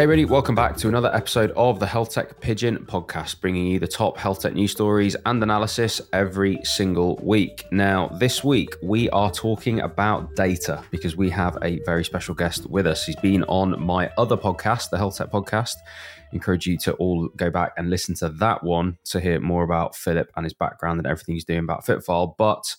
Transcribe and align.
Hey, 0.00 0.04
everybody, 0.04 0.24
welcome 0.24 0.54
back 0.54 0.78
to 0.78 0.88
another 0.88 1.14
episode 1.14 1.50
of 1.50 1.78
the 1.78 1.86
Health 1.86 2.14
Tech 2.14 2.40
Pigeon 2.40 2.86
podcast, 2.86 3.38
bringing 3.38 3.66
you 3.66 3.78
the 3.78 3.86
top 3.86 4.16
health 4.16 4.40
tech 4.40 4.54
news 4.54 4.72
stories 4.72 5.14
and 5.26 5.42
analysis 5.42 6.00
every 6.14 6.58
single 6.64 7.16
week. 7.22 7.66
Now, 7.70 8.08
this 8.08 8.42
week 8.42 8.74
we 8.82 9.10
are 9.10 9.30
talking 9.30 9.80
about 9.80 10.34
data 10.36 10.82
because 10.90 11.18
we 11.18 11.28
have 11.28 11.58
a 11.60 11.80
very 11.84 12.02
special 12.02 12.34
guest 12.34 12.64
with 12.70 12.86
us. 12.86 13.04
He's 13.04 13.16
been 13.16 13.44
on 13.44 13.78
my 13.78 14.10
other 14.16 14.38
podcast, 14.38 14.88
the 14.88 14.96
Health 14.96 15.18
Tech 15.18 15.30
Podcast. 15.30 15.74
Encourage 16.32 16.66
you 16.66 16.78
to 16.78 16.94
all 16.94 17.28
go 17.36 17.50
back 17.50 17.74
and 17.76 17.90
listen 17.90 18.14
to 18.14 18.30
that 18.30 18.64
one 18.64 18.96
to 19.04 19.20
hear 19.20 19.38
more 19.38 19.64
about 19.64 19.94
Philip 19.94 20.30
and 20.34 20.46
his 20.46 20.54
background 20.54 20.98
and 20.98 21.06
everything 21.06 21.34
he's 21.34 21.44
doing 21.44 21.58
about 21.58 21.84
Fitfile. 21.84 22.36
But 22.38 22.74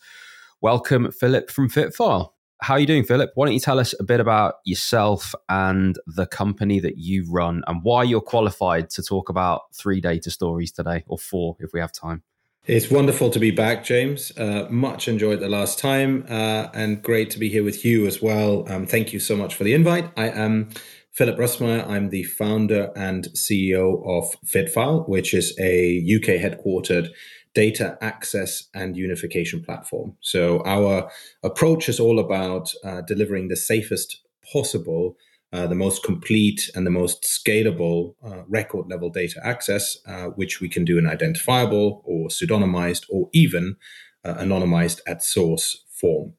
welcome, 0.60 1.12
Philip 1.12 1.52
from 1.52 1.70
Fitfile. 1.70 2.32
How 2.64 2.76
are 2.76 2.80
you 2.80 2.86
doing, 2.86 3.04
Philip? 3.04 3.32
Why 3.34 3.48
don't 3.48 3.56
you 3.56 3.60
tell 3.60 3.80
us 3.80 3.96
a 4.00 4.04
bit 4.04 4.20
about 4.20 4.56
yourself 4.66 5.34
and 5.50 5.98
the 6.06 6.28
company 6.28 6.80
that 6.80 7.00
you 7.00 7.26
run 7.28 7.64
and 7.66 7.84
why 7.84 8.04
you're 8.04 8.22
qualified 8.22 8.92
to 8.92 9.02
talk 9.02 9.30
about 9.30 9.74
three 9.74 10.00
data 10.00 10.30
stories 10.30 10.72
today, 10.72 11.04
or 11.08 11.18
four 11.18 11.58
if 11.60 11.74
we 11.74 11.80
have 11.80 11.92
time? 11.92 12.22
It's 12.68 12.92
wonderful 12.92 13.32
to 13.32 13.40
be 13.40 13.50
back, 13.50 13.84
James. 13.84 14.32
Uh, 14.38 14.68
much 14.70 15.08
enjoyed 15.08 15.40
the 15.40 15.50
last 15.50 15.80
time 15.80 16.24
uh, 16.30 16.68
and 16.76 17.02
great 17.02 17.32
to 17.32 17.40
be 17.40 17.50
here 17.50 17.64
with 17.64 17.84
you 17.84 18.06
as 18.06 18.22
well. 18.22 18.72
Um, 18.72 18.86
thank 18.86 19.12
you 19.12 19.20
so 19.20 19.36
much 19.36 19.56
for 19.56 19.64
the 19.64 19.74
invite. 19.74 20.12
I 20.16 20.30
am 20.30 20.70
Philip 21.12 21.38
Russmeyer. 21.38 21.90
I'm 21.90 22.10
the 22.10 22.24
founder 22.24 22.92
and 22.96 23.28
CEO 23.30 24.08
of 24.08 24.36
Fitfile, 24.46 25.10
which 25.10 25.34
is 25.34 25.58
a 25.60 25.98
UK 25.98 26.40
headquartered 26.40 27.10
data 27.54 27.98
access 28.02 28.70
and 28.74 28.96
unification 28.96 29.62
platform. 29.62 30.16
So 30.22 30.64
our 30.66 31.10
approach 31.44 31.90
is 31.90 32.00
all 32.00 32.20
about 32.20 32.74
uh, 32.84 33.02
delivering 33.02 33.48
the 33.48 33.58
safest 33.58 34.22
possible, 34.52 35.18
uh, 35.54 35.68
the 35.68 35.76
most 35.76 36.04
complete 36.04 36.72
and 36.76 36.86
the 36.86 36.92
most 36.92 37.24
scalable 37.24 38.16
uh, 38.26 38.44
record 38.48 38.90
level 38.90 39.10
data 39.10 39.40
access, 39.44 39.98
uh, 40.06 40.28
which 40.28 40.62
we 40.62 40.70
can 40.70 40.86
do 40.86 40.98
in 40.98 41.08
identifiable 41.08 42.02
or 42.06 42.30
pseudonymized 42.30 43.04
or 43.10 43.30
even 43.34 43.76
uh, 44.24 44.36
anonymized 44.36 45.02
at 45.06 45.24
source 45.24 45.84
form. 45.90 46.34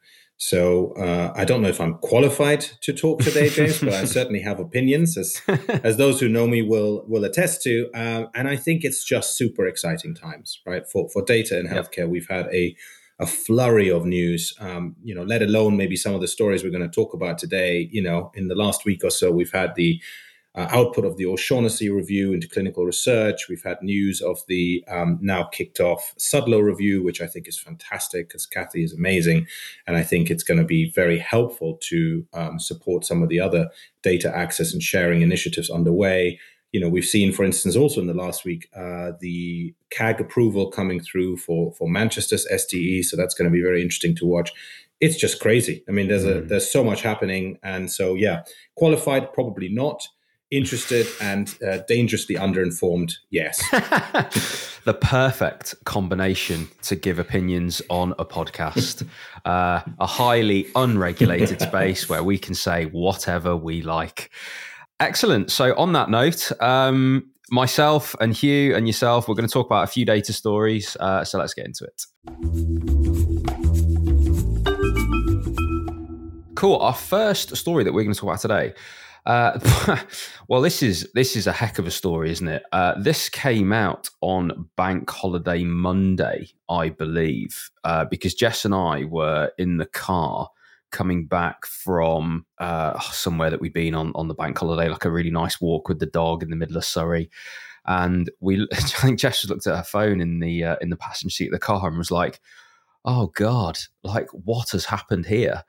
So 0.45 0.91
uh, 0.95 1.33
I 1.37 1.45
don't 1.45 1.63
know 1.63 1.69
if 1.69 1.81
I'm 1.81 1.95
qualified 1.99 2.63
to 2.81 2.93
talk 2.93 3.21
today, 3.21 3.49
James, 3.49 3.79
but 3.79 3.93
I 3.93 4.05
certainly 4.19 4.41
have 4.41 4.59
opinions, 4.59 5.17
as 5.17 5.41
as 5.85 5.99
those 5.99 6.19
who 6.19 6.29
know 6.29 6.49
me 6.49 6.63
will 6.63 7.05
will 7.07 7.23
attest 7.23 7.63
to. 7.63 7.89
Uh, 7.95 8.25
and 8.35 8.49
I 8.49 8.57
think 8.57 8.83
it's 8.83 9.05
just 9.05 9.37
super 9.37 9.69
exciting 9.69 10.17
times, 10.17 10.59
right? 10.67 10.85
For 10.85 11.09
for 11.11 11.23
data 11.23 11.61
in 11.61 11.69
healthcare, 11.69 11.99
yep. 11.99 12.09
we've 12.09 12.29
had 12.29 12.47
a 12.53 12.75
a 13.21 13.27
flurry 13.27 13.89
of 13.89 14.05
news. 14.05 14.53
Um, 14.59 14.97
you 15.05 15.15
know, 15.15 15.23
let 15.23 15.43
alone 15.43 15.77
maybe 15.77 15.95
some 15.95 16.13
of 16.13 16.21
the 16.21 16.27
stories 16.27 16.65
we're 16.65 16.71
going 16.71 16.91
to 16.91 17.01
talk 17.01 17.15
about 17.15 17.39
today. 17.39 17.89
You 17.93 18.03
know, 18.03 18.33
in 18.35 18.49
the 18.49 18.57
last 18.57 18.85
week 18.85 19.05
or 19.05 19.11
so, 19.11 19.31
we've 19.31 19.53
had 19.53 19.77
the 19.77 20.03
uh, 20.55 20.69
output 20.71 21.05
of 21.05 21.17
the 21.17 21.25
O'Shaughnessy 21.25 21.89
review 21.89 22.33
into 22.33 22.49
clinical 22.49 22.85
research. 22.85 23.49
We've 23.49 23.63
had 23.63 23.83
news 23.83 24.21
of 24.21 24.41
the 24.49 24.85
um, 24.89 25.19
now 25.23 25.45
kicked 25.45 25.81
off 25.81 26.15
Sudlow 26.19 26.63
review, 26.63 27.03
which 27.03 27.23
I 27.23 27.27
think 27.27 27.49
is 27.49 27.59
fantastic 27.59 28.29
because 28.29 28.47
Cathie 28.47 28.85
is 28.85 28.93
amazing. 28.93 29.47
And 29.87 29.97
I 29.97 30.03
think 30.03 30.31
it's 30.31 30.45
going 30.45 30.59
to 30.59 30.67
be 30.67 30.91
very 30.91 31.19
helpful 31.19 31.79
to 31.89 32.27
um, 32.35 32.59
support 32.59 33.05
some 33.05 33.23
of 33.23 33.31
the 33.31 33.41
other 33.41 33.71
data 34.03 34.35
access 34.35 34.75
and 34.75 34.83
sharing 34.83 35.23
initiatives 35.23 35.71
underway. 35.71 36.39
You 36.73 36.81
know, 36.81 36.89
we've 36.89 37.05
seen, 37.05 37.33
for 37.33 37.45
instance, 37.45 37.77
also 37.77 38.01
in 38.01 38.07
the 38.07 38.15
last 38.15 38.45
week, 38.45 38.69
uh, 38.77 39.13
the 39.21 39.75
CAG 39.91 40.21
approval 40.21 40.71
coming 40.71 41.01
through 41.01 41.39
for 41.39 41.73
for 41.73 41.89
Manchester's 41.89 42.47
SDE. 42.53 43.05
So 43.05 43.17
that's 43.17 43.35
going 43.35 43.51
to 43.51 43.55
be 43.55 43.63
very 43.63 43.83
interesting 43.83 44.15
to 44.17 44.27
watch 44.27 44.53
it's 45.01 45.17
just 45.17 45.41
crazy. 45.41 45.83
I 45.89 45.91
mean, 45.91 46.07
there's 46.07 46.25
a 46.25 46.43
mm. 46.43 46.49
there's 46.49 46.71
so 46.71 46.85
much 46.85 47.03
happening, 47.03 47.59
and 47.65 47.91
so 47.91 48.15
yeah, 48.15 48.45
qualified 48.77 49.33
probably 49.33 49.69
not 49.69 50.07
interested 50.53 51.07
and 51.21 51.59
uh, 51.67 51.79
dangerously 51.89 52.37
underinformed, 52.37 53.15
yes. 53.31 53.59
the 54.85 54.95
perfect 54.95 55.75
combination 55.85 56.69
to 56.83 56.95
give 56.95 57.19
opinions 57.19 57.83
on 57.91 58.15
a 58.19 58.25
podcast. 58.25 59.07
Uh, 59.45 59.83
a 59.99 60.07
highly 60.07 60.69
unregulated 60.77 61.61
space 61.69 62.09
where 62.09 62.23
we 62.23 62.39
can 62.39 62.55
say 62.55 62.85
whatever 62.85 63.57
we 63.57 63.83
like. 63.83 64.31
Excellent. 65.01 65.51
So, 65.51 65.75
on 65.75 65.95
that 65.95 66.11
note, 66.11 66.53
um, 66.63 67.29
myself 67.51 68.15
and 68.21 68.33
Huw 68.33 68.77
and 68.77 68.87
yourself, 68.87 69.27
we're 69.27 69.35
going 69.35 69.49
to 69.49 69.53
talk 69.53 69.67
about 69.67 69.83
a 69.83 69.89
few 69.89 70.05
data 70.05 70.33
stories. 70.33 70.97
Uh, 71.01 71.25
so, 71.25 71.39
let's 71.39 71.55
get 71.55 71.67
into 71.67 71.85
it. 71.85 72.07
Cool. 76.55 76.77
Our 76.77 76.95
first 76.95 77.57
story 77.57 77.83
that 77.83 77.93
we're 77.93 78.05
going 78.05 78.15
to 78.15 78.21
talk 78.21 78.31
about 78.31 78.41
today 78.41 78.75
uh, 79.25 79.59
well, 80.49 80.61
this 80.61 80.83
is 80.83 81.09
this 81.15 81.37
is 81.37 81.47
a 81.47 81.53
heck 81.53 81.79
of 81.79 81.87
a 81.87 81.91
story, 81.91 82.31
isn't 82.31 82.49
it? 82.49 82.65
Uh, 82.73 82.95
this 82.99 83.29
came 83.29 83.73
out 83.73 84.11
on 84.21 84.69
Bank 84.77 85.09
Holiday 85.09 85.63
Monday, 85.65 86.49
I 86.69 86.89
believe, 86.89 87.71
uh, 87.85 88.05
because 88.05 88.35
Jess 88.35 88.65
and 88.65 88.75
I 88.75 89.05
were 89.05 89.51
in 89.59 89.77
the 89.77 89.87
car 89.87 90.49
coming 90.91 91.27
back 91.27 91.65
from 91.67 92.45
uh, 92.59 92.99
somewhere 93.01 93.49
that 93.51 93.61
we'd 93.61 93.73
been 93.73 93.95
on 93.95 94.13
on 94.15 94.29
the 94.29 94.35
bank 94.35 94.59
holiday, 94.59 94.89
like 94.89 95.05
a 95.05 95.11
really 95.11 95.31
nice 95.31 95.61
walk 95.61 95.89
with 95.89 96.01
the 96.01 96.07
dog 96.07 96.43
in 96.43 96.51
the 96.51 96.57
middle 96.57 96.77
of 96.77 96.85
Surrey. 96.85 97.31
And 97.87 98.31
we, 98.41 98.67
I 98.73 98.77
think 98.77 99.21
Jess 99.21 99.49
looked 99.49 99.67
at 99.67 99.77
her 99.77 99.85
phone 99.85 100.21
in 100.21 100.41
the 100.41 100.65
uh, 100.65 100.77
in 100.81 100.91
the 100.91 100.97
passenger 100.97 101.33
seat 101.33 101.47
of 101.47 101.53
the 101.53 101.59
car 101.61 101.87
and 101.87 101.97
was 101.97 102.11
like, 102.11 102.41
"Oh 103.05 103.29
God, 103.29 103.79
like 104.03 104.29
what 104.31 104.71
has 104.71 104.85
happened 104.87 105.27
here?" 105.27 105.63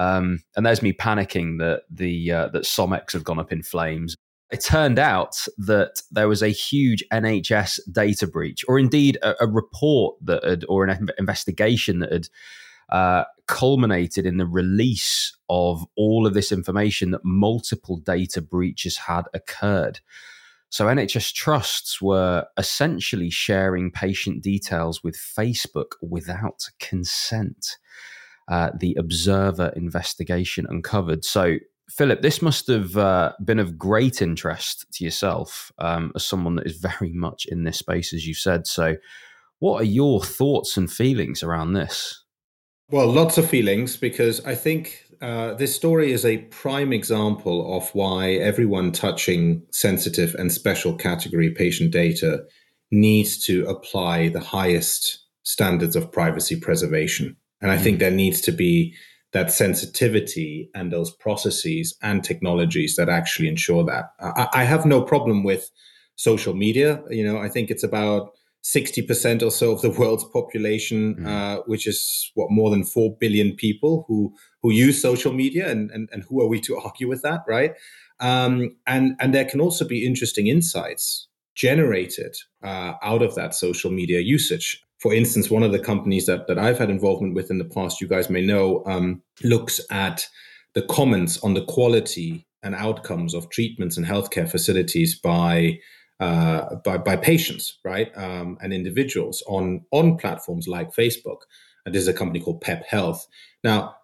Um, 0.00 0.42
and 0.56 0.64
there's 0.64 0.82
me 0.82 0.94
panicking 0.94 1.58
that 1.58 1.82
the 1.90 2.32
uh, 2.32 2.48
that 2.48 2.62
SomX 2.62 3.12
had 3.12 3.22
gone 3.22 3.38
up 3.38 3.52
in 3.52 3.62
flames. 3.62 4.16
It 4.50 4.64
turned 4.64 4.98
out 4.98 5.36
that 5.58 6.00
there 6.10 6.26
was 6.26 6.42
a 6.42 6.48
huge 6.48 7.04
NHS 7.12 7.80
data 7.92 8.26
breach, 8.26 8.64
or 8.66 8.78
indeed 8.78 9.18
a, 9.22 9.44
a 9.44 9.46
report 9.46 10.16
that 10.22 10.42
had, 10.42 10.64
or 10.70 10.86
an 10.86 11.10
investigation 11.18 11.98
that 11.98 12.12
had 12.12 12.28
uh, 12.88 13.24
culminated 13.46 14.24
in 14.24 14.38
the 14.38 14.46
release 14.46 15.36
of 15.50 15.84
all 15.96 16.26
of 16.26 16.32
this 16.32 16.50
information 16.50 17.10
that 17.10 17.24
multiple 17.24 17.98
data 17.98 18.40
breaches 18.40 18.96
had 18.96 19.24
occurred. 19.34 20.00
So 20.70 20.86
NHS 20.86 21.34
trusts 21.34 22.00
were 22.00 22.46
essentially 22.56 23.28
sharing 23.28 23.90
patient 23.90 24.42
details 24.42 25.04
with 25.04 25.16
Facebook 25.16 25.92
without 26.00 26.70
consent 26.78 27.76
uh, 28.50 28.70
the 28.78 28.94
Observer 28.98 29.72
investigation 29.76 30.66
uncovered. 30.68 31.24
So, 31.24 31.56
Philip, 31.88 32.20
this 32.20 32.42
must 32.42 32.66
have 32.66 32.96
uh, 32.96 33.32
been 33.44 33.58
of 33.58 33.78
great 33.78 34.20
interest 34.20 34.86
to 34.92 35.04
yourself 35.04 35.72
um, 35.78 36.12
as 36.14 36.26
someone 36.26 36.56
that 36.56 36.66
is 36.66 36.76
very 36.76 37.12
much 37.12 37.46
in 37.46 37.64
this 37.64 37.78
space, 37.78 38.12
as 38.12 38.26
you 38.26 38.34
said. 38.34 38.66
So, 38.66 38.96
what 39.60 39.80
are 39.80 39.84
your 39.84 40.22
thoughts 40.22 40.76
and 40.76 40.90
feelings 40.90 41.42
around 41.42 41.72
this? 41.72 42.24
Well, 42.90 43.08
lots 43.08 43.38
of 43.38 43.48
feelings 43.48 43.96
because 43.96 44.44
I 44.44 44.56
think 44.56 45.04
uh, 45.22 45.54
this 45.54 45.76
story 45.76 46.12
is 46.12 46.24
a 46.24 46.38
prime 46.38 46.92
example 46.92 47.76
of 47.76 47.88
why 47.94 48.32
everyone 48.32 48.90
touching 48.90 49.62
sensitive 49.70 50.34
and 50.34 50.50
special 50.50 50.96
category 50.96 51.50
patient 51.50 51.92
data 51.92 52.42
needs 52.90 53.44
to 53.44 53.64
apply 53.66 54.28
the 54.28 54.40
highest 54.40 55.24
standards 55.44 55.94
of 55.94 56.10
privacy 56.10 56.58
preservation. 56.58 57.36
And 57.60 57.70
I 57.70 57.78
think 57.78 57.96
mm. 57.96 58.00
there 58.00 58.10
needs 58.10 58.40
to 58.42 58.52
be 58.52 58.94
that 59.32 59.52
sensitivity 59.52 60.70
and 60.74 60.92
those 60.92 61.10
processes 61.10 61.94
and 62.02 62.24
technologies 62.24 62.96
that 62.96 63.08
actually 63.08 63.48
ensure 63.48 63.84
that. 63.84 64.06
I, 64.20 64.48
I 64.52 64.64
have 64.64 64.84
no 64.84 65.02
problem 65.02 65.44
with 65.44 65.70
social 66.16 66.54
media. 66.54 67.02
You 67.10 67.24
know, 67.24 67.38
I 67.38 67.48
think 67.48 67.70
it's 67.70 67.84
about 67.84 68.30
60% 68.64 69.42
or 69.42 69.50
so 69.50 69.72
of 69.72 69.82
the 69.82 69.90
world's 69.98 70.24
population, 70.24 71.16
mm. 71.16 71.26
uh, 71.26 71.62
which 71.66 71.86
is 71.86 72.30
what 72.34 72.50
more 72.50 72.70
than 72.70 72.84
4 72.84 73.16
billion 73.20 73.54
people 73.54 74.04
who, 74.08 74.34
who 74.62 74.72
use 74.72 75.00
social 75.00 75.32
media. 75.32 75.70
And, 75.70 75.90
and, 75.92 76.08
and 76.12 76.24
who 76.24 76.42
are 76.42 76.48
we 76.48 76.60
to 76.62 76.76
argue 76.78 77.08
with 77.08 77.22
that, 77.22 77.42
right? 77.46 77.74
Um, 78.18 78.76
and, 78.86 79.16
and 79.20 79.32
there 79.32 79.46
can 79.46 79.60
also 79.60 79.86
be 79.86 80.04
interesting 80.04 80.48
insights 80.48 81.28
generated 81.54 82.36
uh, 82.62 82.94
out 83.02 83.22
of 83.22 83.34
that 83.34 83.54
social 83.54 83.90
media 83.90 84.20
usage 84.20 84.82
for 85.00 85.14
instance, 85.14 85.50
one 85.50 85.62
of 85.62 85.72
the 85.72 85.78
companies 85.78 86.26
that, 86.26 86.46
that 86.46 86.58
I've 86.58 86.78
had 86.78 86.90
involvement 86.90 87.34
with 87.34 87.50
in 87.50 87.58
the 87.58 87.64
past, 87.64 88.00
you 88.00 88.06
guys 88.06 88.28
may 88.28 88.44
know, 88.44 88.82
um, 88.84 89.22
looks 89.42 89.80
at 89.90 90.26
the 90.74 90.82
comments 90.82 91.42
on 91.42 91.54
the 91.54 91.64
quality 91.64 92.46
and 92.62 92.74
outcomes 92.74 93.32
of 93.32 93.48
treatments 93.48 93.96
and 93.96 94.06
healthcare 94.06 94.48
facilities 94.48 95.18
by 95.18 95.78
uh, 96.20 96.74
by, 96.84 96.98
by 96.98 97.16
patients, 97.16 97.78
right, 97.82 98.12
um, 98.14 98.58
and 98.60 98.74
individuals 98.74 99.42
on 99.48 99.82
on 99.90 100.18
platforms 100.18 100.68
like 100.68 100.94
Facebook. 100.94 101.38
And 101.86 101.94
this 101.94 102.02
is 102.02 102.08
a 102.08 102.12
company 102.12 102.40
called 102.40 102.60
Pep 102.60 102.84
Health. 102.84 103.26
Now, 103.64 103.96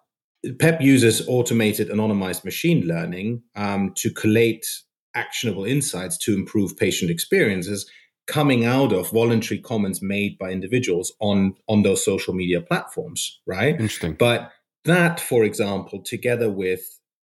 Pep 0.57 0.81
uses 0.81 1.27
automated 1.27 1.89
anonymized 1.89 2.43
machine 2.43 2.87
learning 2.87 3.43
um, 3.55 3.93
to 3.97 4.09
collate 4.09 4.65
actionable 5.13 5.65
insights 5.65 6.17
to 6.17 6.33
improve 6.33 6.75
patient 6.75 7.11
experiences 7.11 7.87
coming 8.27 8.65
out 8.65 8.91
of 8.93 9.09
voluntary 9.11 9.59
comments 9.59 10.01
made 10.01 10.37
by 10.37 10.51
individuals 10.51 11.13
on 11.19 11.55
on 11.67 11.83
those 11.83 12.03
social 12.03 12.33
media 12.33 12.61
platforms 12.61 13.39
right? 13.45 13.79
Interesting. 13.79 14.13
But 14.13 14.51
that 14.85 15.19
for 15.19 15.43
example 15.43 16.01
together 16.01 16.49
with 16.49 16.81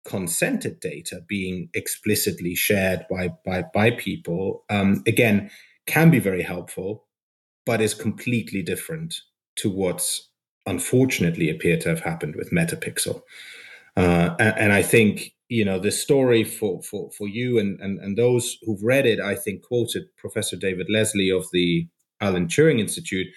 consented 0.06 0.80
data 0.80 1.22
being 1.28 1.70
explicitly 1.74 2.56
shared 2.56 3.06
by 3.10 3.30
by 3.46 3.64
by 3.74 3.92
people 3.92 4.64
um, 4.70 5.04
again 5.06 5.50
can 5.86 6.10
be 6.10 6.20
very 6.20 6.42
helpful 6.42 7.06
but 7.66 7.82
is 7.82 7.94
completely 7.94 8.64
different 8.64 9.16
to 9.56 9.70
what's 9.70 10.30
unfortunately 10.66 11.50
appeared 11.50 11.82
to 11.82 11.90
have 11.90 12.00
happened 12.00 12.36
with 12.36 12.52
metapixel. 12.52 13.22
Uh, 13.98 14.36
and, 14.40 14.58
and, 14.58 14.74
i 14.74 14.82
think 14.82 15.34
you 15.52 15.66
know 15.66 15.78
the 15.78 15.92
story 15.92 16.46
for 16.46 16.82
for 16.82 17.12
for 17.12 17.28
you 17.28 17.60
and, 17.60 17.78
and 17.82 18.00
and 18.00 18.18
those 18.18 18.58
who've 18.62 18.82
read 18.82 19.06
it 19.06 19.20
i 19.20 19.36
think 19.36 19.62
quoted 19.64 20.04
professor 20.18 20.56
david 20.56 20.88
leslie 20.90 21.30
of 21.30 21.46
the 21.52 21.88
alan 22.22 22.48
turing 22.48 22.80
institute 22.80 23.28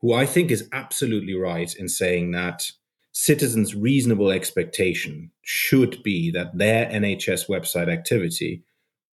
who 0.00 0.12
i 0.12 0.24
think 0.24 0.52
is 0.52 0.68
absolutely 0.72 1.34
right 1.34 1.74
in 1.74 1.88
saying 1.88 2.30
that 2.30 2.70
citizens' 3.12 3.74
reasonable 3.74 4.30
expectation 4.30 5.32
should 5.42 6.00
be 6.04 6.30
that 6.30 6.56
their 6.56 6.86
NHS 6.86 7.48
website 7.48 7.92
activity 7.92 8.62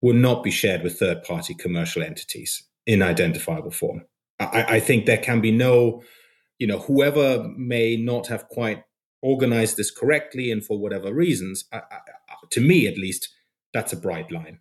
will 0.00 0.14
not 0.14 0.44
be 0.44 0.50
shared 0.52 0.84
with 0.84 0.96
third 0.96 1.24
party 1.24 1.54
commercial 1.54 2.04
entities 2.04 2.62
in 2.86 3.02
identifiable 3.02 3.72
form. 3.72 4.02
I, 4.38 4.64
I, 4.68 4.80
think 4.80 5.06
there 5.06 5.18
can 5.18 5.40
be 5.40 5.50
no, 5.50 6.04
you 6.60 6.68
know, 6.68 6.78
whoever 6.78 7.50
may 7.56 7.96
not 7.96 8.28
have 8.28 8.46
quite 8.46 8.84
organized 9.22 9.76
this 9.76 9.90
correctly 9.90 10.52
and 10.52 10.64
for 10.64 10.78
whatever 10.78 11.12
reasons, 11.12 11.64
I, 11.72 11.80
to 12.50 12.60
me 12.60 12.86
at 12.86 12.98
least, 12.98 13.28
that's 13.72 13.92
a 13.92 13.96
bright 13.96 14.30
line. 14.30 14.60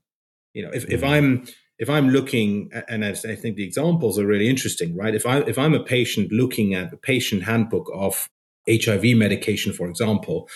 You 0.53 0.63
know, 0.63 0.71
if, 0.73 0.83
mm-hmm. 0.83 0.93
if 0.93 1.03
I'm 1.03 1.47
if 1.77 1.89
I'm 1.89 2.09
looking, 2.09 2.71
and 2.87 3.03
I 3.03 3.13
think 3.13 3.57
the 3.57 3.63
examples 3.63 4.17
are 4.17 4.25
really 4.25 4.47
interesting, 4.47 4.95
right? 4.95 5.13
If 5.13 5.25
I 5.25 5.39
if 5.39 5.57
I'm 5.57 5.73
a 5.73 5.83
patient 5.83 6.31
looking 6.31 6.73
at 6.73 6.91
the 6.91 6.97
patient 6.97 7.43
handbook 7.43 7.89
of 7.93 8.29
HIV 8.69 9.17
medication, 9.17 9.73
for 9.73 9.87
example, 9.87 10.49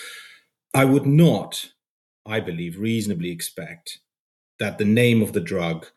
I 0.74 0.86
would 0.86 1.06
not, 1.06 1.72
I 2.26 2.40
believe, 2.40 2.80
reasonably 2.80 3.31
expect 3.31 4.00
that 4.60 4.78
the 4.78 4.86
name 4.86 5.22
of 5.22 5.34
the 5.34 5.42
drug, 5.42 5.88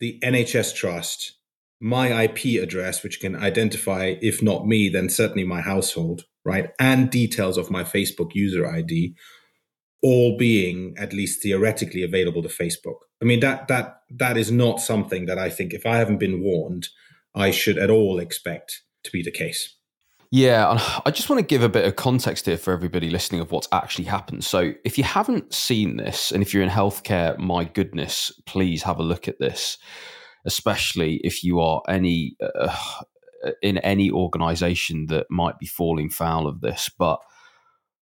the 0.00 0.18
NHS 0.22 0.74
trust, 0.74 1.34
my 1.80 2.24
IP 2.24 2.62
address, 2.62 3.02
which 3.02 3.20
can 3.20 3.36
identify, 3.36 4.14
if 4.20 4.42
not 4.42 4.66
me, 4.66 4.88
then 4.88 5.08
certainly 5.08 5.44
my 5.44 5.60
household, 5.60 6.24
right? 6.44 6.70
And 6.80 7.10
details 7.10 7.58
of 7.58 7.70
my 7.70 7.84
Facebook 7.84 8.34
user 8.34 8.66
ID, 8.66 9.14
all 10.02 10.36
being 10.36 10.94
at 10.98 11.12
least 11.12 11.42
theoretically 11.42 12.02
available 12.02 12.42
to 12.42 12.48
Facebook. 12.48 12.96
I 13.22 13.24
mean, 13.24 13.40
that 13.40 13.68
that 13.68 14.02
that 14.10 14.36
is 14.36 14.50
not 14.50 14.80
something 14.80 15.26
that 15.26 15.38
I 15.38 15.50
think 15.50 15.72
if 15.72 15.86
I 15.86 15.96
haven't 15.96 16.18
been 16.18 16.42
warned, 16.42 16.88
I 17.34 17.50
should 17.50 17.78
at 17.78 17.90
all 17.90 18.18
expect 18.18 18.82
to 19.04 19.10
be 19.10 19.22
the 19.22 19.30
case. 19.30 19.76
Yeah, 20.32 20.78
I 21.06 21.10
just 21.12 21.30
want 21.30 21.38
to 21.38 21.46
give 21.46 21.62
a 21.62 21.68
bit 21.68 21.84
of 21.84 21.96
context 21.96 22.46
here 22.46 22.56
for 22.56 22.72
everybody 22.72 23.10
listening 23.10 23.40
of 23.40 23.52
what's 23.52 23.68
actually 23.70 24.06
happened. 24.06 24.44
So, 24.44 24.72
if 24.84 24.98
you 24.98 25.04
haven't 25.04 25.54
seen 25.54 25.98
this, 25.98 26.32
and 26.32 26.42
if 26.42 26.52
you're 26.52 26.64
in 26.64 26.68
healthcare, 26.68 27.38
my 27.38 27.64
goodness, 27.64 28.32
please 28.44 28.82
have 28.82 28.98
a 28.98 29.04
look 29.04 29.28
at 29.28 29.38
this, 29.38 29.78
especially 30.44 31.20
if 31.22 31.44
you 31.44 31.60
are 31.60 31.80
any 31.88 32.36
uh, 32.42 32.76
in 33.62 33.78
any 33.78 34.10
organization 34.10 35.06
that 35.06 35.26
might 35.30 35.58
be 35.58 35.66
falling 35.66 36.10
foul 36.10 36.48
of 36.48 36.60
this. 36.60 36.90
But 36.98 37.20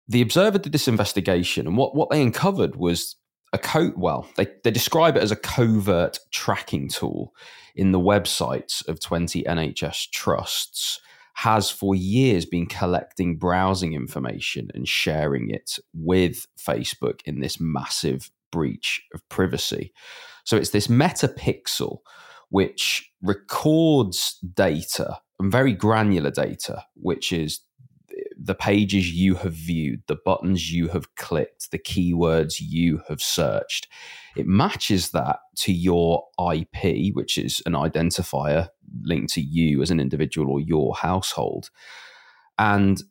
the 0.09 0.21
Observer 0.21 0.57
did 0.57 0.73
this 0.73 0.87
investigation, 0.87 1.67
and 1.67 1.77
what, 1.77 1.95
what 1.95 2.09
they 2.09 2.21
uncovered 2.21 2.75
was 2.75 3.15
a 3.53 3.57
coat. 3.57 3.95
well, 3.95 4.27
they, 4.35 4.47
they 4.63 4.71
describe 4.71 5.15
it 5.15 5.23
as 5.23 5.31
a 5.31 5.35
covert 5.35 6.19
tracking 6.31 6.89
tool 6.89 7.33
in 7.75 7.91
the 7.91 7.99
websites 7.99 8.85
of 8.87 8.99
20 8.99 9.43
NHS 9.43 10.09
trusts 10.11 10.99
has 11.35 11.69
for 11.69 11.95
years 11.95 12.45
been 12.45 12.65
collecting 12.65 13.37
browsing 13.37 13.93
information 13.93 14.69
and 14.73 14.87
sharing 14.87 15.49
it 15.49 15.79
with 15.93 16.45
Facebook 16.59 17.21
in 17.23 17.39
this 17.39 17.59
massive 17.61 18.29
breach 18.51 19.01
of 19.13 19.27
privacy. 19.29 19.93
So 20.43 20.57
it's 20.57 20.71
this 20.71 20.87
metapixel 20.87 21.99
which 22.49 23.09
records 23.21 24.37
data 24.53 25.19
and 25.39 25.51
very 25.51 25.71
granular 25.71 26.31
data, 26.31 26.83
which 26.95 27.31
is 27.31 27.61
the 28.41 28.55
pages 28.55 29.11
you 29.11 29.35
have 29.35 29.53
viewed, 29.53 30.01
the 30.07 30.17
buttons 30.23 30.71
you 30.71 30.87
have 30.89 31.15
clicked, 31.15 31.71
the 31.71 31.79
keywords 31.79 32.55
you 32.59 33.01
have 33.07 33.21
searched. 33.21 33.87
It 34.35 34.47
matches 34.47 35.09
that 35.11 35.39
to 35.57 35.73
your 35.73 36.23
IP, 36.39 37.13
which 37.13 37.37
is 37.37 37.61
an 37.65 37.73
identifier 37.73 38.69
linked 39.01 39.33
to 39.33 39.41
you 39.41 39.81
as 39.81 39.91
an 39.91 39.99
individual 39.99 40.51
or 40.51 40.61
your 40.61 40.95
household. 40.95 41.69
And 42.57 43.01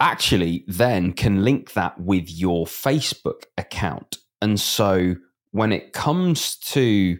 actually 0.00 0.64
then 0.66 1.12
can 1.12 1.44
link 1.44 1.72
that 1.72 1.98
with 2.00 2.30
your 2.30 2.66
Facebook 2.66 3.44
account. 3.56 4.18
And 4.42 4.60
so 4.60 5.14
when 5.52 5.72
it 5.72 5.92
comes 5.92 6.56
to 6.56 7.18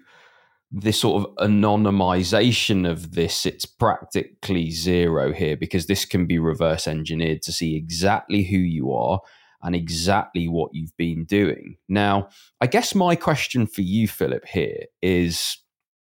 this 0.77 1.01
sort 1.01 1.23
of 1.23 1.37
anonymization 1.37 2.91
of 2.91 3.13
this, 3.13 3.47
it's 3.47 3.65
practically 3.65 4.71
zero 4.71 5.33
here 5.33 5.57
because 5.57 5.87
this 5.87 6.05
can 6.05 6.27
be 6.27 6.39
reverse 6.39 6.89
engineered 6.89 7.43
to 7.43 7.53
see 7.53 7.77
exactly 7.77 8.43
who 8.43 8.57
you 8.57 8.93
are 8.93 9.21
and 9.63 9.77
exactly 9.77 10.49
what 10.49 10.75
you've 10.75 10.97
been 10.97 11.25
doing. 11.25 11.77
Now, 11.89 12.29
I 12.61 12.67
guess 12.67 12.93
my 12.95 13.15
question 13.15 13.69
for 13.69 13.83
you, 13.83 14.09
Philip, 14.09 14.47
here 14.47 14.87
is 15.01 15.59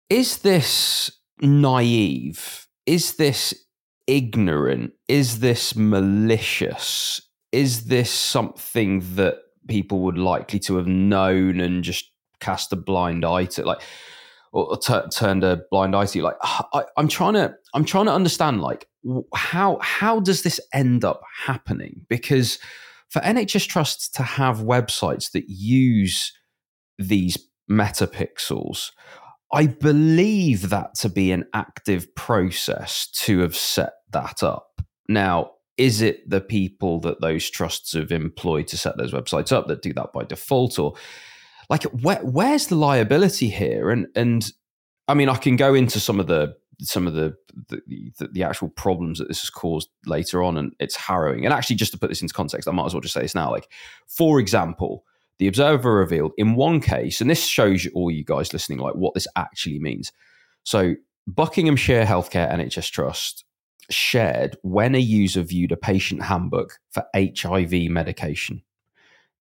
Is 0.08 0.38
this 0.38 1.12
naive? 1.40 2.66
Is 2.86 3.16
this 3.16 3.54
ignorant? 4.06 4.92
Is 5.06 5.40
this 5.40 5.76
malicious? 5.76 7.20
Is 7.52 7.84
this 7.84 8.10
something 8.10 9.00
that 9.16 9.36
people 9.68 10.00
would 10.00 10.18
likely 10.18 10.58
to 10.60 10.76
have 10.76 10.86
known 10.86 11.60
and 11.60 11.84
just 11.84 12.10
cast 12.40 12.72
a 12.72 12.76
blind 12.76 13.24
eye 13.26 13.44
to? 13.44 13.64
Like, 13.64 13.82
or 14.52 14.76
t- 14.76 14.94
turned 15.10 15.42
a 15.44 15.62
blind 15.70 15.96
eye 15.96 16.06
to 16.06 16.18
you. 16.18 16.24
Like 16.24 16.36
ah, 16.42 16.68
I, 16.72 16.84
am 17.00 17.08
trying 17.08 17.34
to, 17.34 17.54
I'm 17.74 17.84
trying 17.84 18.06
to 18.06 18.12
understand 18.12 18.60
like 18.60 18.86
how 19.34 19.78
how 19.80 20.20
does 20.20 20.42
this 20.42 20.60
end 20.72 21.04
up 21.04 21.22
happening? 21.46 22.06
Because 22.08 22.58
for 23.08 23.20
NHS 23.20 23.66
trusts 23.68 24.08
to 24.10 24.22
have 24.22 24.58
websites 24.58 25.32
that 25.32 25.44
use 25.48 26.32
these 26.98 27.36
metapixels, 27.70 28.90
I 29.52 29.66
believe 29.66 30.70
that 30.70 30.94
to 30.96 31.08
be 31.08 31.32
an 31.32 31.44
active 31.52 32.14
process 32.14 33.08
to 33.24 33.40
have 33.40 33.56
set 33.56 33.92
that 34.12 34.42
up. 34.42 34.80
Now, 35.08 35.52
is 35.76 36.00
it 36.00 36.28
the 36.28 36.40
people 36.40 37.00
that 37.00 37.20
those 37.20 37.50
trusts 37.50 37.92
have 37.92 38.12
employed 38.12 38.66
to 38.68 38.78
set 38.78 38.96
those 38.96 39.12
websites 39.12 39.52
up 39.52 39.66
that 39.68 39.82
do 39.82 39.92
that 39.94 40.12
by 40.12 40.24
default, 40.24 40.78
or 40.78 40.94
like 41.72 41.84
where, 41.84 42.18
where's 42.18 42.66
the 42.66 42.76
liability 42.76 43.48
here? 43.48 43.90
And 43.90 44.06
and 44.14 44.52
i 45.08 45.14
mean 45.14 45.28
i 45.28 45.36
can 45.36 45.56
go 45.56 45.74
into 45.74 45.98
some 45.98 46.20
of 46.20 46.28
the 46.28 46.54
some 46.80 47.06
of 47.06 47.14
the 47.14 47.34
the, 47.68 47.80
the 48.18 48.28
the, 48.28 48.42
actual 48.42 48.68
problems 48.68 49.18
that 49.18 49.28
this 49.28 49.40
has 49.40 49.50
caused 49.50 49.88
later 50.06 50.42
on 50.42 50.56
and 50.56 50.74
it's 50.80 50.96
harrowing. 50.96 51.44
And 51.44 51.52
actually 51.52 51.76
just 51.76 51.92
to 51.92 51.98
put 51.98 52.08
this 52.08 52.22
into 52.22 52.34
context 52.34 52.68
i 52.68 52.72
might 52.72 52.86
as 52.86 52.94
well 52.94 53.00
just 53.00 53.14
say 53.14 53.22
this 53.22 53.34
now. 53.34 53.50
Like 53.50 53.68
for 54.06 54.38
example 54.38 55.04
the 55.38 55.48
observer 55.48 55.94
revealed 55.94 56.32
in 56.36 56.54
one 56.54 56.80
case 56.80 57.20
and 57.20 57.30
this 57.30 57.44
shows 57.44 57.88
all 57.94 58.10
you 58.10 58.24
guys 58.24 58.52
listening 58.52 58.78
like 58.78 58.94
what 58.94 59.14
this 59.14 59.26
actually 59.34 59.78
means. 59.78 60.12
So 60.64 60.94
buckinghamshire 61.26 62.04
healthcare 62.04 62.52
nhs 62.52 62.90
trust 62.90 63.44
shared 63.90 64.56
when 64.62 64.94
a 64.94 64.98
user 64.98 65.42
viewed 65.42 65.72
a 65.72 65.76
patient 65.76 66.22
handbook 66.22 66.78
for 66.90 67.04
hiv 67.16 67.72
medication. 67.90 68.62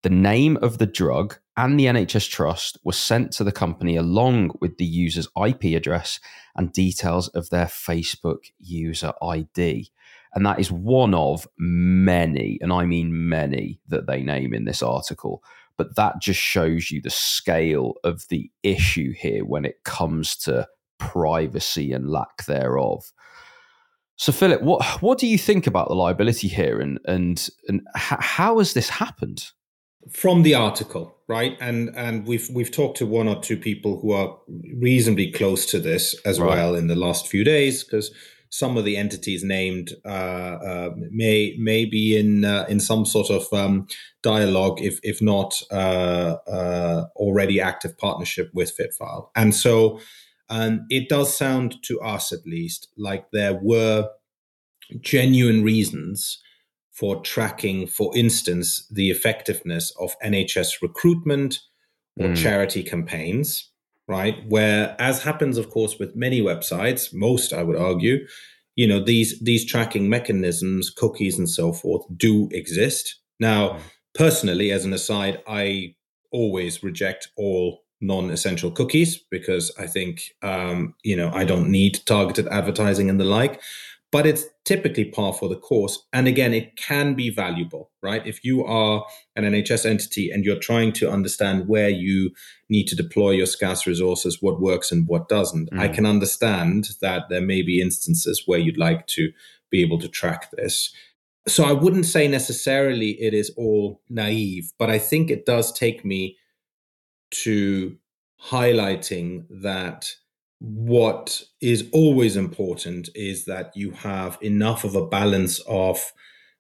The 0.04 0.10
name 0.10 0.58
of 0.62 0.78
the 0.78 0.88
drug 0.88 1.38
and 1.58 1.80
the 1.80 1.86
NHS 1.86 2.30
Trust 2.30 2.78
was 2.84 2.98
sent 2.98 3.32
to 3.34 3.44
the 3.44 3.52
company 3.52 3.98
along 3.98 4.52
with 4.62 4.78
the 4.78 4.86
user's 4.86 5.28
IP 5.36 5.76
address 5.76 6.20
and 6.56 6.72
details 6.72 7.28
of 7.30 7.50
their 7.50 7.66
Facebook 7.66 8.52
user 8.60 9.14
ID. 9.22 9.92
And 10.34 10.46
that 10.46 10.60
is 10.60 10.72
one 10.72 11.14
of 11.14 11.48
many, 11.58 12.58
and 12.62 12.72
I 12.72 12.86
mean 12.86 13.28
many, 13.28 13.82
that 13.90 14.08
they 14.08 14.24
name 14.24 14.54
in 14.54 14.64
this 14.64 14.82
article. 14.82 15.44
But 15.76 15.98
that 15.98 16.22
just 16.22 16.40
shows 16.40 16.90
you 16.90 17.02
the 17.02 17.10
scale 17.10 17.96
of 18.04 18.28
the 18.30 18.50
issue 18.64 19.12
here 19.12 19.44
when 19.44 19.66
it 19.66 19.84
comes 19.84 20.38
to 20.38 20.70
privacy 21.00 21.92
and 21.92 22.10
lack 22.10 22.46
thereof. 22.46 23.12
So, 24.16 24.32
Philip, 24.32 24.62
what 24.62 24.86
what 25.02 25.18
do 25.18 25.28
you 25.28 25.38
think 25.38 25.66
about 25.68 25.88
the 25.88 25.96
liability 25.96 26.48
here, 26.48 26.80
and 26.80 27.00
and 27.06 27.50
and 27.68 27.82
how 27.96 28.60
has 28.60 28.74
this 28.74 28.90
happened? 28.90 29.52
from 30.10 30.44
the 30.44 30.56
article 30.56 31.16
right 31.32 31.58
and 31.62 31.90
and 31.96 32.28
we've 32.28 32.50
we've 32.54 32.72
talked 32.72 32.98
to 32.98 33.06
one 33.06 33.28
or 33.30 33.42
two 33.42 33.56
people 33.56 34.00
who 34.02 34.12
are 34.12 34.38
reasonably 34.76 35.32
close 35.32 35.66
to 35.66 35.80
this 35.80 36.14
as 36.26 36.40
right. 36.40 36.50
well 36.50 36.76
in 36.76 36.88
the 36.88 36.96
last 36.96 37.28
few 37.28 37.44
days 37.46 37.86
because 37.86 38.12
some 38.50 38.76
of 38.76 38.84
the 38.84 38.98
entities 38.98 39.46
named 39.46 39.94
uh, 40.04 40.58
uh, 40.72 40.90
may 41.10 41.56
may 41.58 41.86
be 41.86 42.18
in 42.18 42.44
uh, 42.44 42.66
in 42.68 42.82
some 42.82 43.06
sort 43.06 43.30
of 43.30 43.44
um, 43.54 43.88
dialogue, 44.22 44.82
if 44.82 45.00
if 45.04 45.22
not 45.22 45.62
uh, 45.72 46.36
uh, 46.48 47.06
already 47.16 47.62
active 47.62 47.98
partnership 47.98 48.52
with 48.54 48.78
Fitfile, 48.78 49.30
and 49.34 49.56
so 49.56 50.02
um, 50.50 50.86
it 50.90 51.08
does 51.08 51.36
sound 51.36 51.82
to 51.84 52.02
us 52.02 52.34
at 52.34 52.46
least 52.46 52.90
like 52.98 53.32
there 53.32 53.58
were 53.64 54.10
genuine 55.00 55.64
reasons 55.64 56.42
for 57.02 57.20
tracking, 57.22 57.88
for 57.88 58.16
instance, 58.16 58.86
the 58.92 59.10
effectiveness 59.10 59.92
of 60.00 60.16
NHS 60.24 60.84
recruitment 60.84 61.60
or 62.20 62.28
mm. 62.28 62.38
charity 62.38 62.84
campaigns, 62.84 63.72
right? 64.08 64.36
Where, 64.48 64.96
as 65.00 65.24
happens, 65.24 65.58
of 65.58 65.72
course, 65.72 65.98
with 65.98 66.16
many 66.16 66.42
websites, 66.42 67.12
most 67.12 67.54
I 67.54 67.64
would 67.64 67.76
argue, 67.76 68.28
you 68.76 68.88
know, 68.88 69.04
these 69.04 69.40
these 69.40 69.66
tracking 69.66 70.12
mechanisms, 70.12 70.92
cookies 70.92 71.40
and 71.40 71.50
so 71.50 71.74
forth, 71.74 72.06
do 72.16 72.48
exist. 72.52 73.16
Now, 73.40 73.70
mm. 73.70 73.80
personally, 74.14 74.72
as 74.72 74.86
an 74.86 74.94
aside, 74.94 75.42
I 75.48 75.96
always 76.32 76.84
reject 76.84 77.30
all 77.36 77.82
non-essential 78.00 78.70
cookies 78.70 79.18
because 79.32 79.72
I 79.80 79.88
think 79.88 80.22
um, 80.44 80.94
you 81.04 81.16
know 81.16 81.32
I 81.34 81.46
don't 81.46 81.72
need 81.72 82.00
targeted 82.06 82.48
advertising 82.50 83.10
and 83.10 83.20
the 83.20 83.26
like 83.26 83.60
but 84.12 84.28
it's 84.28 84.46
typically 84.66 85.06
par 85.06 85.34
for 85.34 85.48
the 85.48 85.56
course. 85.56 86.06
And 86.12 86.28
again, 86.28 86.54
it 86.54 86.76
can 86.76 87.14
be 87.14 87.30
valuable, 87.30 87.92
right? 88.04 88.26
If 88.28 88.44
you 88.44 88.64
are 88.66 89.06
an 89.36 89.46
NHS 89.46 89.86
entity 89.86 90.30
and 90.30 90.44
you're 90.44 90.60
trying 90.60 90.92
to 90.94 91.10
understand 91.10 91.68
where 91.68 91.90
you 91.90 92.32
need 92.70 92.88
to 92.88 92.96
deploy 92.96 93.32
your 93.32 93.46
scarce 93.46 93.88
resources, 93.88 94.42
what 94.42 94.62
works 94.62 94.92
and 94.92 95.08
what 95.08 95.30
doesn't, 95.30 95.72
mm. 95.72 95.80
I 95.80 95.88
can 95.88 96.06
understand 96.06 96.90
that 97.02 97.30
there 97.30 97.42
may 97.42 97.62
be 97.62 97.82
instances 97.82 98.44
where 98.46 98.60
you'd 98.60 98.78
like 98.78 99.08
to 99.08 99.32
be 99.70 99.82
able 99.82 100.00
to 100.00 100.10
track 100.10 100.52
this. 100.52 100.94
So 101.48 101.64
I 101.64 101.72
wouldn't 101.72 102.06
say 102.06 102.28
necessarily 102.28 103.12
it 103.22 103.34
is 103.34 103.50
all 103.58 104.02
naive, 104.10 104.72
but 104.78 104.90
I 104.90 105.00
think 105.00 105.32
it 105.32 105.46
does 105.46 105.72
take 105.72 106.04
me 106.04 106.38
to 107.32 107.98
highlighting 108.50 109.46
that 109.50 110.12
what 110.62 111.42
is 111.60 111.90
always 111.92 112.38
important 112.38 113.10
is 113.16 113.46
that 113.46 113.72
you 113.76 113.90
have 113.90 114.38
enough 114.42 114.84
of 114.84 114.96
a 114.96 115.08
balance 115.08 115.60
of 115.68 116.00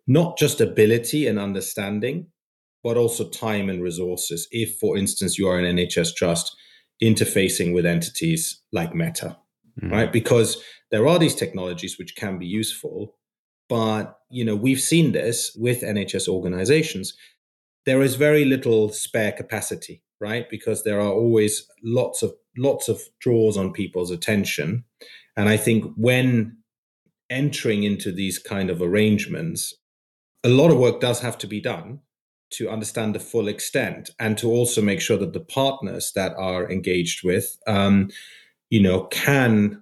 not 0.08 0.39
just 0.39 0.60
ability 0.60 1.27
and 1.27 1.38
understanding, 1.38 2.25
but 2.84 2.98
also 2.98 3.29
time 3.29 3.70
and 3.70 3.84
resources. 3.84 4.48
If, 4.50 4.75
for 4.79 4.98
instance, 4.98 5.38
you 5.38 5.48
are 5.48 5.60
an 5.60 5.77
NHS 5.77 6.15
trust 6.15 6.55
interfacing 7.01 7.75
with 7.75 7.86
entities 7.86 8.63
like 8.72 8.96
Meta, 8.96 9.38
mm. 9.79 9.91
right? 9.91 10.12
Because 10.12 10.58
there 10.89 11.08
are 11.08 11.20
these 11.20 11.36
technologies 11.36 12.00
which 12.00 12.15
can 12.15 12.39
be 12.39 12.48
useful, 12.48 13.15
but 13.70 14.17
you 14.31 14.43
know 14.43 14.55
we've 14.55 14.81
seen 14.81 15.12
this 15.12 15.55
with 15.55 15.81
NHS 15.81 16.27
organizations. 16.27 17.13
There 17.86 18.01
is 18.01 18.15
very 18.15 18.46
little 18.46 18.89
spare 18.89 19.31
capacity 19.31 20.01
right? 20.22 20.50
Because 20.50 20.84
there 20.84 21.01
are 21.01 21.12
always 21.12 21.67
lots 21.84 22.22
of 22.22 22.31
lots 22.58 22.89
of 22.89 23.01
draws 23.20 23.58
on 23.58 23.74
people's 23.74 24.12
attention. 24.12 24.84
And 25.38 25.50
I 25.50 25.58
think 25.58 25.86
when 25.96 26.58
entering 27.29 27.84
into 27.84 28.12
these 28.12 28.38
kind 28.38 28.70
of 28.70 28.81
arrangements, 28.81 29.74
a 30.43 30.50
lot 30.50 30.72
of 30.72 30.77
work 30.77 31.00
does 31.00 31.22
have 31.22 31.38
to 31.39 31.48
be 31.48 31.62
done 31.62 32.00
to 32.51 32.70
understand 32.70 33.15
the 33.15 33.20
full 33.20 33.48
extent 33.48 34.10
and 34.20 34.38
to 34.38 34.50
also 34.50 34.81
make 34.81 35.00
sure 35.01 35.17
that 35.17 35.34
the 35.34 35.39
partners 35.39 36.12
that 36.15 36.34
are 36.38 36.70
engaged 36.70 37.24
with 37.24 37.58
um, 37.65 38.10
you 38.70 38.81
know 38.81 39.03
can 39.05 39.81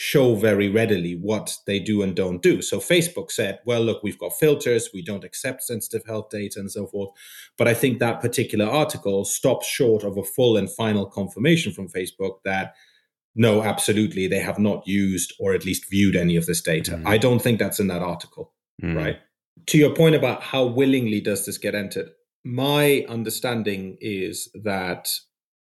show 0.00 0.36
very 0.36 0.68
readily 0.68 1.18
what 1.20 1.56
they 1.66 1.80
do 1.80 2.02
and 2.02 2.14
don't 2.14 2.40
do. 2.40 2.62
So 2.62 2.78
Facebook 2.78 3.32
said, 3.32 3.58
well, 3.66 3.80
look, 3.80 4.00
we've 4.04 4.16
got 4.16 4.38
filters, 4.38 4.90
we 4.94 5.02
don't 5.02 5.24
accept 5.24 5.64
sensitive 5.64 6.06
health 6.06 6.30
data 6.30 6.60
and 6.60 6.70
so 6.70 6.86
forth. 6.86 7.10
But 7.56 7.66
I 7.66 7.74
think 7.74 7.98
that 7.98 8.20
particular 8.20 8.64
article 8.64 9.24
stops 9.24 9.66
short 9.66 10.04
of 10.04 10.16
a 10.16 10.22
full 10.22 10.56
and 10.56 10.72
final 10.72 11.04
confirmation 11.04 11.72
from 11.72 11.88
Facebook 11.88 12.36
that 12.44 12.76
no, 13.34 13.64
absolutely, 13.64 14.28
they 14.28 14.38
have 14.38 14.60
not 14.60 14.86
used 14.86 15.34
or 15.40 15.52
at 15.52 15.64
least 15.64 15.90
viewed 15.90 16.14
any 16.14 16.36
of 16.36 16.46
this 16.46 16.62
data. 16.62 16.92
Mm. 16.92 17.02
I 17.04 17.18
don't 17.18 17.42
think 17.42 17.58
that's 17.58 17.80
in 17.80 17.88
that 17.88 18.00
article, 18.00 18.52
mm. 18.80 18.94
right? 18.94 19.18
To 19.66 19.78
your 19.78 19.96
point 19.96 20.14
about 20.14 20.44
how 20.44 20.64
willingly 20.64 21.20
does 21.20 21.44
this 21.44 21.58
get 21.58 21.74
entered, 21.74 22.10
my 22.44 23.04
understanding 23.08 23.98
is 24.00 24.48
that 24.62 25.08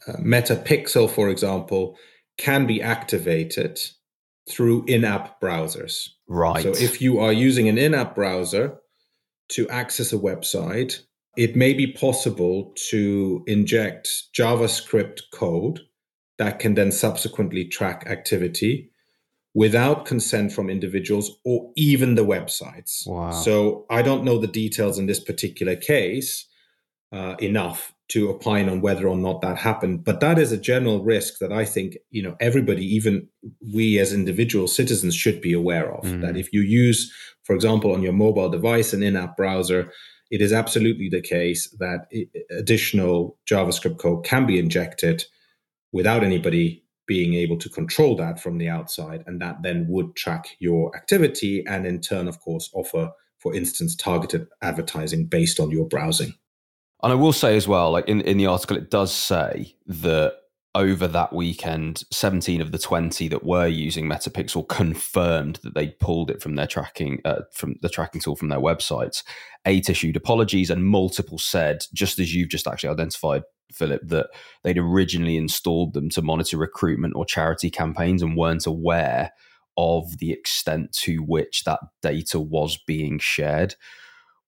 uh, 0.06 0.18
Meta 0.18 0.54
Pixel, 0.54 1.08
for 1.08 1.30
example, 1.30 1.96
can 2.36 2.66
be 2.66 2.82
activated 2.82 3.80
through 4.48 4.84
in-app 4.86 5.40
browsers. 5.40 6.08
Right. 6.26 6.62
So 6.62 6.70
if 6.70 7.00
you 7.00 7.18
are 7.18 7.32
using 7.32 7.68
an 7.68 7.78
in-app 7.78 8.14
browser 8.14 8.78
to 9.50 9.68
access 9.68 10.12
a 10.12 10.18
website, 10.18 11.00
it 11.36 11.54
may 11.54 11.72
be 11.72 11.92
possible 11.92 12.72
to 12.90 13.44
inject 13.46 14.08
JavaScript 14.36 15.20
code 15.32 15.80
that 16.38 16.58
can 16.58 16.74
then 16.74 16.92
subsequently 16.92 17.64
track 17.64 18.04
activity 18.06 18.90
without 19.54 20.04
consent 20.04 20.52
from 20.52 20.70
individuals 20.70 21.32
or 21.44 21.72
even 21.76 22.14
the 22.14 22.24
websites. 22.24 23.06
Wow. 23.06 23.30
So 23.32 23.86
I 23.90 24.02
don't 24.02 24.24
know 24.24 24.38
the 24.38 24.46
details 24.46 24.98
in 24.98 25.06
this 25.06 25.20
particular 25.20 25.74
case 25.74 26.46
uh, 27.12 27.34
enough 27.40 27.94
to 28.08 28.30
opine 28.30 28.68
on 28.68 28.80
whether 28.80 29.06
or 29.06 29.16
not 29.16 29.42
that 29.42 29.58
happened. 29.58 30.04
But 30.04 30.20
that 30.20 30.38
is 30.38 30.50
a 30.50 30.56
general 30.56 31.02
risk 31.04 31.38
that 31.38 31.52
i 31.52 31.64
think 31.64 31.96
you 32.10 32.22
know 32.22 32.36
everybody 32.40 32.84
even 32.84 33.28
we 33.74 33.98
as 33.98 34.12
individual 34.12 34.66
citizens 34.66 35.14
should 35.14 35.40
be 35.40 35.52
aware 35.52 35.92
of. 35.92 36.04
Mm. 36.04 36.20
that 36.22 36.36
if 36.36 36.52
you 36.52 36.60
use 36.60 37.12
for 37.44 37.54
example 37.54 37.92
on 37.92 38.02
your 38.02 38.12
mobile 38.12 38.48
device 38.48 38.92
an 38.92 39.02
in-app 39.02 39.36
browser 39.36 39.92
it 40.30 40.42
is 40.42 40.52
absolutely 40.52 41.08
the 41.08 41.20
case 41.20 41.68
that 41.78 42.06
additional 42.50 43.38
javascript 43.50 43.98
code 43.98 44.24
can 44.24 44.46
be 44.46 44.58
injected 44.58 45.24
without 45.92 46.22
anybody 46.22 46.84
being 47.06 47.32
able 47.34 47.56
to 47.56 47.70
control 47.70 48.14
that 48.16 48.38
from 48.38 48.58
the 48.58 48.68
outside 48.68 49.24
and 49.26 49.40
that 49.40 49.56
then 49.62 49.86
would 49.88 50.14
track 50.14 50.56
your 50.58 50.94
activity 50.94 51.64
and 51.66 51.86
in 51.86 52.00
turn 52.00 52.28
of 52.28 52.40
course 52.40 52.70
offer 52.74 53.10
for 53.38 53.54
instance 53.54 53.96
targeted 53.96 54.46
advertising 54.62 55.26
based 55.26 55.58
on 55.58 55.70
your 55.70 55.86
browsing 55.86 56.34
and 57.02 57.12
I 57.12 57.14
will 57.14 57.32
say 57.32 57.56
as 57.56 57.68
well, 57.68 57.92
like 57.92 58.08
in, 58.08 58.20
in 58.22 58.38
the 58.38 58.46
article, 58.46 58.76
it 58.76 58.90
does 58.90 59.12
say 59.12 59.76
that 59.86 60.34
over 60.74 61.08
that 61.08 61.32
weekend, 61.32 62.04
17 62.12 62.60
of 62.60 62.72
the 62.72 62.78
20 62.78 63.28
that 63.28 63.44
were 63.44 63.66
using 63.66 64.06
Metapixel 64.06 64.68
confirmed 64.68 65.60
that 65.62 65.74
they 65.74 65.88
pulled 65.88 66.30
it 66.30 66.42
from 66.42 66.54
their 66.54 66.66
tracking 66.66 67.20
uh, 67.24 67.42
from 67.52 67.76
the 67.82 67.88
tracking 67.88 68.20
tool 68.20 68.36
from 68.36 68.48
their 68.48 68.60
websites. 68.60 69.22
Eight 69.64 69.88
issued 69.88 70.16
apologies, 70.16 70.70
and 70.70 70.86
multiple 70.86 71.38
said, 71.38 71.84
just 71.94 72.18
as 72.18 72.34
you've 72.34 72.50
just 72.50 72.66
actually 72.66 72.90
identified, 72.90 73.42
Philip, 73.72 74.02
that 74.08 74.28
they'd 74.62 74.78
originally 74.78 75.36
installed 75.36 75.94
them 75.94 76.10
to 76.10 76.22
monitor 76.22 76.56
recruitment 76.56 77.14
or 77.16 77.24
charity 77.24 77.70
campaigns 77.70 78.22
and 78.22 78.36
weren't 78.36 78.66
aware 78.66 79.32
of 79.76 80.18
the 80.18 80.32
extent 80.32 80.92
to 80.92 81.18
which 81.18 81.64
that 81.64 81.80
data 82.02 82.40
was 82.40 82.78
being 82.86 83.18
shared, 83.18 83.74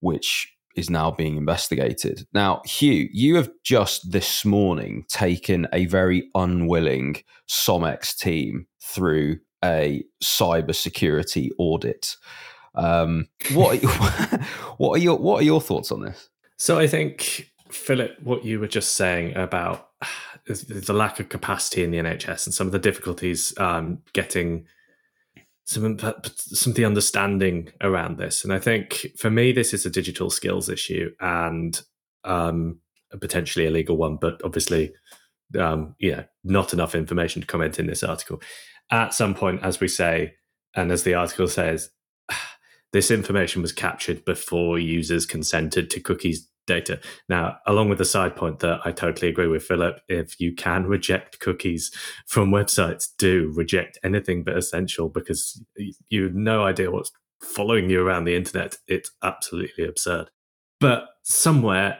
which 0.01 0.53
is 0.77 0.91
now 0.91 1.11
being 1.11 1.37
investigated. 1.37 2.27
Now, 2.33 2.63
Huw, 2.67 3.09
you 3.13 3.37
have 3.37 3.51
just 3.65 4.13
this 4.13 4.45
morning 4.45 5.05
taken 5.09 5.67
a 5.73 5.87
very 5.87 6.29
unwilling 6.35 7.23
SomX 7.49 8.17
team 8.17 8.67
through 8.83 9.39
a 9.65 10.05
cybersecurity 10.23 11.51
audit. 11.59 12.17
Um, 12.75 13.29
what 13.53 13.83
what 14.79 14.99
are 14.99 15.03
your 15.03 15.19
what 15.19 15.41
are 15.41 15.45
your 15.45 15.61
thoughts 15.61 15.91
on 15.91 16.03
this? 16.03 16.29
So 16.57 16.79
I 16.79 16.87
think 16.87 17.51
Philip, 17.71 18.17
what 18.23 18.45
you 18.45 18.61
were 18.61 18.69
just 18.69 18.95
saying 18.95 19.37
about 19.37 19.89
the 20.47 20.93
lack 20.93 21.21
of 21.21 21.29
capacity 21.29 21.85
in 21.85 21.91
the 21.91 21.99
NHS 21.99 22.47
and 22.47 22.55
some 22.55 22.67
of 22.67 22.73
the 22.73 22.79
difficulties 22.79 23.57
um, 23.59 23.99
getting 24.13 24.67
some 25.71 25.99
some 26.37 26.73
of 26.73 26.77
the 26.77 26.85
understanding 26.85 27.71
around 27.81 28.19
this. 28.19 28.43
And 28.43 28.53
I 28.53 28.59
think 28.59 29.07
for 29.17 29.31
me, 29.31 29.53
this 29.53 29.73
is 29.73 29.87
a 29.87 29.91
digital 29.91 30.29
skills 30.29 30.69
issue 30.69 31.11
and 31.21 31.81
um, 32.25 32.81
a 33.13 33.19
potentially 33.19 33.67
a 33.67 33.71
legal 33.71 33.97
one, 33.97 34.17
but 34.21 34.41
obviously, 34.45 34.93
um, 35.59 35.95
yeah, 36.01 36.25
not 36.43 36.73
enough 36.73 36.97
information 36.97 37.41
to 37.43 37.47
comment 37.47 37.79
in 37.79 37.87
this 37.87 38.03
article. 38.03 38.43
At 38.91 39.15
some 39.15 39.33
point, 39.33 39.63
as 39.63 39.79
we 39.79 39.87
say, 39.87 40.35
and 40.75 40.91
as 40.91 41.05
the 41.05 41.15
article 41.15 41.47
says, 41.47 41.91
this 42.93 43.13
information 43.13 43.63
was 43.63 43.73
captured 43.73 44.25
before 44.25 44.77
users 44.77 45.25
consented 45.25 45.89
to 45.91 46.01
cookies 46.01 46.49
data. 46.71 47.01
Now, 47.29 47.57
along 47.67 47.89
with 47.89 47.99
the 47.99 48.05
side 48.05 48.37
point 48.37 48.61
that 48.61 48.81
I 48.85 48.93
totally 48.93 49.29
agree 49.29 49.49
with 49.49 49.65
Philip, 49.65 50.01
if 50.09 50.41
you 50.41 50.55
can 50.55 50.87
reject 50.87 51.41
cookies 51.41 51.91
from 52.27 52.51
websites, 52.51 53.09
do 53.19 53.53
reject 53.55 53.99
anything 54.05 54.45
but 54.45 54.57
essential 54.57 55.09
because 55.09 55.61
you 56.09 56.25
have 56.25 56.35
no 56.35 56.65
idea 56.65 56.91
what's 56.91 57.11
following 57.43 57.91
you 57.91 58.01
around 58.01 58.25
the 58.25 58.37
internet. 58.37 58.79
It's 58.87 59.11
absolutely 59.23 59.85
absurd. 59.85 60.31
But 60.79 61.07
somewhere 61.25 61.99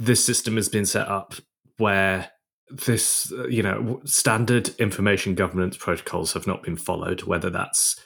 this 0.00 0.24
system 0.24 0.56
has 0.56 0.68
been 0.68 0.86
set 0.86 1.08
up 1.08 1.34
where 1.76 2.30
this, 2.70 3.32
uh, 3.32 3.46
you 3.46 3.62
know, 3.62 4.00
standard 4.04 4.70
information 4.80 5.34
governance 5.34 5.76
protocols 5.76 6.32
have 6.32 6.46
not 6.46 6.62
been 6.62 6.76
followed, 6.76 7.22
whether 7.22 7.50
that's 7.50 7.98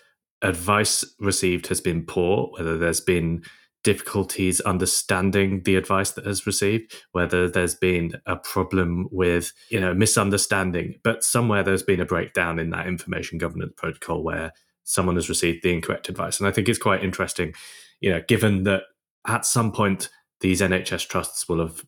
advice 0.43 1.05
received 1.19 1.69
has 1.69 1.81
been 1.81 2.05
poor, 2.05 2.51
whether 2.53 2.77
there's 2.77 3.01
been 3.01 3.43
difficulties 3.85 4.61
understanding 4.61 5.63
the 5.65 5.77
advice 5.77 6.13
that 6.13 6.25
has 6.25 6.47
received 6.47 6.95
whether 7.13 7.49
there's 7.49 7.75
been 7.75 8.21
a 8.27 8.37
problem 8.37 9.09
with 9.11 9.53
you 9.71 9.81
know 9.81 9.95
misunderstanding. 9.95 10.95
But 11.03 11.25
somewhere 11.25 11.63
there's 11.63 11.83
been 11.83 12.01
a 12.01 12.07
breakdown 12.07 12.59
in 12.59 12.71
that 12.71 12.87
information 12.87 13.39
governance 13.39 13.73
protocol 13.77 14.23
where 14.23 14.53
someone 14.85 15.17
has 15.17 15.29
received 15.29 15.63
the 15.63 15.73
incorrect 15.73 16.09
advice. 16.09 16.39
And 16.39 16.49
i 16.49 16.51
think 16.51 16.69
it's 16.69 16.79
quite 16.79 17.05
interesting 17.05 17.55
you 18.01 18.11
know 18.11 18.21
given 18.27 18.65
that 18.65 18.83
at 19.27 19.47
some 19.47 19.73
point 19.73 20.09
these 20.41 20.61
NHS 20.61 21.09
trusts 21.09 21.49
will 21.49 21.61
have 21.61 21.85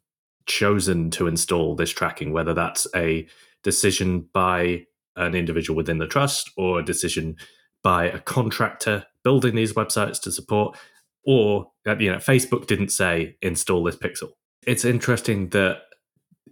chosen 0.46 1.10
to 1.10 1.26
install 1.26 1.74
this 1.74 1.90
tracking, 1.90 2.32
whether 2.32 2.54
that's 2.54 2.86
a 2.94 3.26
decision 3.62 4.28
by 4.32 4.86
an 5.16 5.34
individual 5.34 5.76
within 5.76 5.98
the 5.98 6.06
trust 6.06 6.50
or 6.56 6.78
a 6.78 6.84
decision 6.84 7.36
by 7.82 8.06
a 8.06 8.18
contractor 8.18 9.04
building 9.22 9.54
these 9.54 9.72
websites 9.74 10.20
to 10.22 10.32
support, 10.32 10.76
or 11.26 11.70
uh, 11.86 11.96
you 11.98 12.10
know, 12.10 12.18
Facebook 12.18 12.66
didn't 12.66 12.90
say 12.90 13.36
install 13.42 13.84
this 13.84 13.96
pixel. 13.96 14.30
It's 14.66 14.84
interesting 14.84 15.50
that 15.50 15.82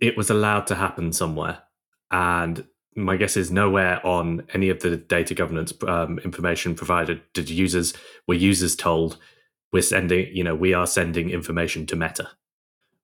it 0.00 0.16
was 0.16 0.30
allowed 0.30 0.66
to 0.68 0.74
happen 0.74 1.12
somewhere, 1.12 1.62
and 2.10 2.64
my 2.94 3.16
guess 3.16 3.36
is 3.36 3.50
nowhere 3.50 4.04
on 4.06 4.46
any 4.52 4.68
of 4.68 4.80
the 4.80 4.96
data 4.96 5.34
governance 5.34 5.72
um, 5.86 6.18
information 6.20 6.74
provided 6.74 7.22
did 7.32 7.48
users 7.48 7.94
were 8.28 8.34
users 8.34 8.76
told 8.76 9.16
we're 9.72 9.80
sending 9.80 10.28
you 10.34 10.44
know 10.44 10.54
we 10.54 10.74
are 10.74 10.86
sending 10.86 11.30
information 11.30 11.86
to 11.86 11.96
meta. 11.96 12.28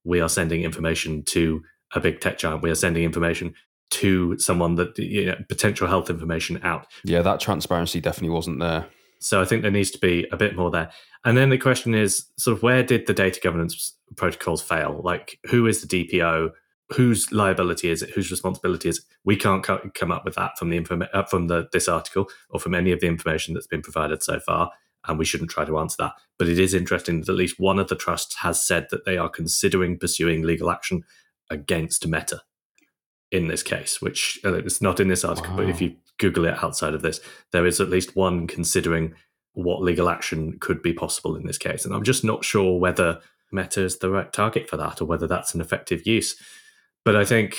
We 0.04 0.20
are 0.20 0.28
sending 0.28 0.62
information 0.62 1.22
to 1.26 1.62
a 1.94 2.00
big 2.00 2.20
tech 2.20 2.38
giant. 2.38 2.62
We 2.62 2.70
are 2.70 2.74
sending 2.74 3.04
information 3.04 3.54
to 3.90 4.38
someone 4.38 4.74
that 4.74 4.98
you 4.98 5.26
know 5.26 5.36
potential 5.48 5.88
health 5.88 6.10
information 6.10 6.60
out. 6.62 6.86
Yeah 7.04 7.22
that 7.22 7.40
transparency 7.40 8.00
definitely 8.00 8.34
wasn't 8.34 8.60
there 8.60 8.86
so 9.20 9.40
i 9.40 9.44
think 9.44 9.62
there 9.62 9.70
needs 9.70 9.90
to 9.90 9.98
be 9.98 10.26
a 10.32 10.36
bit 10.36 10.56
more 10.56 10.70
there. 10.70 10.90
And 11.24 11.36
then 11.36 11.50
the 11.50 11.58
question 11.58 11.94
is 11.94 12.26
sort 12.36 12.56
of 12.56 12.62
where 12.62 12.82
did 12.82 13.06
the 13.06 13.12
data 13.12 13.40
governance 13.42 13.96
protocols 14.16 14.62
fail? 14.62 15.00
Like 15.02 15.38
who 15.50 15.66
is 15.66 15.82
the 15.82 15.88
dpo 15.88 16.50
whose 16.92 17.30
liability 17.32 17.90
is 17.90 18.02
it? 18.02 18.10
Whose 18.10 18.30
responsibility 18.30 18.88
is 18.88 18.98
it? 18.98 19.04
We 19.24 19.36
can't 19.36 19.62
co- 19.62 19.90
come 19.94 20.10
up 20.10 20.24
with 20.24 20.36
that 20.36 20.56
from 20.58 20.70
the 20.70 20.80
informa- 20.80 21.08
uh, 21.12 21.24
from 21.24 21.48
the 21.48 21.68
this 21.72 21.88
article 21.88 22.28
or 22.50 22.60
from 22.60 22.74
any 22.74 22.92
of 22.92 23.00
the 23.00 23.08
information 23.08 23.54
that's 23.54 23.66
been 23.66 23.82
provided 23.82 24.22
so 24.22 24.40
far 24.40 24.70
and 25.06 25.18
we 25.18 25.24
shouldn't 25.24 25.50
try 25.50 25.64
to 25.64 25.78
answer 25.78 25.96
that. 25.98 26.12
But 26.38 26.48
it 26.48 26.58
is 26.58 26.74
interesting 26.74 27.20
that 27.20 27.28
at 27.28 27.36
least 27.36 27.60
one 27.60 27.78
of 27.78 27.88
the 27.88 27.94
trusts 27.94 28.36
has 28.36 28.62
said 28.62 28.86
that 28.90 29.04
they 29.04 29.16
are 29.16 29.28
considering 29.28 29.98
pursuing 29.98 30.42
legal 30.42 30.70
action 30.70 31.04
against 31.50 32.06
Meta 32.06 32.42
in 33.30 33.48
this 33.48 33.62
case, 33.62 34.00
which 34.00 34.40
uh, 34.44 34.54
it's 34.54 34.80
not 34.80 35.00
in 35.00 35.08
this 35.08 35.24
article, 35.24 35.50
wow. 35.50 35.58
but 35.58 35.68
if 35.68 35.80
you 35.80 35.94
Google 36.18 36.44
it 36.44 36.62
outside 36.62 36.94
of 36.94 37.02
this, 37.02 37.20
there 37.52 37.66
is 37.66 37.80
at 37.80 37.90
least 37.90 38.16
one 38.16 38.46
considering 38.46 39.14
what 39.52 39.82
legal 39.82 40.08
action 40.08 40.58
could 40.60 40.82
be 40.82 40.92
possible 40.92 41.34
in 41.36 41.46
this 41.46 41.58
case. 41.58 41.84
And 41.84 41.94
I'm 41.94 42.04
just 42.04 42.24
not 42.24 42.44
sure 42.44 42.78
whether 42.78 43.20
Meta 43.50 43.82
is 43.82 43.98
the 43.98 44.10
right 44.10 44.32
target 44.32 44.68
for 44.68 44.76
that 44.76 45.00
or 45.00 45.06
whether 45.06 45.26
that's 45.26 45.54
an 45.54 45.60
effective 45.60 46.06
use. 46.06 46.40
But 47.04 47.16
I 47.16 47.24
think 47.24 47.56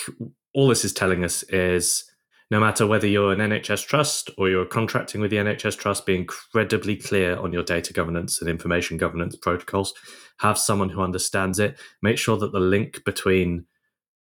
all 0.54 0.68
this 0.68 0.86
is 0.86 0.94
telling 0.94 1.24
us 1.24 1.44
is 1.44 2.06
no 2.52 2.60
matter 2.60 2.88
whether 2.88 3.08
you're 3.08 3.32
an 3.32 3.40
NHS 3.40 3.86
trust 3.86 4.32
or 4.38 4.50
you're 4.50 4.66
contracting 4.66 5.22
with 5.22 5.30
the 5.30 5.38
NHS 5.38 5.78
trust, 5.78 6.06
be 6.06 6.16
incredibly 6.16 6.96
clear 6.96 7.38
on 7.38 7.54
your 7.54 7.64
data 7.64 7.94
governance 7.94 8.42
and 8.42 8.50
information 8.50 8.98
governance 8.98 9.36
protocols. 9.36 9.94
Have 10.40 10.58
someone 10.58 10.90
who 10.90 11.02
understands 11.02 11.60
it. 11.60 11.78
Make 12.02 12.18
sure 12.18 12.38
that 12.38 12.52
the 12.52 12.60
link 12.60 13.04
between 13.04 13.66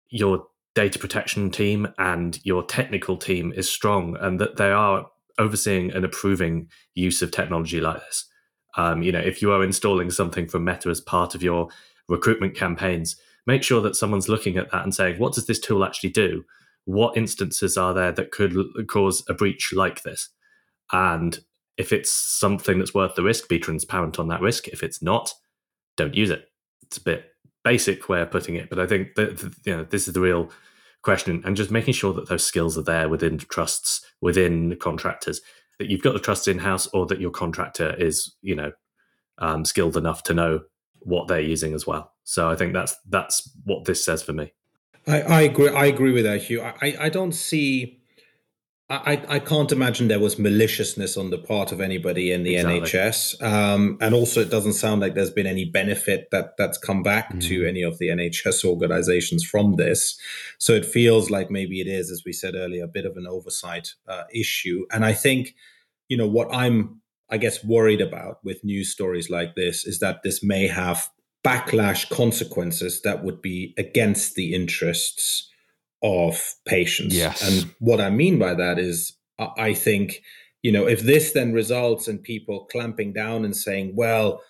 your 0.09 0.47
data 0.75 0.99
protection 0.99 1.51
team 1.51 1.89
and 1.99 2.39
your 2.45 2.63
technical 2.63 3.17
team 3.17 3.53
is 3.55 3.69
strong 3.69 4.17
and 4.21 4.41
that 4.41 4.57
they 4.57 4.71
are 4.71 5.07
overseeing 5.39 5.91
and 5.93 6.05
approving 6.05 6.69
use 6.95 7.23
of 7.23 7.31
technology 7.31 7.81
like 7.81 8.01
this. 8.01 8.27
Um, 8.77 9.03
you 9.03 9.11
know, 9.11 9.21
if 9.21 9.43
you 9.43 9.51
are 9.53 9.65
installing 9.65 10.11
something 10.11 10.47
from 10.47 10.65
Meta 10.65 10.89
as 10.91 11.01
part 11.01 11.35
of 11.35 11.43
your 11.43 11.69
recruitment 12.09 12.55
campaigns, 12.55 13.17
make 13.47 13.63
sure 13.63 13.81
that 13.81 13.97
someone's 13.97 14.29
looking 14.29 14.57
at 14.57 14.71
that 14.71 14.85
and 14.85 14.95
saying, 14.95 15.19
what 15.19 15.33
does 15.33 15.47
this 15.47 15.59
tool 15.59 15.85
actually 15.85 16.11
do? 16.11 16.45
what 16.85 17.17
instances 17.17 17.77
are 17.77 17.95
there 17.95 18.13
that 18.13 18.31
could 18.31 18.55
cause 18.89 19.23
a 19.29 19.35
breach 19.35 19.73
like 19.73 20.03
this? 20.03 20.29
And 20.93 21.39
if 21.77 21.93
it's 21.93 22.11
something 22.11 22.79
that's 22.79 22.95
worth 22.95 23.15
the 23.15 23.23
risk, 23.23 23.49
be 23.49 23.59
transparent 23.59 24.19
on 24.19 24.29
that 24.29 24.41
risk. 24.41 24.69
If 24.69 24.83
it's 24.83 25.03
not, 25.03 25.33
don't 25.97 26.15
use 26.15 26.31
it. 26.31 26.47
It's 26.83 26.99
a 26.99 27.03
bit 27.03 27.27
basic 27.65 28.09
way 28.09 28.21
of 28.21 28.31
putting 28.31 28.55
it, 28.57 28.71
but 28.71 28.79
I 28.79 28.87
think 28.87 29.15
that 29.17 29.55
you 29.65 29.77
know 29.77 29.85
this 29.85 30.09
is 30.09 30.15
the 30.15 30.21
real 30.21 30.51
question, 31.03 31.43
and 31.45 31.57
just 31.57 31.71
making 31.71 31.95
sure 31.95 32.13
that 32.15 32.29
those 32.29 32.45
skills 32.45 32.77
are 32.77 32.83
there 32.83 33.09
within 33.09 33.39
trusts, 33.39 34.05
within 34.21 34.77
contractors, 34.77 35.41
that 35.79 35.89
you've 35.89 36.03
got 36.03 36.13
the 36.13 36.21
trust 36.21 36.49
in 36.49 36.59
house, 36.59 36.87
or 36.89 37.07
that 37.07 37.21
your 37.21 37.31
contractor 37.31 37.95
is 37.99 38.35
you 38.43 38.55
know 38.55 38.73
um, 39.39 39.65
skilled 39.65 39.97
enough 39.97 40.23
to 40.25 40.35
know 40.35 40.61
what 41.01 41.29
they're 41.29 41.41
using 41.41 41.75
as 41.75 41.87
well. 41.87 42.13
So 42.25 42.51
I 42.51 42.57
think 42.57 42.73
that's 42.73 42.97
that's 43.09 43.51
what 43.65 43.85
this 43.85 44.05
says 44.05 44.23
for 44.23 44.33
me. 44.33 44.53
I, 45.07 45.23
I 45.23 45.41
agree. 45.43 45.69
I 45.69 45.87
agree 45.87 46.13
with 46.13 46.25
that, 46.25 46.43
Huw. 46.43 46.75
I, 46.83 47.07
I 47.07 47.09
don't 47.09 47.33
see. 47.33 48.00
I, 48.91 49.23
I 49.29 49.39
can't 49.39 49.71
imagine 49.71 50.09
there 50.09 50.19
was 50.19 50.37
maliciousness 50.37 51.17
on 51.17 51.31
the 51.31 51.39
part 51.39 51.71
of 51.71 51.81
anybody 51.81 52.33
in 52.33 52.43
the 52.43 52.57
exactly. 52.57 52.81
NHS, 52.81 53.41
um, 53.41 53.97
and 54.01 54.13
also 54.17 54.41
it 54.41 54.51
doesn't 54.51 54.73
sound 54.73 55.01
like 55.01 55.15
there's 55.15 55.31
been 55.31 55.47
any 55.47 55.65
benefit 55.65 56.27
that 56.33 56.57
that's 56.59 56.77
come 56.77 57.05
back 57.05 57.29
mm-hmm. 57.29 57.39
to 57.39 57.69
any 57.69 57.83
of 57.83 57.99
the 57.99 58.09
NHS 58.09 58.65
organisations 58.65 59.45
from 59.45 59.77
this. 59.77 60.19
So 60.59 60.73
it 60.73 60.85
feels 60.85 61.31
like 61.31 61.53
maybe 61.53 61.81
it 61.81 61.87
is, 61.87 62.11
as 62.11 62.25
we 62.27 62.33
said 62.33 62.57
earlier, 62.57 62.83
a 62.83 62.89
bit 62.89 63.07
of 63.07 63.17
an 63.17 63.29
oversight 63.29 63.95
uh, 64.09 64.25
issue. 64.35 64.87
And 64.91 65.05
I 65.05 65.13
think, 65.13 65.55
you 66.09 66.17
know, 66.17 66.27
what 66.27 66.53
I'm, 66.53 67.01
I 67.31 67.37
guess, 67.37 67.63
worried 67.63 68.01
about 68.01 68.39
with 68.43 68.65
news 68.65 68.91
stories 68.91 69.31
like 69.31 69.55
this 69.55 69.85
is 69.85 70.01
that 70.01 70.25
this 70.25 70.43
may 70.43 70.67
have 70.67 71.09
backlash 71.47 72.11
consequences 72.11 73.03
that 73.03 73.23
would 73.23 73.41
be 73.41 73.73
against 73.79 74.35
the 74.35 74.53
interests 74.53 75.49
of 76.03 76.55
patients. 76.67 77.15
Yes. 77.15 77.43
And 77.43 77.75
what 77.79 78.01
I 78.01 78.11
mean 78.11 78.39
by 78.39 78.55
that 78.55 78.79
is, 78.79 79.17
I 79.39 79.75
think, 79.75 80.23
you 80.63 80.73
know, 80.73 80.87
if 80.87 81.01
this 81.01 81.33
then 81.33 81.53
results 81.53 82.09
in 82.09 82.19
people 82.19 82.67
clamping 82.71 83.13
down 83.13 83.45
and 83.45 83.57
saying, 83.57 83.95
well, 83.97 84.43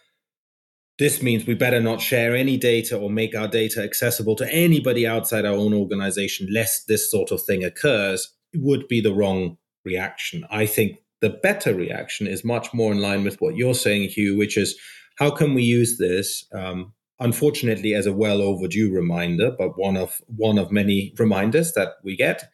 this 0.98 1.22
means 1.22 1.46
we 1.46 1.54
better 1.54 1.80
not 1.80 2.00
share 2.00 2.36
any 2.36 2.56
data 2.56 2.96
or 2.96 3.08
make 3.08 3.34
our 3.34 3.48
data 3.48 3.82
accessible 3.82 4.36
to 4.36 4.52
anybody 4.52 5.06
outside 5.06 5.46
our 5.46 5.54
own 5.54 5.72
organization, 5.72 6.48
lest 6.52 6.88
this 6.88 7.10
sort 7.10 7.30
of 7.30 7.42
thing 7.42 7.64
occurs, 7.64 8.32
would 8.54 8.86
be 8.86 9.00
the 9.00 9.14
wrong 9.14 9.56
reaction. 9.84 10.44
I 10.50 10.66
think 10.66 10.98
the 11.20 11.30
better 11.30 11.74
reaction 11.74 12.26
is 12.26 12.44
much 12.44 12.74
more 12.74 12.92
in 12.92 12.98
line 12.98 13.24
with 13.24 13.40
what 13.40 13.56
you're 13.56 13.74
saying, 13.74 14.10
Huw, 14.10 14.36
which 14.36 14.56
is 14.56 14.78
how 15.18 15.30
can 15.30 15.54
we 15.54 15.62
use 15.62 15.98
this? 15.98 16.44
Um, 16.52 16.92
unfortunately, 17.20 17.94
as 17.94 18.06
a 18.06 18.12
well 18.12 18.42
overdue 18.42 18.92
reminder, 18.92 19.52
but 19.56 19.78
one 19.78 19.96
of 19.96 20.20
one 20.26 20.59
of 20.59 20.72
many 20.72 21.14
reminders 21.18 21.72
that 21.74 21.94
we 22.02 22.16
get 22.16 22.50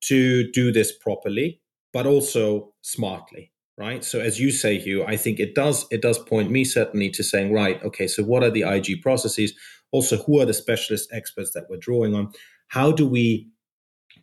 to 0.00 0.50
do 0.52 0.72
this 0.72 0.96
properly, 0.96 1.60
but 1.92 2.06
also 2.06 2.72
smartly 2.82 3.52
right? 3.78 4.04
So 4.04 4.20
as 4.20 4.40
you 4.40 4.50
say 4.50 4.78
Huw 4.78 5.06
i 5.06 5.16
think 5.16 5.40
it 5.40 5.54
does 5.54 5.86
it 5.90 6.02
does 6.02 6.18
point 6.18 6.50
me 6.50 6.64
certainly 6.64 7.08
to 7.10 7.22
saying 7.22 7.52
right 7.52 7.82
okay 7.84 8.08
so 8.08 8.22
what 8.24 8.42
are 8.42 8.50
the 8.50 8.62
ig 8.62 9.00
processes? 9.00 9.54
Also 9.92 10.16
who 10.18 10.40
are 10.40 10.44
the 10.44 10.52
specialist 10.52 11.08
experts 11.12 11.52
that 11.52 11.66
we're 11.70 11.78
drawing 11.78 12.14
on? 12.14 12.32
How 12.68 12.92
do 12.92 13.06
we 13.06 13.48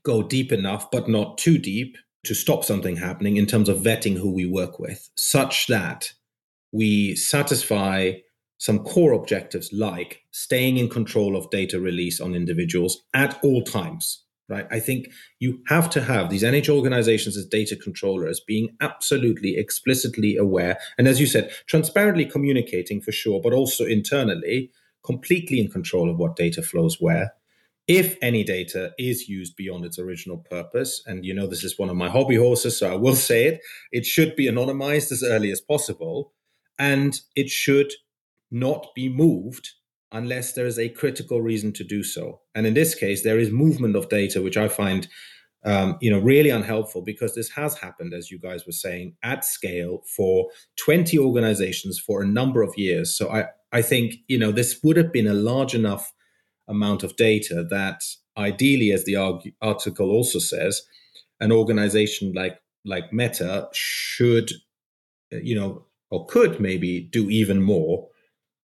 go 0.04 0.22
deep 0.22 0.52
enough 0.52 0.92
but 0.92 1.08
not 1.08 1.38
too 1.38 1.58
deep 1.58 1.98
to 2.26 2.36
stop 2.36 2.64
something 2.64 2.98
happening 2.98 3.38
in 3.38 3.46
terms 3.46 3.70
of 3.70 3.78
vetting 3.80 4.18
who 4.18 4.32
we 4.32 4.46
work 4.46 4.78
with 4.78 5.10
such 5.16 5.68
that 5.68 6.12
we 6.72 7.16
satisfy 7.16 8.12
some 8.58 8.80
core 8.80 9.14
objectives 9.14 9.72
like 9.74 10.22
staying 10.32 10.78
in 10.78 10.90
control 10.90 11.36
of 11.36 11.50
data 11.50 11.80
release 11.80 12.22
on 12.22 12.36
individuals 12.36 13.04
at 13.14 13.38
all 13.44 13.64
times 13.64 14.26
right? 14.48 14.68
I 14.70 14.80
think 14.80 15.08
you 15.40 15.60
have 15.68 15.90
to 15.92 16.02
have 16.02 16.30
these 16.30 16.44
NHS 16.44 16.70
organizations 16.70 17.38
as 17.38 17.46
data 17.46 17.76
controllers 17.76 18.40
being 18.40 18.76
absolutely 18.82 19.58
explicitly 19.58 20.38
aware 20.38 20.78
and 20.98 21.08
as 21.08 21.20
you 21.20 21.28
said 21.28 21.52
transparently 21.68 22.26
communicating 22.26 23.02
for 23.02 23.12
sure 23.12 23.42
but 23.42 23.54
also 23.54 23.86
internally 23.86 24.72
completely 25.04 25.60
in 25.60 25.70
control 25.70 26.10
of 26.10 26.18
what 26.18 26.36
data 26.36 26.62
flows 26.62 26.98
where. 27.00 27.34
If 27.88 28.18
any 28.20 28.44
data 28.44 28.94
is 28.98 29.30
used 29.30 29.56
beyond 29.56 29.86
its 29.86 30.00
original 30.00 30.38
purpose 30.38 31.04
and 31.06 31.24
you 31.24 31.36
know 31.36 31.46
this 31.46 31.64
is 31.64 31.78
one 31.78 31.90
of 31.90 31.96
my 31.96 32.10
hobby 32.10 32.36
horses 32.36 32.80
so 32.80 32.92
i 32.92 32.96
will 32.96 33.16
say 33.30 33.46
it 33.46 33.62
it 33.92 34.06
should 34.06 34.36
be 34.36 34.48
anonymized 34.48 35.12
as 35.12 35.24
early 35.24 35.52
as 35.52 35.62
possible 35.62 36.34
and 36.80 37.22
it 37.36 37.48
should 37.48 37.94
not 38.56 38.88
be 38.96 39.10
moved 39.10 39.72
unless 40.12 40.54
there 40.54 40.66
is 40.66 40.80
a 40.80 40.90
critical 40.90 41.42
reason 41.42 41.74
to 41.74 41.84
do 41.84 42.04
so. 42.04 42.40
And 42.56 42.66
in 42.66 42.74
this 42.74 42.96
case, 42.96 43.24
there 43.24 43.38
is 43.38 43.52
movement 43.52 43.96
of 43.98 44.08
data, 44.08 44.42
which 44.42 44.58
I 44.58 44.70
find 44.70 45.08
um, 45.66 45.98
you 46.00 46.12
know 46.12 46.20
really 46.20 46.52
unhelpful 46.52 47.02
because 47.02 47.36
this 47.36 47.50
has 47.50 47.78
happened, 47.78 48.14
as 48.14 48.32
you 48.32 48.40
guys 48.40 48.66
were 48.66 48.72
saying, 48.72 49.16
at 49.24 49.44
scale 49.44 50.04
for 50.16 50.48
20 50.78 51.20
organizations 51.20 52.00
for 52.00 52.22
a 52.22 52.28
number 52.28 52.62
of 52.62 52.78
years. 52.78 53.16
So 53.18 53.30
I 53.30 53.48
I 53.72 53.82
think 53.82 54.16
you 54.28 54.40
know 54.40 54.52
this 54.52 54.80
would 54.84 54.98
have 54.98 55.12
been 55.12 55.28
a 55.28 55.34
large 55.34 55.76
enough 55.76 56.14
amount 56.68 57.04
of 57.04 57.16
data 57.18 57.66
that 57.70 58.04
ideally, 58.38 58.92
as 58.92 59.04
the 59.06 59.18
article 59.62 60.12
also 60.12 60.40
says, 60.40 60.82
an 61.42 61.52
organization 61.52 62.32
like 62.34 62.58
like 62.86 63.12
Meta 63.12 63.68
should 63.74 64.52
you 65.32 65.56
know 65.56 65.86
or 66.12 66.26
could 66.28 66.62
maybe 66.62 67.02
do 67.02 67.30
even 67.30 67.62
more 67.62 68.08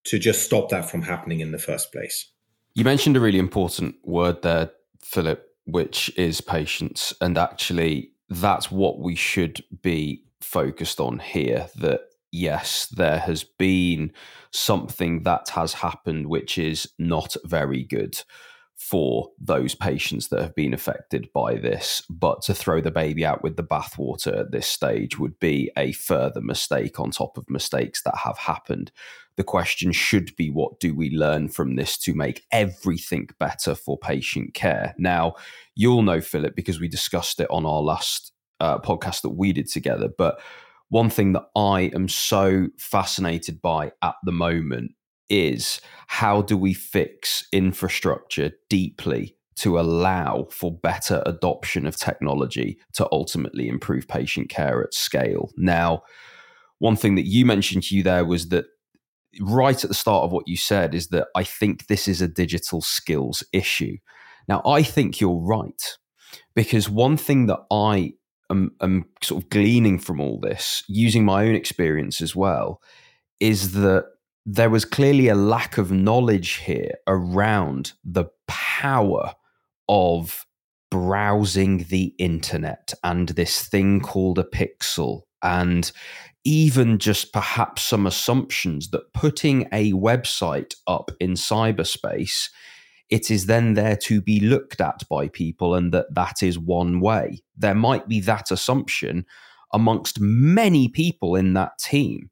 to 0.06 0.20
just 0.20 0.44
stop 0.44 0.70
that 0.70 0.90
from 0.90 1.04
happening 1.04 1.40
in 1.40 1.52
the 1.52 1.60
first 1.60 1.92
place. 1.92 2.32
You 2.74 2.84
mentioned 2.84 3.18
a 3.18 3.20
really 3.20 3.40
important 3.40 3.96
word 4.04 4.42
there, 4.42 4.72
Philip, 5.04 5.46
which 5.66 6.12
is 6.18 6.42
patients. 6.42 7.14
And 7.22 7.38
actually, 7.38 8.12
that's 8.30 8.72
what 8.72 9.00
we 9.00 9.16
should 9.16 9.64
be 9.82 10.24
focused 10.40 11.00
on 11.00 11.20
here 11.20 11.68
that 11.76 12.02
yes, 12.32 12.88
there 12.88 13.20
has 13.20 13.44
been 13.44 14.12
something 14.52 15.24
that 15.24 15.50
has 15.50 15.74
happened 15.74 16.28
which 16.28 16.58
is 16.58 16.90
not 16.98 17.36
very 17.44 17.84
good 17.84 18.22
for 18.82 19.30
those 19.40 19.76
patients 19.76 20.30
that 20.30 20.42
have 20.42 20.56
been 20.56 20.74
affected 20.74 21.32
by 21.34 21.54
this. 21.54 22.02
But 22.10 22.42
to 22.42 22.54
throw 22.56 22.82
the 22.82 22.90
baby 22.90 23.24
out 23.24 23.44
with 23.44 23.56
the 23.56 23.64
bathwater 23.64 24.38
at 24.40 24.52
this 24.52 24.66
stage 24.66 25.20
would 25.20 25.40
be 25.40 25.72
a 25.78 25.92
further 25.92 26.42
mistake 26.42 27.00
on 27.00 27.12
top 27.12 27.38
of 27.38 27.48
mistakes 27.48 28.02
that 28.02 28.18
have 28.18 28.40
happened. 28.40 28.92
The 29.38 29.44
question 29.44 29.92
should 29.92 30.36
be 30.36 30.50
what 30.50 30.80
do 30.80 30.96
we 30.96 31.12
learn 31.12 31.48
from 31.50 31.76
this 31.76 31.96
to 32.00 32.16
make 32.16 32.44
everything 32.52 33.30
better 33.40 33.76
for 33.76 34.00
patient 34.00 34.56
care? 34.56 34.96
Now, 34.98 35.36
you'll 35.76 36.02
know, 36.02 36.20
Philip, 36.20 36.56
because 36.56 36.80
we 36.80 36.88
discussed 36.88 37.40
it 37.40 37.52
on 37.52 37.68
our 37.68 37.82
last 37.82 38.34
uh, 38.60 38.80
podcast 38.80 39.22
that 39.22 39.30
we 39.30 39.54
did 39.54 39.68
together. 39.68 40.10
But 40.18 40.42
one 40.90 41.12
thing 41.12 41.34
that 41.34 41.46
I 41.56 41.92
am 41.94 42.10
so 42.10 42.68
fascinated 42.80 43.62
by 43.62 43.92
at 44.02 44.16
the 44.24 44.32
moment 44.32 44.94
is 45.32 45.82
how 46.08 46.42
do 46.42 46.58
we 46.58 46.74
fix 46.74 47.48
infrastructure 47.54 48.52
deeply 48.70 49.36
to 49.56 49.80
allow 49.80 50.48
for 50.52 50.72
better 50.72 51.24
adoption 51.26 51.86
of 51.86 51.96
technology 51.96 52.78
to 52.94 53.08
ultimately 53.12 53.68
improve 53.68 54.08
patient 54.08 54.50
care 54.50 54.84
at 54.84 54.94
scale. 54.94 55.52
Now, 55.56 56.04
one 56.80 56.96
thing 56.96 57.16
that 57.16 57.28
you 57.28 57.46
mentioned 57.46 57.84
to 57.84 57.96
you 57.96 58.04
there 58.04 58.26
was 58.26 58.50
that 58.50 58.66
right 59.40 59.82
at 59.82 59.88
the 59.88 59.94
start 59.94 60.24
of 60.26 60.32
what 60.32 60.48
you 60.48 60.58
said 60.58 60.94
is 60.94 61.08
that 61.10 61.28
I 61.36 61.44
think 61.44 61.88
this 61.88 62.08
is 62.08 62.22
a 62.22 62.28
digital 62.28 62.82
skills 62.82 63.44
issue. 63.54 63.98
Now, 64.48 64.62
I 64.66 64.84
think 64.84 65.22
you're 65.22 65.40
right 65.40 65.98
because 66.56 66.90
one 66.90 67.18
thing 67.18 67.46
that 67.46 67.60
I 67.72 68.14
am, 68.50 68.72
am 68.82 69.06
sort 69.22 69.44
of 69.44 69.50
gleaning 69.50 70.00
from 70.00 70.20
all 70.20 70.40
this, 70.40 70.84
using 70.88 71.24
my 71.24 71.46
own 71.46 71.56
experience 71.56 72.20
as 72.20 72.36
well, 72.36 72.82
is 73.40 73.74
that 73.74 74.06
there 74.46 74.70
was 74.70 74.86
clearly 74.86 75.28
a 75.28 75.36
lack 75.36 75.78
of 75.78 75.92
knowledge 75.92 76.54
here 76.56 76.96
around 77.08 77.94
the 78.04 78.26
power 78.48 79.34
of 79.88 80.46
browsing 80.90 81.86
the 81.90 82.14
internet 82.18 82.94
and 83.04 83.30
this 83.30 83.68
thing 83.68 84.02
called 84.02 84.40
a 84.40 84.44
pixel 84.44 85.22
and 85.42 85.92
even 86.44 86.98
just 86.98 87.32
perhaps 87.32 87.84
some 87.84 88.06
assumptions 88.06 88.90
that 88.90 89.14
putting 89.14 89.68
a 89.72 89.94
website 89.94 90.74
up 90.88 91.12
in 91.20 91.34
cyberspace 91.34 92.50
it 93.12 93.30
is 93.30 93.46
then 93.46 93.74
there 93.74 93.98
to 93.98 94.22
be 94.22 94.40
looked 94.40 94.80
at 94.80 95.04
by 95.10 95.28
people 95.28 95.76
and 95.76 95.94
that 95.94 96.16
that 96.16 96.42
is 96.42 96.58
one 96.58 97.02
way. 97.02 97.44
There 97.58 97.76
might 97.76 98.08
be 98.08 98.22
that 98.22 98.52
assumption 98.52 99.26
amongst 99.74 100.20
many 100.20 100.88
people 100.88 101.36
in 101.36 101.54
that 101.54 101.78
team 101.78 102.30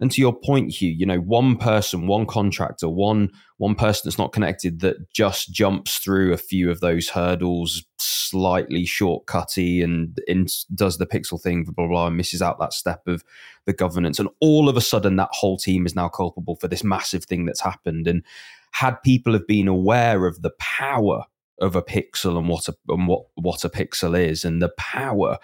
and 0.00 0.10
to 0.12 0.20
your 0.20 0.32
point, 0.32 0.70
Huw, 0.70 0.94
you 0.96 1.06
know, 1.06 1.18
one 1.18 1.56
person, 1.56 2.06
one 2.06 2.26
contractor, 2.26 2.88
one 2.88 3.30
one 3.58 3.74
person 3.74 4.02
that's 4.04 4.18
not 4.18 4.32
connected 4.32 4.80
that 4.80 5.12
just 5.12 5.52
jumps 5.52 5.98
through 5.98 6.32
a 6.32 6.38
few 6.38 6.70
of 6.70 6.80
those 6.80 7.10
hurdles 7.10 7.84
slightly 7.98 8.84
shortcutty 8.84 9.84
and 9.84 10.18
in, 10.26 10.46
does 10.74 10.96
the 10.96 11.06
pixel 11.06 11.40
thing, 11.40 11.64
blah, 11.64 11.72
blah, 11.76 11.88
blah, 11.88 12.06
and 12.06 12.16
misses 12.16 12.40
out 12.40 12.58
that 12.58 12.72
step 12.72 13.02
of 13.06 13.22
the 13.66 13.74
governance. 13.74 14.18
And 14.18 14.30
all 14.40 14.68
of 14.68 14.76
a 14.78 14.80
sudden, 14.80 15.16
that 15.16 15.28
whole 15.32 15.58
team 15.58 15.84
is 15.84 15.94
now 15.94 16.08
culpable 16.08 16.56
for 16.56 16.68
this 16.68 16.82
massive 16.82 17.24
thing 17.24 17.44
that's 17.44 17.60
happened. 17.60 18.08
And 18.08 18.24
had 18.70 19.02
people 19.02 19.34
have 19.34 19.46
been 19.46 19.68
aware 19.68 20.26
of 20.26 20.40
the 20.40 20.52
power 20.58 21.24
of 21.60 21.76
a 21.76 21.82
pixel 21.82 22.38
and 22.38 22.48
what 22.48 22.68
a, 22.68 22.74
and 22.88 23.06
what, 23.06 23.26
what 23.34 23.64
a 23.64 23.68
pixel 23.68 24.18
is 24.18 24.44
and 24.44 24.62
the 24.62 24.72
power 24.78 25.36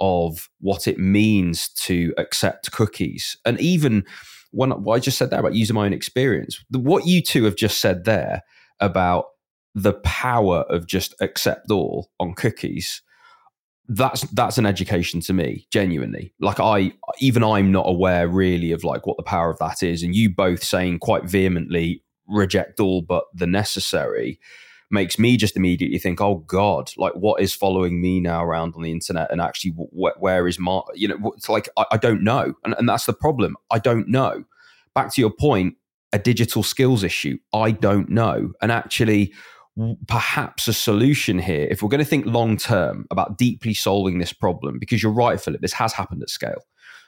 of 0.00 0.48
what 0.60 0.86
it 0.86 0.98
means 0.98 1.68
to 1.68 2.14
accept 2.18 2.72
cookies. 2.72 3.36
And 3.44 3.60
even 3.60 4.04
when 4.50 4.72
I 4.88 4.98
just 4.98 5.18
said 5.18 5.30
there 5.30 5.40
about 5.40 5.54
using 5.54 5.74
my 5.74 5.86
own 5.86 5.92
experience, 5.92 6.62
what 6.70 7.06
you 7.06 7.22
two 7.22 7.44
have 7.44 7.56
just 7.56 7.80
said 7.80 8.04
there 8.04 8.42
about 8.80 9.26
the 9.74 9.94
power 9.94 10.60
of 10.68 10.86
just 10.86 11.14
accept 11.20 11.70
all 11.70 12.10
on 12.20 12.34
cookies 12.34 13.02
that's 13.88 14.22
that's 14.30 14.56
an 14.56 14.64
education 14.64 15.20
to 15.20 15.32
me 15.32 15.66
genuinely 15.70 16.32
like 16.40 16.58
i 16.58 16.90
even 17.18 17.44
i'm 17.44 17.70
not 17.70 17.86
aware 17.86 18.26
really 18.26 18.72
of 18.72 18.82
like 18.82 19.06
what 19.06 19.16
the 19.18 19.22
power 19.22 19.50
of 19.50 19.58
that 19.58 19.82
is 19.82 20.02
and 20.02 20.14
you 20.14 20.34
both 20.34 20.64
saying 20.64 20.98
quite 20.98 21.24
vehemently 21.24 22.02
reject 22.26 22.80
all 22.80 23.02
but 23.02 23.24
the 23.34 23.46
necessary 23.46 24.40
makes 24.90 25.18
me 25.18 25.36
just 25.36 25.56
immediately 25.56 25.98
think, 25.98 26.20
oh 26.20 26.36
God, 26.46 26.90
like 26.96 27.14
what 27.14 27.40
is 27.40 27.54
following 27.54 28.00
me 28.00 28.20
now 28.20 28.44
around 28.44 28.74
on 28.76 28.82
the 28.82 28.92
internet? 28.92 29.30
And 29.30 29.40
actually, 29.40 29.72
wh- 29.72 30.20
where 30.20 30.46
is 30.46 30.58
my, 30.58 30.80
you 30.94 31.08
know, 31.08 31.32
it's 31.36 31.48
like, 31.48 31.68
I, 31.76 31.84
I 31.92 31.96
don't 31.96 32.22
know. 32.22 32.54
And, 32.64 32.74
and 32.78 32.88
that's 32.88 33.06
the 33.06 33.12
problem. 33.12 33.56
I 33.70 33.78
don't 33.78 34.08
know. 34.08 34.44
Back 34.94 35.12
to 35.14 35.20
your 35.20 35.32
point, 35.32 35.74
a 36.12 36.18
digital 36.18 36.62
skills 36.62 37.02
issue. 37.02 37.38
I 37.52 37.72
don't 37.72 38.08
know. 38.08 38.52
And 38.62 38.70
actually, 38.70 39.32
perhaps 40.06 40.68
a 40.68 40.72
solution 40.72 41.38
here, 41.38 41.66
if 41.70 41.82
we're 41.82 41.88
going 41.88 41.98
to 41.98 42.04
think 42.04 42.26
long 42.26 42.56
term 42.56 43.06
about 43.10 43.36
deeply 43.36 43.74
solving 43.74 44.18
this 44.18 44.32
problem, 44.32 44.78
because 44.78 45.02
you're 45.02 45.12
right, 45.12 45.40
Philip, 45.40 45.60
this 45.60 45.72
has 45.72 45.92
happened 45.92 46.22
at 46.22 46.30
scale. 46.30 46.62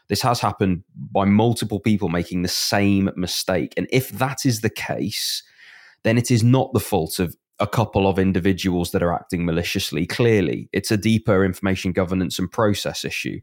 This 0.08 0.22
has 0.22 0.40
happened 0.40 0.82
by 0.94 1.24
multiple 1.24 1.80
people 1.80 2.08
making 2.08 2.42
the 2.42 2.48
same 2.48 3.10
mistake. 3.16 3.74
And 3.76 3.86
if 3.90 4.10
that 4.10 4.46
is 4.46 4.60
the 4.60 4.70
case, 4.70 5.42
then 6.04 6.18
it 6.18 6.30
is 6.30 6.44
not 6.44 6.72
the 6.72 6.80
fault 6.80 7.18
of 7.18 7.36
a 7.59 7.66
couple 7.66 8.07
of 8.07 8.19
individuals 8.19 8.90
that 8.90 9.03
are 9.03 9.14
acting 9.14 9.45
maliciously. 9.45 10.07
Clearly, 10.07 10.69
it's 10.73 10.90
a 10.90 10.97
deeper 10.97 11.45
information 11.45 11.92
governance 11.92 12.38
and 12.38 12.51
process 12.51 13.05
issue 13.05 13.40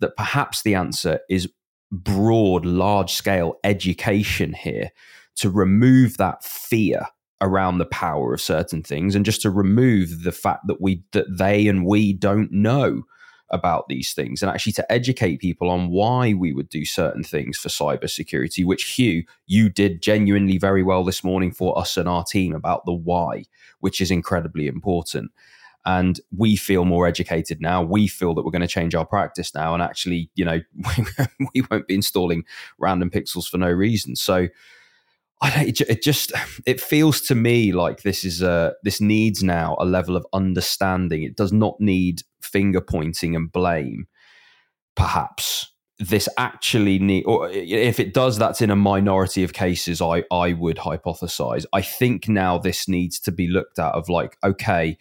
that 0.00 0.16
perhaps 0.16 0.62
the 0.62 0.74
answer 0.74 1.20
is 1.28 1.48
broad, 1.90 2.64
large 2.64 3.12
scale 3.12 3.54
education 3.64 4.52
here 4.52 4.90
to 5.36 5.50
remove 5.50 6.16
that 6.16 6.42
fear 6.42 7.06
around 7.40 7.78
the 7.78 7.86
power 7.86 8.32
of 8.32 8.40
certain 8.40 8.82
things 8.82 9.14
and 9.14 9.24
just 9.24 9.42
to 9.42 9.50
remove 9.50 10.22
the 10.22 10.32
fact 10.32 10.66
that 10.66 10.80
we 10.80 11.02
that 11.12 11.26
they 11.28 11.66
and 11.66 11.84
we 11.84 12.12
don't 12.12 12.52
know 12.52 13.02
about 13.52 13.86
these 13.88 14.14
things 14.14 14.42
and 14.42 14.50
actually 14.50 14.72
to 14.72 14.92
educate 14.92 15.38
people 15.38 15.68
on 15.68 15.90
why 15.90 16.32
we 16.32 16.52
would 16.52 16.68
do 16.70 16.84
certain 16.84 17.22
things 17.22 17.58
for 17.58 17.68
cybersecurity, 17.68 18.64
which 18.64 18.96
Huw, 18.96 19.24
you 19.46 19.68
did 19.68 20.02
genuinely 20.02 20.58
very 20.58 20.82
well 20.82 21.04
this 21.04 21.22
morning 21.22 21.52
for 21.52 21.78
us 21.78 21.96
and 21.96 22.08
our 22.08 22.24
team 22.24 22.54
about 22.54 22.86
the 22.86 22.92
why, 22.92 23.44
which 23.80 24.00
is 24.00 24.10
incredibly 24.10 24.66
important. 24.66 25.30
And 25.84 26.20
we 26.36 26.56
feel 26.56 26.84
more 26.84 27.06
educated 27.06 27.60
now. 27.60 27.82
We 27.82 28.06
feel 28.06 28.34
that 28.34 28.44
we're 28.44 28.52
going 28.52 28.62
to 28.62 28.68
change 28.68 28.94
our 28.94 29.04
practice 29.04 29.54
now. 29.54 29.74
And 29.74 29.82
actually, 29.82 30.30
you 30.34 30.44
know, 30.44 30.60
we 31.54 31.62
won't 31.70 31.88
be 31.88 31.94
installing 31.94 32.44
random 32.78 33.10
pixels 33.10 33.48
for 33.48 33.58
no 33.58 33.70
reason. 33.70 34.16
So, 34.16 34.48
it, 35.42 35.80
it 35.82 36.02
just 36.02 36.32
it 36.66 36.80
feels 36.80 37.20
to 37.22 37.34
me 37.34 37.72
like 37.72 38.02
this 38.02 38.24
is 38.24 38.42
a 38.42 38.74
this 38.82 39.00
needs 39.00 39.42
now 39.42 39.76
a 39.80 39.84
level 39.84 40.16
of 40.16 40.26
understanding. 40.32 41.22
It 41.22 41.36
does 41.36 41.52
not 41.52 41.80
need 41.80 42.22
finger 42.40 42.80
pointing 42.80 43.34
and 43.34 43.50
blame. 43.50 44.06
Perhaps 44.94 45.72
this 45.98 46.28
actually 46.36 46.98
need, 46.98 47.24
or 47.24 47.48
if 47.48 48.00
it 48.00 48.12
does, 48.12 48.36
that's 48.36 48.60
in 48.60 48.70
a 48.70 48.76
minority 48.76 49.44
of 49.44 49.52
cases. 49.52 50.00
I 50.00 50.24
I 50.30 50.52
would 50.52 50.76
hypothesize. 50.76 51.64
I 51.72 51.82
think 51.82 52.28
now 52.28 52.58
this 52.58 52.88
needs 52.88 53.18
to 53.20 53.32
be 53.32 53.48
looked 53.48 53.78
at 53.78 53.94
of 53.94 54.08
like, 54.08 54.36
okay, 54.44 54.98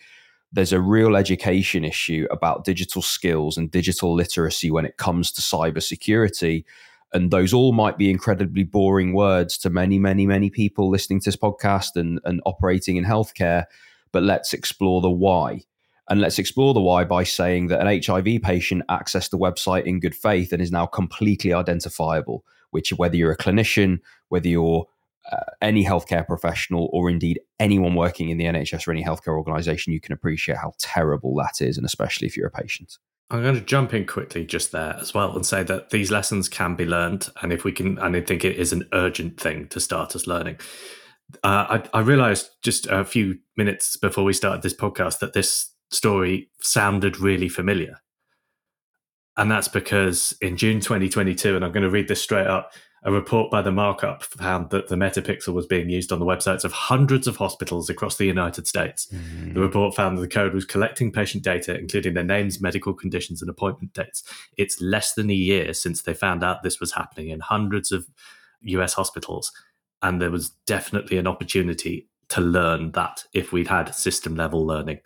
there's 0.51 0.73
a 0.73 0.81
real 0.81 1.15
education 1.15 1.85
issue 1.85 2.27
about 2.31 2.65
digital 2.65 3.01
skills 3.01 3.57
and 3.57 3.71
digital 3.71 4.13
literacy 4.13 4.69
when 4.69 4.85
it 4.85 4.97
comes 4.97 5.31
to 5.33 5.41
cybersecurity 5.41 6.65
and 7.13 7.31
those 7.31 7.53
all 7.53 7.73
might 7.73 7.97
be 7.97 8.09
incredibly 8.09 8.63
boring 8.63 9.13
words 9.13 9.57
to 9.59 9.69
many, 9.69 9.99
many, 9.99 10.25
many 10.25 10.49
people 10.49 10.89
listening 10.89 11.19
to 11.21 11.25
this 11.25 11.35
podcast 11.35 11.95
and, 11.95 12.19
and 12.23 12.41
operating 12.45 12.95
in 12.95 13.03
healthcare. 13.03 13.65
But 14.11 14.23
let's 14.23 14.53
explore 14.53 15.01
the 15.01 15.11
why. 15.11 15.63
And 16.09 16.19
let's 16.19 16.39
explore 16.39 16.73
the 16.73 16.81
why 16.81 17.03
by 17.03 17.23
saying 17.23 17.67
that 17.67 17.85
an 17.85 18.01
HIV 18.01 18.41
patient 18.41 18.83
accessed 18.89 19.29
the 19.29 19.37
website 19.37 19.85
in 19.85 19.99
good 19.99 20.15
faith 20.15 20.51
and 20.51 20.61
is 20.61 20.71
now 20.71 20.85
completely 20.85 21.53
identifiable, 21.53 22.43
which 22.71 22.91
whether 22.93 23.15
you're 23.15 23.31
a 23.31 23.37
clinician, 23.37 23.99
whether 24.29 24.47
you're 24.47 24.87
uh, 25.31 25.37
any 25.61 25.85
healthcare 25.85 26.25
professional, 26.25 26.89
or 26.91 27.09
indeed 27.09 27.39
anyone 27.59 27.95
working 27.95 28.29
in 28.29 28.37
the 28.37 28.45
NHS 28.45 28.87
or 28.87 28.91
any 28.91 29.03
healthcare 29.03 29.37
organization, 29.37 29.93
you 29.93 30.01
can 30.01 30.13
appreciate 30.13 30.57
how 30.57 30.73
terrible 30.79 31.35
that 31.35 31.61
is, 31.61 31.77
and 31.77 31.85
especially 31.85 32.27
if 32.27 32.35
you're 32.35 32.47
a 32.47 32.51
patient. 32.51 32.97
I'm 33.31 33.41
going 33.41 33.55
to 33.55 33.61
jump 33.61 33.93
in 33.93 34.05
quickly 34.05 34.45
just 34.45 34.73
there 34.73 34.97
as 34.99 35.13
well 35.13 35.33
and 35.33 35.45
say 35.45 35.63
that 35.63 35.89
these 35.89 36.11
lessons 36.11 36.49
can 36.49 36.75
be 36.75 36.85
learned, 36.85 37.29
and 37.41 37.53
if 37.53 37.63
we 37.63 37.71
can, 37.71 37.97
and 37.97 38.15
I 38.15 38.21
think 38.21 38.43
it 38.43 38.57
is 38.57 38.73
an 38.73 38.87
urgent 38.91 39.39
thing 39.39 39.67
to 39.69 39.79
start 39.79 40.15
us 40.17 40.27
learning. 40.27 40.57
Uh, 41.41 41.79
I, 41.93 41.99
I 41.99 41.99
realized 42.01 42.49
just 42.61 42.87
a 42.87 43.05
few 43.05 43.39
minutes 43.55 43.95
before 43.95 44.25
we 44.25 44.33
started 44.33 44.63
this 44.63 44.75
podcast 44.75 45.19
that 45.19 45.31
this 45.31 45.71
story 45.91 46.49
sounded 46.59 47.21
really 47.21 47.47
familiar. 47.47 48.01
And 49.37 49.49
that's 49.49 49.69
because 49.69 50.35
in 50.41 50.57
June 50.57 50.81
2022, 50.81 51.55
and 51.55 51.63
I'm 51.63 51.71
going 51.71 51.83
to 51.83 51.89
read 51.89 52.09
this 52.09 52.21
straight 52.21 52.47
up, 52.47 52.73
a 53.03 53.11
report 53.11 53.49
by 53.49 53.61
the 53.63 53.71
markup 53.71 54.23
found 54.23 54.69
that 54.69 54.87
the 54.87 54.95
metapixel 54.95 55.53
was 55.53 55.65
being 55.65 55.89
used 55.89 56.11
on 56.11 56.19
the 56.19 56.25
websites 56.25 56.63
of 56.63 56.71
hundreds 56.71 57.25
of 57.27 57.37
hospitals 57.37 57.89
across 57.89 58.17
the 58.17 58.25
United 58.25 58.67
States. 58.67 59.07
Mm. 59.11 59.55
The 59.55 59.59
report 59.59 59.95
found 59.95 60.17
that 60.17 60.21
the 60.21 60.27
code 60.27 60.53
was 60.53 60.65
collecting 60.65 61.11
patient 61.11 61.43
data, 61.43 61.75
including 61.77 62.13
their 62.13 62.23
names, 62.23 62.61
medical 62.61 62.93
conditions, 62.93 63.41
and 63.41 63.49
appointment 63.49 63.93
dates. 63.93 64.23
It's 64.55 64.79
less 64.79 65.13
than 65.13 65.31
a 65.31 65.35
year 65.35 65.73
since 65.73 66.03
they 66.03 66.13
found 66.13 66.43
out 66.43 66.61
this 66.61 66.79
was 66.79 66.93
happening 66.93 67.29
in 67.29 67.39
hundreds 67.39 67.91
of 67.91 68.05
US 68.61 68.93
hospitals. 68.93 69.51
And 70.03 70.21
there 70.21 70.31
was 70.31 70.49
definitely 70.67 71.17
an 71.17 71.27
opportunity 71.27 72.07
to 72.29 72.41
learn 72.41 72.91
that 72.91 73.23
if 73.33 73.51
we'd 73.51 73.67
had 73.67 73.95
system 73.95 74.35
level 74.35 74.65
learning 74.65 74.99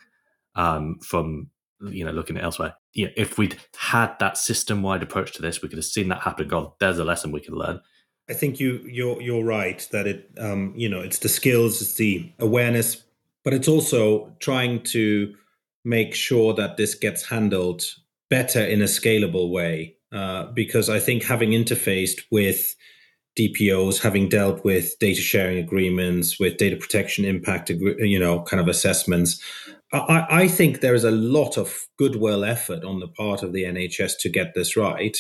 um, 0.56 1.00
from 1.00 1.50
you 1.82 2.06
know 2.06 2.12
looking 2.12 2.38
at 2.38 2.44
elsewhere. 2.44 2.76
Yeah, 2.94 3.10
if 3.16 3.38
we'd 3.38 3.58
had 3.78 4.16
that 4.20 4.38
system 4.38 4.82
wide 4.82 5.04
approach 5.04 5.34
to 5.34 5.42
this, 5.42 5.62
we 5.62 5.70
could 5.70 5.78
have 5.78 5.86
seen 5.86 6.10
that 6.10 6.22
happen. 6.22 6.48
Gone. 6.48 6.72
There's 6.80 7.00
a 7.00 7.04
lesson 7.04 7.32
we 7.32 7.42
can 7.42 7.56
learn. 7.56 7.82
I 8.30 8.34
think 8.34 8.60
you 8.60 8.80
you're 8.86 9.22
you're 9.22 9.44
right 9.44 9.88
that 9.92 10.08
it 10.08 10.32
um, 10.38 10.74
you 10.76 10.90
know 10.90 11.02
it's 11.02 11.20
the 11.20 11.30
skills, 11.30 11.82
it's 11.82 11.96
the 11.96 12.32
awareness, 12.40 13.04
but 13.44 13.54
it's 13.54 13.68
also 13.68 14.34
trying 14.40 14.84
to 14.84 15.34
make 15.84 16.16
sure 16.16 16.54
that 16.54 16.78
this 16.78 16.96
gets 16.96 17.28
handled 17.28 17.84
better 18.30 18.64
in 18.64 18.82
a 18.82 18.86
scalable 18.86 19.52
way. 19.52 19.96
Uh, 20.12 20.46
because 20.54 20.90
I 20.90 21.00
think 21.00 21.24
having 21.24 21.50
interfaced 21.50 22.22
with 22.32 22.76
DPOs, 23.38 24.02
having 24.02 24.30
dealt 24.30 24.64
with 24.64 24.98
data 25.00 25.22
sharing 25.22 25.58
agreements, 25.58 26.40
with 26.40 26.58
data 26.58 26.76
protection 26.76 27.26
impact, 27.26 27.70
you 27.70 28.20
know, 28.20 28.42
kind 28.44 28.62
of 28.62 28.68
assessments, 28.68 29.42
I, 29.92 30.26
I 30.30 30.48
think 30.48 30.82
there 30.82 30.96
is 30.96 31.04
a 31.04 31.12
lot 31.12 31.58
of 31.58 31.88
goodwill 31.98 32.44
effort 32.44 32.84
on 32.84 33.00
the 33.00 33.08
part 33.08 33.44
of 33.44 33.54
the 33.54 33.64
NHS 33.64 34.14
to 34.20 34.30
get 34.30 34.54
this 34.56 34.76
right. 34.76 35.18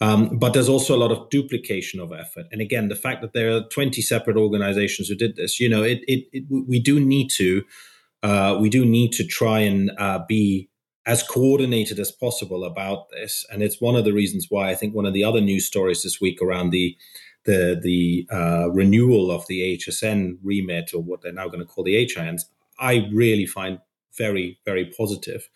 Um, 0.00 0.38
but 0.38 0.52
there's 0.52 0.68
also 0.68 0.94
a 0.94 0.98
lot 0.98 1.10
of 1.10 1.28
duplication 1.30 2.00
of 2.00 2.12
effort. 2.12 2.46
And 2.52 2.60
again, 2.60 2.88
the 2.88 2.96
fact 2.96 3.22
that 3.22 3.32
there 3.32 3.50
are 3.56 3.62
20 3.62 4.02
separate 4.02 4.36
organizations 4.36 5.08
who 5.08 5.14
did 5.14 5.36
this, 5.36 5.58
you 5.58 5.68
know, 5.68 5.82
it, 5.82 6.00
it, 6.06 6.26
it 6.32 6.44
we 6.50 6.78
do 6.78 7.00
need 7.00 7.30
to 7.36 7.64
uh, 8.22 8.58
we 8.60 8.68
do 8.68 8.84
need 8.84 9.12
to 9.12 9.24
try 9.24 9.60
and 9.60 9.90
uh, 9.98 10.18
be 10.26 10.68
as 11.06 11.22
coordinated 11.22 11.98
as 12.00 12.10
possible 12.10 12.64
about 12.64 13.08
this. 13.10 13.46
And 13.50 13.62
it's 13.62 13.80
one 13.80 13.94
of 13.94 14.04
the 14.04 14.12
reasons 14.12 14.46
why 14.50 14.70
I 14.70 14.74
think 14.74 14.94
one 14.94 15.06
of 15.06 15.14
the 15.14 15.22
other 15.22 15.40
news 15.40 15.64
stories 15.64 16.02
this 16.02 16.20
week 16.20 16.42
around 16.42 16.70
the 16.70 16.96
the 17.46 17.78
the 17.80 18.26
uh, 18.30 18.70
renewal 18.70 19.30
of 19.30 19.46
the 19.48 19.60
AHSN 19.76 20.38
remit 20.42 20.92
or 20.94 21.02
what 21.02 21.22
they're 21.22 21.32
now 21.32 21.46
going 21.46 21.60
to 21.60 21.64
call 21.64 21.84
the 21.84 22.06
HINs, 22.06 22.46
I 22.78 23.08
really 23.12 23.46
find 23.46 23.78
very, 24.16 24.58
very 24.64 24.92
positive 24.96 25.48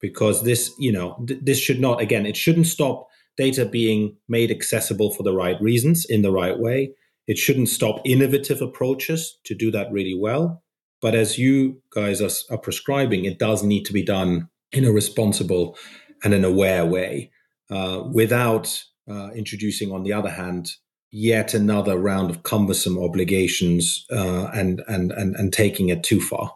because 0.00 0.44
this, 0.44 0.72
you 0.78 0.92
know, 0.92 1.22
th- 1.26 1.40
this 1.42 1.58
should 1.58 1.80
not, 1.80 2.00
again, 2.00 2.26
it 2.26 2.36
shouldn't 2.36 2.66
stop 2.66 3.08
data 3.36 3.64
being 3.64 4.16
made 4.28 4.50
accessible 4.50 5.10
for 5.10 5.22
the 5.22 5.32
right 5.32 5.60
reasons 5.60 6.04
in 6.04 6.22
the 6.22 6.32
right 6.32 6.58
way. 6.58 6.92
It 7.26 7.38
shouldn't 7.38 7.68
stop 7.68 8.00
innovative 8.04 8.62
approaches 8.62 9.38
to 9.44 9.54
do 9.54 9.70
that 9.70 9.90
really 9.92 10.18
well. 10.18 10.62
But 11.00 11.14
as 11.14 11.38
you 11.38 11.80
guys 11.90 12.20
are, 12.20 12.30
are 12.50 12.58
prescribing, 12.58 13.24
it 13.24 13.38
does 13.38 13.62
need 13.62 13.84
to 13.84 13.92
be 13.92 14.02
done 14.02 14.48
in 14.72 14.84
a 14.84 14.92
responsible 14.92 15.76
and 16.24 16.34
an 16.34 16.44
aware 16.44 16.84
way 16.84 17.30
uh, 17.70 18.02
without 18.12 18.82
uh, 19.08 19.30
introducing, 19.34 19.92
on 19.92 20.02
the 20.02 20.12
other 20.12 20.30
hand, 20.30 20.72
yet 21.10 21.54
another 21.54 21.98
round 21.98 22.30
of 22.30 22.42
cumbersome 22.42 22.98
obligations 22.98 24.04
uh, 24.12 24.50
and, 24.54 24.82
and, 24.88 25.12
and, 25.12 25.34
and 25.36 25.52
taking 25.52 25.88
it 25.88 26.02
too 26.02 26.20
far. 26.20 26.52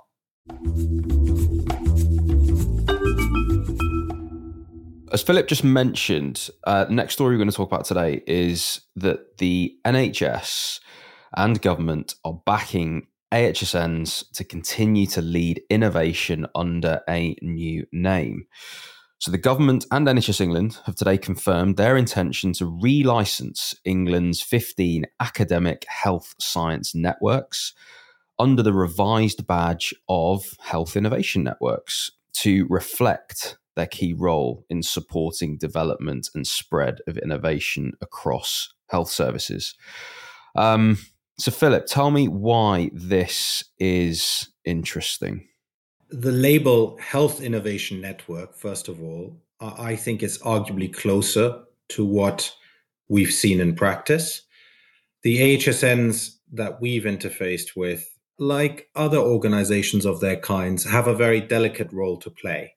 As 5.12 5.22
Philip 5.22 5.46
just 5.46 5.62
mentioned, 5.62 6.48
uh, 6.64 6.86
next 6.88 7.14
story 7.14 7.34
we're 7.34 7.38
going 7.38 7.50
to 7.50 7.56
talk 7.56 7.70
about 7.70 7.84
today 7.84 8.22
is 8.26 8.80
that 8.96 9.38
the 9.38 9.76
NHS 9.84 10.80
and 11.36 11.60
government 11.60 12.14
are 12.24 12.40
backing 12.46 13.08
AHSNs 13.32 14.30
to 14.32 14.44
continue 14.44 15.06
to 15.06 15.22
lead 15.22 15.62
innovation 15.70 16.46
under 16.54 17.00
a 17.08 17.36
new 17.42 17.86
name. 17.92 18.46
So, 19.22 19.30
the 19.30 19.38
government 19.38 19.86
and 19.92 20.04
NHS 20.08 20.40
England 20.40 20.80
have 20.84 20.96
today 20.96 21.16
confirmed 21.16 21.76
their 21.76 21.96
intention 21.96 22.52
to 22.54 22.64
relicense 22.64 23.72
England's 23.84 24.42
15 24.42 25.04
academic 25.20 25.84
health 25.86 26.34
science 26.40 26.92
networks 26.92 27.72
under 28.40 28.64
the 28.64 28.72
revised 28.72 29.46
badge 29.46 29.94
of 30.08 30.56
Health 30.60 30.96
Innovation 30.96 31.44
Networks 31.44 32.10
to 32.38 32.66
reflect 32.68 33.58
their 33.76 33.86
key 33.86 34.12
role 34.12 34.66
in 34.68 34.82
supporting 34.82 35.56
development 35.56 36.28
and 36.34 36.44
spread 36.44 36.98
of 37.06 37.16
innovation 37.16 37.92
across 38.00 38.74
health 38.88 39.08
services. 39.08 39.76
Um, 40.56 40.98
so, 41.38 41.52
Philip, 41.52 41.86
tell 41.86 42.10
me 42.10 42.26
why 42.26 42.90
this 42.92 43.62
is 43.78 44.48
interesting. 44.64 45.46
The 46.12 46.30
label 46.30 46.98
Health 46.98 47.40
Innovation 47.40 48.02
Network, 48.02 48.54
first 48.54 48.88
of 48.88 49.02
all, 49.02 49.40
I 49.60 49.96
think 49.96 50.22
is 50.22 50.36
arguably 50.40 50.92
closer 50.92 51.62
to 51.88 52.04
what 52.04 52.54
we've 53.08 53.32
seen 53.32 53.60
in 53.60 53.74
practice. 53.74 54.42
The 55.22 55.56
AHSNs 55.56 56.36
that 56.52 56.82
we've 56.82 57.04
interfaced 57.04 57.76
with, 57.76 58.06
like 58.38 58.90
other 58.94 59.16
organizations 59.16 60.04
of 60.04 60.20
their 60.20 60.36
kinds, 60.36 60.84
have 60.84 61.06
a 61.06 61.16
very 61.16 61.40
delicate 61.40 61.90
role 61.94 62.18
to 62.18 62.30
play 62.30 62.74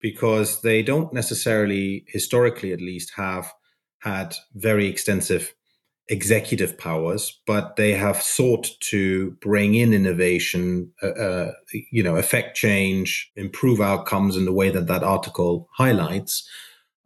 because 0.00 0.62
they 0.62 0.82
don't 0.82 1.12
necessarily, 1.12 2.04
historically 2.08 2.72
at 2.72 2.80
least, 2.80 3.12
have 3.14 3.52
had 4.00 4.34
very 4.54 4.88
extensive 4.88 5.54
executive 6.08 6.78
powers, 6.78 7.40
but 7.46 7.76
they 7.76 7.92
have 7.92 8.22
sought 8.22 8.68
to 8.80 9.32
bring 9.40 9.74
in 9.74 9.92
innovation, 9.92 10.92
uh, 11.02 11.08
uh, 11.08 11.52
you 11.90 12.02
know, 12.02 12.16
affect 12.16 12.56
change, 12.56 13.30
improve 13.34 13.80
outcomes 13.80 14.36
in 14.36 14.44
the 14.44 14.52
way 14.52 14.70
that 14.70 14.86
that 14.86 15.02
article 15.02 15.68
highlights. 15.76 16.48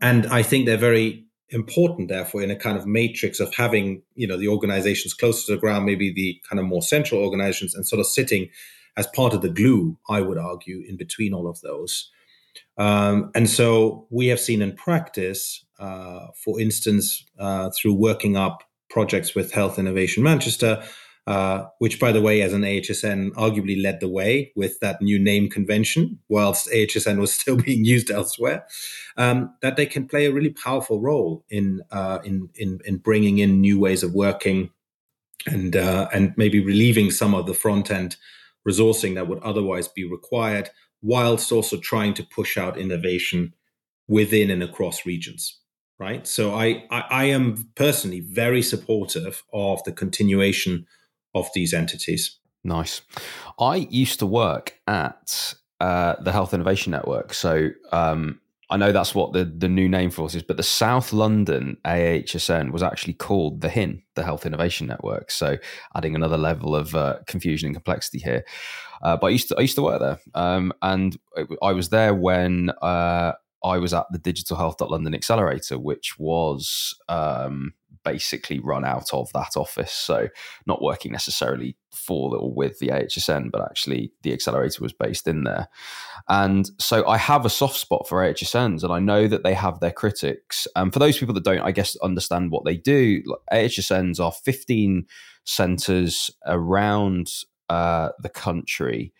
And 0.00 0.26
I 0.26 0.42
think 0.42 0.66
they're 0.66 0.76
very 0.76 1.24
important, 1.48 2.08
therefore, 2.08 2.42
in 2.42 2.50
a 2.50 2.56
kind 2.56 2.76
of 2.76 2.86
matrix 2.86 3.40
of 3.40 3.54
having, 3.54 4.02
you 4.14 4.26
know, 4.26 4.36
the 4.36 4.48
organizations 4.48 5.14
closer 5.14 5.46
to 5.46 5.52
the 5.52 5.60
ground, 5.60 5.86
maybe 5.86 6.12
the 6.12 6.40
kind 6.48 6.60
of 6.60 6.66
more 6.66 6.82
central 6.82 7.22
organizations, 7.22 7.74
and 7.74 7.86
sort 7.86 8.00
of 8.00 8.06
sitting 8.06 8.48
as 8.96 9.06
part 9.08 9.32
of 9.32 9.40
the 9.40 9.48
glue, 9.48 9.98
I 10.08 10.20
would 10.20 10.38
argue, 10.38 10.84
in 10.86 10.96
between 10.96 11.32
all 11.32 11.48
of 11.48 11.60
those. 11.62 12.10
Um, 12.76 13.30
and 13.34 13.48
so 13.48 14.06
we 14.10 14.26
have 14.28 14.40
seen 14.40 14.62
in 14.62 14.74
practice, 14.74 15.64
uh, 15.78 16.28
for 16.44 16.60
instance, 16.60 17.24
uh, 17.38 17.70
through 17.70 17.94
working 17.94 18.36
up 18.36 18.64
projects 18.90 19.34
with 19.34 19.52
Health 19.52 19.78
Innovation 19.78 20.22
Manchester, 20.22 20.82
uh, 21.26 21.66
which, 21.78 22.00
by 22.00 22.12
the 22.12 22.20
way, 22.20 22.42
as 22.42 22.52
an 22.52 22.62
AHSN, 22.62 23.30
arguably 23.32 23.80
led 23.80 24.00
the 24.00 24.08
way 24.08 24.52
with 24.56 24.78
that 24.80 25.00
new 25.00 25.18
name 25.18 25.48
convention, 25.48 26.18
whilst 26.28 26.68
AHSN 26.68 27.18
was 27.18 27.32
still 27.40 27.56
being 27.56 27.84
used 27.84 28.10
elsewhere, 28.10 28.66
um, 29.16 29.54
that 29.62 29.76
they 29.76 29.86
can 29.86 30.06
play 30.06 30.26
a 30.26 30.32
really 30.32 30.50
powerful 30.50 31.00
role 31.00 31.44
in, 31.48 31.82
uh, 31.90 32.18
in, 32.24 32.48
in, 32.56 32.80
in 32.84 32.96
bringing 32.96 33.38
in 33.38 33.60
new 33.60 33.78
ways 33.78 34.02
of 34.02 34.12
working 34.12 34.70
and, 35.46 35.76
uh, 35.76 36.08
and 36.12 36.34
maybe 36.36 36.60
relieving 36.60 37.10
some 37.10 37.34
of 37.34 37.46
the 37.46 37.54
front 37.54 37.90
end 37.90 38.16
resourcing 38.68 39.14
that 39.14 39.26
would 39.26 39.38
otherwise 39.38 39.88
be 39.88 40.04
required 40.04 40.68
whilst 41.02 41.50
also 41.50 41.78
trying 41.78 42.12
to 42.12 42.22
push 42.22 42.58
out 42.58 42.76
innovation 42.76 43.54
within 44.06 44.50
and 44.50 44.62
across 44.62 45.06
regions 45.06 45.59
right? 46.00 46.26
So 46.26 46.54
I, 46.54 46.84
I, 46.90 47.04
I 47.10 47.24
am 47.24 47.68
personally 47.76 48.20
very 48.20 48.62
supportive 48.62 49.44
of 49.52 49.84
the 49.84 49.92
continuation 49.92 50.86
of 51.34 51.48
these 51.54 51.74
entities. 51.74 52.38
Nice. 52.64 53.02
I 53.60 53.86
used 53.90 54.18
to 54.18 54.26
work 54.26 54.80
at 54.86 55.54
uh, 55.78 56.14
the 56.22 56.32
health 56.32 56.54
innovation 56.54 56.90
network. 56.90 57.34
So 57.34 57.68
um, 57.92 58.40
I 58.70 58.78
know 58.78 58.92
that's 58.92 59.14
what 59.14 59.32
the, 59.32 59.44
the 59.44 59.68
new 59.68 59.88
name 59.88 60.10
for 60.10 60.24
us 60.24 60.34
is, 60.34 60.42
but 60.42 60.56
the 60.56 60.62
South 60.62 61.12
London 61.12 61.76
AHSN 61.84 62.72
was 62.72 62.82
actually 62.82 63.14
called 63.14 63.60
the 63.60 63.68
HIN, 63.68 64.02
the 64.14 64.22
Health 64.22 64.46
Innovation 64.46 64.86
Network. 64.86 65.30
So 65.30 65.58
adding 65.94 66.14
another 66.14 66.38
level 66.38 66.74
of 66.74 66.94
uh, 66.94 67.18
confusion 67.26 67.66
and 67.66 67.76
complexity 67.76 68.18
here. 68.18 68.44
Uh, 69.02 69.16
but 69.16 69.28
I 69.28 69.30
used 69.30 69.48
to 69.48 69.56
I 69.56 69.62
used 69.62 69.76
to 69.76 69.82
work 69.82 69.98
there, 69.98 70.20
um, 70.34 70.74
and 70.82 71.18
I 71.62 71.72
was 71.72 71.88
there 71.88 72.14
when 72.14 72.68
uh, 72.82 73.32
I 73.62 73.78
was 73.78 73.92
at 73.92 74.06
the 74.10 74.18
Digital 74.18 74.56
Health 74.56 74.80
London 74.80 75.14
Accelerator, 75.14 75.78
which 75.78 76.18
was 76.18 76.94
um, 77.08 77.74
basically 78.04 78.58
run 78.58 78.84
out 78.84 79.12
of 79.12 79.32
that 79.32 79.56
office. 79.56 79.92
So 79.92 80.28
not 80.66 80.82
working 80.82 81.12
necessarily 81.12 81.76
for 81.92 82.34
or 82.36 82.52
with 82.52 82.78
the 82.78 82.88
AHSN, 82.88 83.50
but 83.50 83.62
actually 83.62 84.12
the 84.22 84.32
accelerator 84.32 84.82
was 84.82 84.92
based 84.92 85.26
in 85.26 85.44
there. 85.44 85.68
And 86.28 86.70
so 86.78 87.06
I 87.06 87.18
have 87.18 87.44
a 87.44 87.50
soft 87.50 87.76
spot 87.76 88.08
for 88.08 88.18
AHSNs, 88.18 88.82
and 88.82 88.92
I 88.92 88.98
know 88.98 89.26
that 89.28 89.42
they 89.42 89.54
have 89.54 89.80
their 89.80 89.92
critics. 89.92 90.66
And 90.76 90.92
for 90.92 90.98
those 90.98 91.18
people 91.18 91.34
that 91.34 91.44
don't, 91.44 91.60
I 91.60 91.72
guess, 91.72 91.96
understand 91.96 92.50
what 92.50 92.64
they 92.64 92.76
do, 92.76 93.22
AHSNs 93.52 94.20
are 94.20 94.32
15 94.32 95.06
centres 95.44 96.30
around 96.46 97.30
uh, 97.68 98.10
the 98.20 98.28
country 98.28 99.12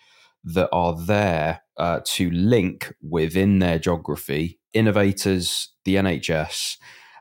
that 0.45 0.69
are 0.73 0.97
there 0.99 1.63
uh, 1.81 2.01
to 2.05 2.31
link 2.31 2.95
within 3.03 3.59
their 3.59 3.79
geography 3.79 4.61
innovators, 4.75 5.73
the 5.85 5.97
NHS, 5.97 6.77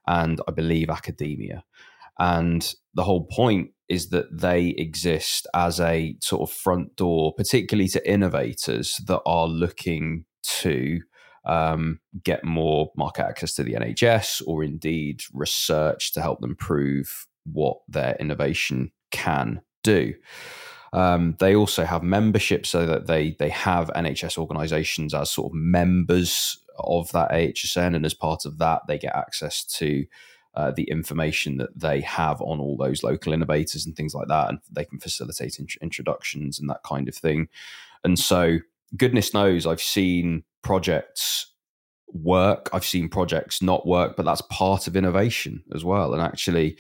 and 0.06 0.41
I 0.48 0.52
believe 0.52 0.89
academia. 0.89 1.63
And 2.19 2.74
the 2.93 3.04
whole 3.04 3.26
point 3.26 3.72
is 3.88 4.10
that 4.10 4.26
they 4.38 4.67
exist 4.78 5.48
as 5.56 5.80
a 5.80 6.15
sort 6.22 6.41
of 6.41 6.54
front 6.56 6.95
door, 6.98 7.34
particularly 7.34 7.88
to 7.89 8.12
innovators 8.12 9.00
that 9.08 9.22
are 9.26 9.48
looking 9.48 10.26
to 10.43 11.00
um, 11.45 12.02
get 12.22 12.43
more 12.43 12.91
market 12.98 13.26
access 13.26 13.54
to 13.56 13.63
the 13.63 13.74
NHS 13.74 14.41
or 14.45 14.63
indeed 14.63 15.22
research 15.34 16.12
to 16.13 16.22
help 16.22 16.41
them 16.41 16.56
prove 16.58 17.28
what 17.45 17.78
their 17.88 18.17
innovation 18.19 18.91
can 19.12 19.62
do. 19.84 20.13
Um, 20.93 21.36
they 21.39 21.56
also 21.56 21.86
have 21.86 22.04
membership 22.04 22.65
so 22.65 22.86
that 22.86 23.08
they 23.08 23.36
they 23.39 23.49
have 23.49 23.91
NHS 23.95 24.38
organisations 24.38 25.13
as 25.13 25.30
sort 25.30 25.52
of 25.52 25.56
members 25.56 26.58
of 26.78 27.12
that 27.12 27.32
AHSN, 27.32 27.95
and 27.95 28.06
as 28.06 28.13
part 28.13 28.45
of 28.45 28.58
that, 28.58 28.84
they 28.88 28.97
get 28.97 29.15
access 29.15 29.63
to 29.65 30.06
uh, 30.56 30.71
the 30.71 30.84
information 30.84 31.58
that 31.58 31.78
they 31.80 32.02
have 32.02 32.41
on 32.41 32.60
all 32.60 32.75
those 32.75 33.04
local 33.04 33.34
innovators 33.34 33.86
and 33.86 33.95
things 33.95 34.13
like 34.13 34.28
that, 34.28 34.49
and 34.49 34.60
they 34.71 34.86
can 34.86 34.99
facilitate 34.99 35.60
int- 35.60 35.78
introductions 35.82 36.60
and 36.60 36.69
that 36.69 36.84
kind 36.84 37.08
of 37.08 37.15
thing. 37.15 37.47
And 38.04 38.17
so, 38.17 38.58
goodness 38.97 39.34
knows, 39.34 39.65
I've 39.67 39.82
seen 39.82 40.43
projects 40.63 41.54
work. 42.13 42.69
I've 42.74 42.86
seen 42.86 43.10
projects 43.10 43.62
not 43.62 43.88
work, 43.88 44.15
but 44.15 44.26
that's 44.26 44.41
part 44.50 44.88
of 44.88 44.95
innovation 44.95 45.63
as 45.74 45.84
well. 45.84 46.13
And 46.13 46.22
actually, 46.22 46.78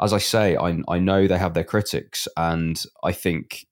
as 0.00 0.12
I 0.12 0.18
say, 0.18 0.56
I, 0.56 0.78
I 0.88 0.98
know 0.98 1.26
they 1.26 1.38
have 1.38 1.54
their 1.54 1.64
critics, 1.64 2.26
and 2.36 2.82
I 3.02 3.12
think 3.12 3.66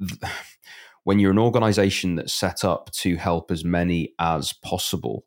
th- 0.00 0.32
when 1.04 1.18
you're 1.18 1.32
an 1.32 1.38
organization 1.38 2.14
that's 2.16 2.32
set 2.32 2.64
up 2.64 2.90
to 2.92 3.16
help 3.16 3.50
as 3.50 3.64
many 3.64 4.14
as 4.18 4.52
possible, 4.52 5.26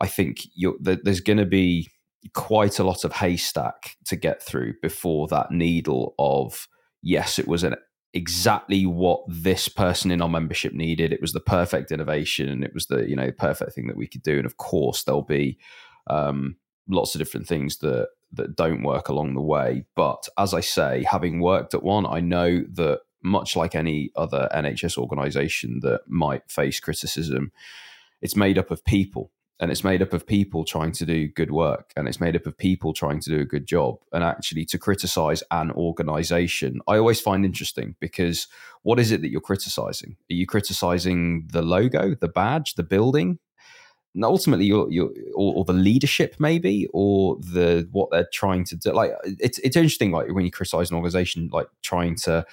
I 0.00 0.06
think 0.06 0.46
there's 0.80 1.20
going 1.20 1.38
to 1.38 1.46
be 1.46 1.88
quite 2.34 2.78
a 2.78 2.84
lot 2.84 3.04
of 3.04 3.12
haystack 3.12 3.96
to 4.06 4.16
get 4.16 4.42
through 4.42 4.74
before 4.80 5.26
that 5.28 5.50
needle 5.50 6.14
of 6.18 6.68
yes, 7.02 7.38
it 7.38 7.48
was 7.48 7.64
an 7.64 7.74
exactly 8.14 8.84
what 8.84 9.22
this 9.26 9.68
person 9.68 10.10
in 10.10 10.20
our 10.20 10.28
membership 10.28 10.72
needed. 10.72 11.12
It 11.12 11.20
was 11.20 11.32
the 11.32 11.40
perfect 11.40 11.90
innovation, 11.90 12.48
and 12.48 12.64
it 12.64 12.74
was 12.74 12.86
the 12.86 13.08
you 13.08 13.16
know 13.16 13.30
perfect 13.32 13.72
thing 13.74 13.86
that 13.86 13.96
we 13.96 14.06
could 14.06 14.22
do. 14.22 14.36
And 14.36 14.46
of 14.46 14.56
course, 14.56 15.02
there'll 15.04 15.22
be 15.22 15.58
um, 16.08 16.56
lots 16.88 17.14
of 17.14 17.18
different 17.18 17.46
things 17.46 17.78
that 17.78 18.08
that 18.32 18.56
don't 18.56 18.82
work 18.82 19.08
along 19.08 19.34
the 19.34 19.40
way. 19.40 19.84
But 19.94 20.28
as 20.38 20.54
I 20.54 20.60
say, 20.60 21.04
having 21.08 21.40
worked 21.40 21.74
at 21.74 21.82
one, 21.82 22.06
I 22.06 22.20
know 22.20 22.62
that 22.72 23.00
much 23.22 23.56
like 23.56 23.74
any 23.74 24.10
other 24.16 24.48
NHS 24.54 24.98
organisation 24.98 25.80
that 25.82 26.00
might 26.08 26.50
face 26.50 26.80
criticism, 26.80 27.52
it's 28.20 28.36
made 28.36 28.58
up 28.58 28.70
of 28.70 28.84
people 28.84 29.30
and 29.60 29.70
it's 29.70 29.84
made 29.84 30.02
up 30.02 30.12
of 30.12 30.26
people 30.26 30.64
trying 30.64 30.92
to 30.92 31.06
do 31.06 31.28
good 31.28 31.52
work 31.52 31.92
and 31.96 32.08
it's 32.08 32.20
made 32.20 32.34
up 32.34 32.46
of 32.46 32.56
people 32.56 32.92
trying 32.92 33.20
to 33.20 33.30
do 33.30 33.40
a 33.40 33.44
good 33.44 33.66
job 33.66 33.98
and 34.12 34.24
actually 34.24 34.64
to 34.64 34.78
criticize 34.78 35.42
an 35.50 35.70
organization. 35.72 36.80
I 36.88 36.96
always 36.96 37.20
find 37.20 37.44
interesting 37.44 37.94
because 38.00 38.48
what 38.82 38.98
is 38.98 39.12
it 39.12 39.20
that 39.22 39.30
you're 39.30 39.40
criticizing? 39.40 40.16
Are 40.30 40.34
you 40.34 40.46
criticizing 40.46 41.48
the 41.52 41.62
logo 41.62 42.14
the 42.14 42.28
badge 42.28 42.74
the 42.74 42.82
building? 42.82 43.38
Ultimately 44.20 44.66
you're, 44.66 44.90
you're 44.90 45.10
or, 45.34 45.54
or, 45.54 45.64
the 45.64 45.72
leadership 45.72 46.36
maybe 46.38 46.86
or 46.92 47.36
the 47.36 47.88
what 47.92 48.10
they're 48.10 48.28
trying 48.32 48.64
to 48.64 48.76
do. 48.76 48.92
Like 48.92 49.12
it's 49.24 49.58
it's 49.60 49.76
interesting 49.76 50.10
like 50.10 50.28
when 50.32 50.44
you 50.44 50.50
criticize 50.50 50.90
an 50.90 50.96
organization 50.96 51.48
like 51.52 51.68
trying 51.82 52.16
to 52.16 52.44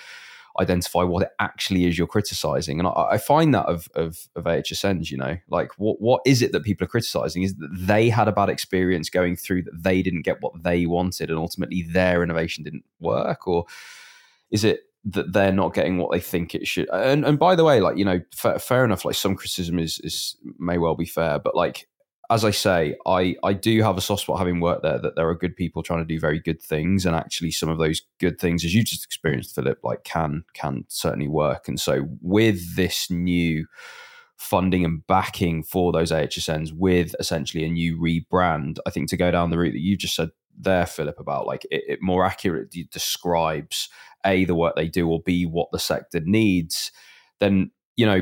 identify 0.59 1.03
what 1.03 1.23
it 1.23 1.29
actually 1.39 1.85
is 1.85 1.97
you're 1.97 2.07
criticizing. 2.07 2.79
And 2.79 2.87
I, 2.87 3.07
I, 3.11 3.17
find 3.17 3.53
that 3.53 3.65
of, 3.65 3.87
of, 3.95 4.27
of 4.35 4.43
AHSNs, 4.43 5.09
you 5.09 5.17
know, 5.17 5.37
like 5.49 5.71
what, 5.77 6.01
what 6.01 6.21
is 6.25 6.41
it 6.41 6.51
that 6.51 6.63
people 6.63 6.85
are 6.85 6.89
criticizing? 6.89 7.43
Is 7.43 7.55
that 7.55 7.69
they 7.71 8.09
had 8.09 8.27
a 8.27 8.31
bad 8.31 8.49
experience 8.49 9.09
going 9.09 9.35
through 9.35 9.63
that 9.63 9.83
they 9.83 10.01
didn't 10.01 10.23
get 10.23 10.41
what 10.41 10.63
they 10.63 10.85
wanted 10.85 11.29
and 11.29 11.39
ultimately 11.39 11.83
their 11.83 12.23
innovation 12.23 12.63
didn't 12.63 12.85
work? 12.99 13.47
Or 13.47 13.65
is 14.51 14.63
it 14.63 14.81
that 15.05 15.33
they're 15.33 15.53
not 15.53 15.73
getting 15.73 15.97
what 15.97 16.11
they 16.11 16.19
think 16.19 16.55
it 16.55 16.67
should? 16.67 16.89
And, 16.89 17.25
and 17.25 17.37
by 17.37 17.55
the 17.55 17.63
way, 17.63 17.79
like, 17.79 17.97
you 17.97 18.05
know, 18.05 18.21
fair, 18.35 18.59
fair 18.59 18.85
enough, 18.85 19.05
like 19.05 19.15
some 19.15 19.35
criticism 19.35 19.79
is, 19.79 19.99
is 20.03 20.35
may 20.57 20.77
well 20.77 20.95
be 20.95 21.05
fair, 21.05 21.39
but 21.39 21.55
like 21.55 21.88
as 22.31 22.45
I 22.45 22.51
say, 22.51 22.95
I, 23.07 23.35
I 23.43 23.53
do 23.53 23.81
have 23.81 23.97
a 23.97 24.01
soft 24.01 24.21
spot 24.21 24.37
having 24.37 24.59
worked 24.59 24.83
there 24.83 24.99
that 24.99 25.15
there 25.15 25.27
are 25.27 25.35
good 25.35 25.55
people 25.55 25.81
trying 25.81 25.99
to 25.99 26.13
do 26.13 26.19
very 26.19 26.39
good 26.39 26.61
things, 26.61 27.05
and 27.05 27.15
actually 27.15 27.51
some 27.51 27.69
of 27.69 27.79
those 27.79 28.01
good 28.19 28.39
things, 28.39 28.63
as 28.63 28.73
you 28.75 28.83
just 28.83 29.03
experienced, 29.03 29.55
Philip, 29.55 29.79
like 29.83 30.03
can 30.03 30.43
can 30.53 30.85
certainly 30.89 31.27
work. 31.27 31.67
And 31.67 31.79
so 31.79 32.07
with 32.21 32.75
this 32.75 33.09
new 33.09 33.65
funding 34.37 34.85
and 34.85 35.05
backing 35.07 35.63
for 35.63 35.91
those 35.91 36.11
AHSNs, 36.11 36.71
with 36.71 37.15
essentially 37.19 37.65
a 37.65 37.69
new 37.69 37.97
rebrand, 37.97 38.77
I 38.85 38.91
think 38.91 39.09
to 39.09 39.17
go 39.17 39.31
down 39.31 39.49
the 39.49 39.57
route 39.57 39.73
that 39.73 39.81
you 39.81 39.97
just 39.97 40.15
said 40.15 40.29
there, 40.55 40.85
Philip, 40.85 41.19
about 41.19 41.47
like 41.47 41.65
it, 41.71 41.83
it 41.87 41.99
more 42.01 42.25
accurately 42.25 42.87
describes 42.91 43.89
a 44.25 44.45
the 44.45 44.55
work 44.55 44.75
they 44.75 44.87
do 44.87 45.09
or 45.09 45.21
b 45.25 45.47
what 45.47 45.69
the 45.71 45.79
sector 45.79 46.19
needs, 46.23 46.91
then 47.39 47.71
you 47.95 48.05
know 48.05 48.21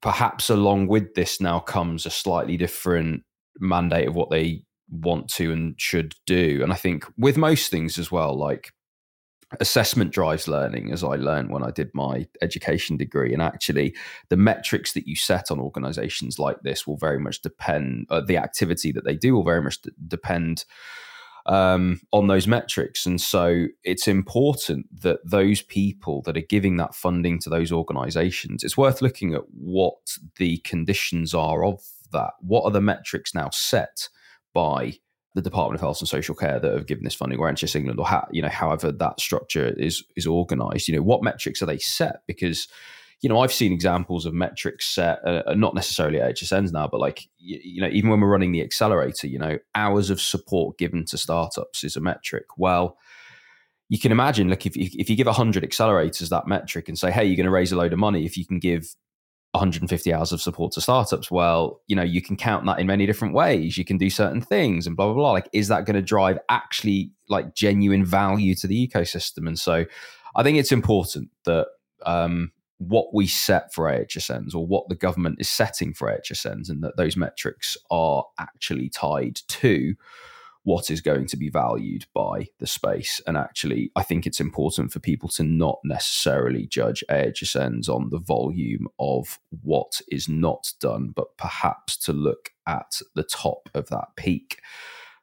perhaps 0.00 0.50
along 0.50 0.88
with 0.88 1.14
this 1.14 1.40
now 1.40 1.60
comes 1.60 2.04
a 2.04 2.10
slightly 2.10 2.56
different 2.56 3.22
mandate 3.58 4.08
of 4.08 4.14
what 4.14 4.30
they 4.30 4.62
want 4.90 5.28
to 5.28 5.52
and 5.52 5.74
should 5.78 6.14
do. 6.26 6.60
And 6.62 6.72
I 6.72 6.76
think 6.76 7.06
with 7.16 7.36
most 7.36 7.70
things 7.70 7.98
as 7.98 8.10
well, 8.10 8.36
like 8.36 8.72
assessment 9.60 10.12
drives 10.12 10.48
learning, 10.48 10.92
as 10.92 11.04
I 11.04 11.16
learned 11.16 11.50
when 11.50 11.62
I 11.62 11.70
did 11.70 11.90
my 11.94 12.26
education 12.42 12.96
degree. 12.96 13.32
And 13.32 13.42
actually, 13.42 13.94
the 14.28 14.36
metrics 14.36 14.92
that 14.92 15.06
you 15.06 15.16
set 15.16 15.50
on 15.50 15.60
organizations 15.60 16.38
like 16.38 16.60
this 16.62 16.86
will 16.86 16.96
very 16.96 17.18
much 17.18 17.42
depend, 17.42 18.06
uh, 18.10 18.20
the 18.20 18.36
activity 18.36 18.92
that 18.92 19.04
they 19.04 19.16
do 19.16 19.34
will 19.34 19.44
very 19.44 19.62
much 19.62 19.80
d- 19.82 19.90
depend. 20.06 20.64
Um, 21.46 22.00
on 22.10 22.26
those 22.26 22.46
metrics. 22.46 23.04
And 23.04 23.20
so 23.20 23.66
it's 23.82 24.08
important 24.08 24.86
that 25.02 25.18
those 25.26 25.60
people 25.60 26.22
that 26.22 26.38
are 26.38 26.46
giving 26.48 26.78
that 26.78 26.94
funding 26.94 27.38
to 27.40 27.50
those 27.50 27.70
organizations, 27.70 28.64
it's 28.64 28.78
worth 28.78 29.02
looking 29.02 29.34
at 29.34 29.42
what 29.50 30.16
the 30.38 30.56
conditions 30.64 31.34
are 31.34 31.62
of 31.62 31.82
that? 32.14 32.32
What 32.40 32.64
are 32.64 32.70
the 32.70 32.80
metrics 32.80 33.34
now 33.34 33.50
set 33.52 34.08
by 34.54 34.94
the 35.34 35.42
Department 35.42 35.74
of 35.74 35.80
Health 35.80 36.00
and 36.00 36.08
Social 36.08 36.34
Care 36.34 36.60
that 36.60 36.72
have 36.72 36.86
given 36.86 37.04
this 37.04 37.14
funding, 37.14 37.38
or 37.38 37.50
NHS 37.50 37.76
England, 37.76 37.98
or 37.98 38.06
how, 38.06 38.26
you 38.30 38.40
know, 38.40 38.48
however 38.48 38.90
that 38.92 39.20
structure 39.20 39.74
is 39.76 40.02
is 40.16 40.26
organised? 40.26 40.88
You 40.88 40.96
know, 40.96 41.02
what 41.02 41.22
metrics 41.22 41.60
are 41.60 41.66
they 41.66 41.78
set? 41.78 42.22
Because 42.26 42.68
you 43.24 43.28
know, 43.28 43.40
I've 43.40 43.52
seen 43.52 43.72
examples 43.72 44.26
of 44.26 44.34
metrics 44.34 44.86
set, 44.86 45.18
uh, 45.26 45.42
uh 45.46 45.54
not 45.54 45.74
necessarily 45.74 46.20
at 46.20 46.36
AHSNs 46.36 46.72
now, 46.72 46.86
but 46.86 47.00
like, 47.00 47.22
you, 47.38 47.58
you, 47.64 47.80
know, 47.80 47.88
even 47.88 48.10
when 48.10 48.20
we're 48.20 48.28
running 48.28 48.52
the 48.52 48.62
accelerator, 48.62 49.26
you 49.26 49.38
know, 49.38 49.58
hours 49.74 50.10
of 50.10 50.20
support 50.20 50.76
given 50.76 51.06
to 51.06 51.16
startups 51.16 51.84
is 51.84 51.96
a 51.96 52.00
metric. 52.00 52.44
Well, 52.58 52.98
you 53.88 53.98
can 53.98 54.12
imagine, 54.12 54.48
like, 54.48 54.66
if, 54.66 54.76
if 54.76 55.08
you 55.08 55.16
give 55.16 55.26
100 55.26 55.62
accelerators 55.62 56.28
that 56.28 56.46
metric 56.46 56.86
and 56.86 56.98
say, 56.98 57.10
hey, 57.10 57.24
you're 57.24 57.36
going 57.36 57.46
to 57.46 57.50
raise 57.50 57.72
a 57.72 57.76
load 57.76 57.94
of 57.94 57.98
money, 57.98 58.26
if 58.26 58.36
you 58.36 58.46
can 58.46 58.58
give 58.58 58.94
150 59.54 60.12
hours 60.12 60.32
of 60.32 60.42
support 60.42 60.72
to 60.72 60.80
startups. 60.80 61.30
Well 61.30 61.80
you 61.86 61.96
know 61.96 62.02
you 62.02 62.20
can 62.20 62.36
count 62.36 62.66
that 62.66 62.78
in 62.78 62.86
many 62.86 63.06
different 63.06 63.34
ways. 63.34 63.78
You 63.78 63.84
can 63.84 63.98
do 63.98 64.10
certain 64.10 64.40
things 64.40 64.86
and 64.86 64.96
blah 64.96 65.06
blah 65.06 65.14
blah. 65.14 65.32
Like 65.32 65.48
is 65.52 65.68
that 65.68 65.86
going 65.86 65.96
to 65.96 66.02
drive 66.02 66.38
actually 66.48 67.12
like 67.28 67.54
genuine 67.54 68.04
value 68.04 68.54
to 68.56 68.66
the 68.66 68.88
ecosystem? 68.88 69.46
And 69.48 69.58
so 69.58 69.84
i 70.36 70.42
think 70.42 70.58
it's 70.58 70.72
important 70.72 71.30
that 71.44 71.68
um, 72.06 72.52
what 72.78 73.14
we 73.14 73.26
set 73.26 73.72
for 73.72 73.84
AHSNs 73.84 74.54
or 74.54 74.66
what 74.66 74.88
the 74.88 74.94
government 74.94 75.40
is 75.40 75.48
setting 75.48 75.94
for 75.94 76.08
AHSNs 76.08 76.68
and 76.68 76.82
that 76.82 76.96
those 76.96 77.16
metrics 77.16 77.76
are 77.90 78.24
actually 78.38 78.88
tied 78.88 79.36
to 79.48 79.94
what 80.64 80.90
is 80.90 81.00
going 81.00 81.26
to 81.26 81.36
be 81.36 81.50
valued 81.50 82.06
by 82.14 82.48
the 82.58 82.66
space. 82.66 83.20
And 83.26 83.36
actually, 83.36 83.92
I 83.94 84.02
think 84.02 84.26
it's 84.26 84.40
important 84.40 84.92
for 84.92 84.98
people 84.98 85.28
to 85.30 85.44
not 85.44 85.78
necessarily 85.84 86.66
judge 86.66 87.04
AHSNs 87.10 87.88
on 87.88 88.08
the 88.10 88.18
volume 88.18 88.88
of 88.98 89.38
what 89.62 90.00
is 90.08 90.28
not 90.28 90.72
done, 90.80 91.12
but 91.14 91.36
perhaps 91.36 91.96
to 91.98 92.12
look 92.12 92.50
at 92.66 93.00
the 93.14 93.22
top 93.22 93.68
of 93.74 93.88
that 93.90 94.08
peak 94.16 94.60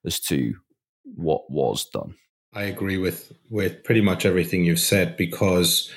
as 0.06 0.20
to 0.22 0.56
what 1.04 1.50
was 1.50 1.90
done. 1.90 2.16
I 2.54 2.64
agree 2.64 2.98
with 2.98 3.32
with 3.50 3.84
pretty 3.84 4.02
much 4.02 4.26
everything 4.26 4.66
you've 4.66 4.80
said 4.80 5.18
because 5.18 5.90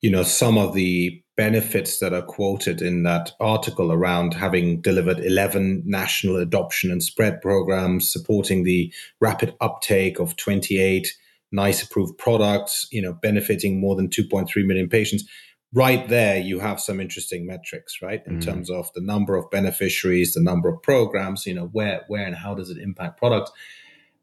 you 0.00 0.10
know 0.10 0.22
some 0.22 0.56
of 0.56 0.74
the 0.74 1.22
benefits 1.40 2.00
that 2.00 2.12
are 2.12 2.20
quoted 2.20 2.82
in 2.82 3.02
that 3.02 3.32
article 3.40 3.90
around 3.90 4.34
having 4.34 4.78
delivered 4.82 5.18
11 5.20 5.82
national 5.86 6.36
adoption 6.36 6.90
and 6.90 7.02
spread 7.02 7.40
programs 7.40 8.12
supporting 8.12 8.62
the 8.62 8.92
rapid 9.20 9.54
uptake 9.58 10.20
of 10.20 10.36
28 10.36 11.16
NICE 11.50 11.82
approved 11.82 12.18
products 12.18 12.86
you 12.92 13.00
know 13.00 13.14
benefiting 13.14 13.80
more 13.80 13.96
than 13.96 14.10
2.3 14.10 14.50
million 14.66 14.86
patients. 14.86 15.24
Right 15.72 16.06
there 16.10 16.36
you 16.36 16.58
have 16.58 16.78
some 16.78 17.00
interesting 17.00 17.46
metrics 17.46 18.02
right? 18.02 18.20
In 18.26 18.36
mm. 18.36 18.44
terms 18.44 18.68
of 18.68 18.92
the 18.94 19.00
number 19.00 19.34
of 19.34 19.50
beneficiaries 19.50 20.34
the 20.34 20.42
number 20.42 20.68
of 20.68 20.82
programs 20.82 21.46
you 21.46 21.54
know 21.54 21.70
where 21.72 22.02
where 22.08 22.26
and 22.26 22.36
how 22.36 22.54
does 22.54 22.68
it 22.68 22.76
impact 22.76 23.16
products? 23.16 23.50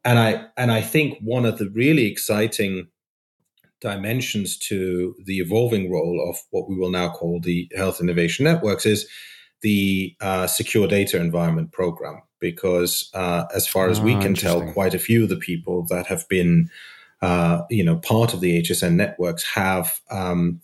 And 0.05 0.20
i 0.20 0.45
and 0.55 0.72
i 0.72 0.82
think 0.82 1.18
one 1.22 1.45
of 1.45 1.57
the 1.57 1.68
really 1.72 2.05
exciting 2.05 2.89
dimensions 3.82 4.57
to 4.57 5.15
the 5.23 5.39
evolving 5.39 5.91
role 5.91 6.28
of 6.30 6.38
what 6.51 6.69
we 6.69 6.75
will 6.75 6.91
now 6.91 7.09
call 7.09 7.39
the 7.39 7.69
health 7.75 8.01
innovation 8.01 8.45
networks 8.45 8.86
is 8.86 9.07
the 9.61 10.15
uh, 10.21 10.47
secure 10.47 10.88
data 10.88 11.19
environment 11.19 11.71
program. 11.71 12.21
Because 12.39 13.09
uh, 13.15 13.45
as 13.55 13.67
far 13.67 13.89
as 13.89 13.99
oh, 13.99 14.03
we 14.03 14.13
ah, 14.13 14.21
can 14.21 14.36
tell 14.36 14.61
quite 14.73 14.93
a 14.93 14.99
few 14.99 15.23
of 15.23 15.30
the 15.30 15.38
people 15.38 15.88
that 15.89 16.05
have 16.05 16.28
been 16.30 16.69
uh, 17.21 17.63
you 17.69 17.84
know, 17.84 17.97
part 17.97 18.34
of 18.34 18.41
the 18.41 18.61
AHSN 18.61 18.93
networks 18.93 19.43
have 19.43 19.99
um, 20.11 20.61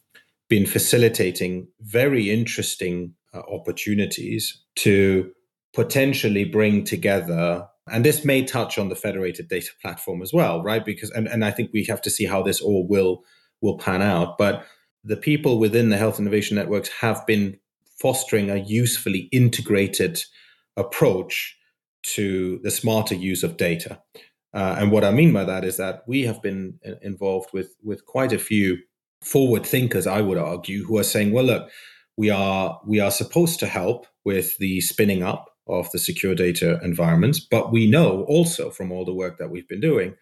been 0.49 0.65
facilitating 0.65 1.67
very 1.81 2.29
interesting 2.29 3.13
uh, 3.33 3.41
opportunities 3.51 4.61
to 4.75 5.31
potentially 5.73 6.45
bring 6.45 6.83
together 6.83 7.67
and 7.91 8.05
this 8.05 8.23
may 8.23 8.43
touch 8.43 8.77
on 8.77 8.89
the 8.89 8.95
federated 8.95 9.47
data 9.47 9.71
platform 9.81 10.21
as 10.21 10.31
well 10.33 10.61
right? 10.61 10.85
Because 10.85 11.11
and, 11.11 11.27
and 11.27 11.43
i 11.43 11.51
think 11.51 11.71
we 11.73 11.83
have 11.85 12.01
to 12.01 12.09
see 12.09 12.25
how 12.25 12.41
this 12.41 12.61
all 12.61 12.87
will 12.87 13.23
will 13.63 13.77
pan 13.77 14.01
out. 14.01 14.37
But 14.37 14.65
the 15.03 15.17
people 15.17 15.57
within 15.57 15.89
the 15.89 15.97
health 15.97 16.19
innovation 16.19 16.55
networks 16.55 16.89
have 16.99 17.25
been 17.25 17.57
fostering 17.99 18.51
a 18.51 18.57
usefully 18.57 19.29
integrated 19.31 20.23
approach 20.77 21.57
to 22.03 22.59
the 22.63 22.71
smarter 22.71 23.15
use 23.15 23.43
of 23.43 23.57
data. 23.57 24.01
Uh, 24.53 24.75
and 24.77 24.91
what 24.91 25.03
i 25.03 25.11
mean 25.11 25.33
by 25.33 25.43
that 25.43 25.63
is 25.63 25.77
that 25.77 26.03
we 26.07 26.23
have 26.23 26.41
been 26.41 26.77
uh, 26.85 26.91
involved 27.01 27.49
with 27.53 27.75
with 27.83 28.05
quite 28.05 28.31
a 28.31 28.37
few 28.37 28.77
forward 29.23 29.65
thinkers, 29.65 30.05
I 30.05 30.21
would 30.21 30.37
argue, 30.37 30.83
who 30.83 30.97
are 30.97 31.03
saying, 31.03 31.31
well, 31.31 31.45
look, 31.45 31.69
we 32.17 32.29
are 32.29 32.79
we 32.85 32.99
are 32.99 33.11
supposed 33.11 33.59
to 33.61 33.67
help 33.67 34.05
with 34.25 34.57
the 34.57 34.81
spinning 34.81 35.23
up 35.23 35.49
of 35.67 35.89
the 35.91 35.99
secure 35.99 36.35
data 36.35 36.79
environments, 36.83 37.39
but 37.39 37.71
we 37.71 37.89
know 37.89 38.23
also 38.23 38.69
from 38.69 38.91
all 38.91 39.05
the 39.05 39.13
work 39.13 39.37
that 39.37 39.49
we've 39.49 39.67
been 39.67 39.79
doing 39.79 40.15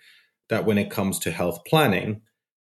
that 0.49 0.65
when 0.65 0.77
it 0.77 0.91
comes 0.91 1.17
to 1.19 1.31
health 1.31 1.59
planning 1.65 2.21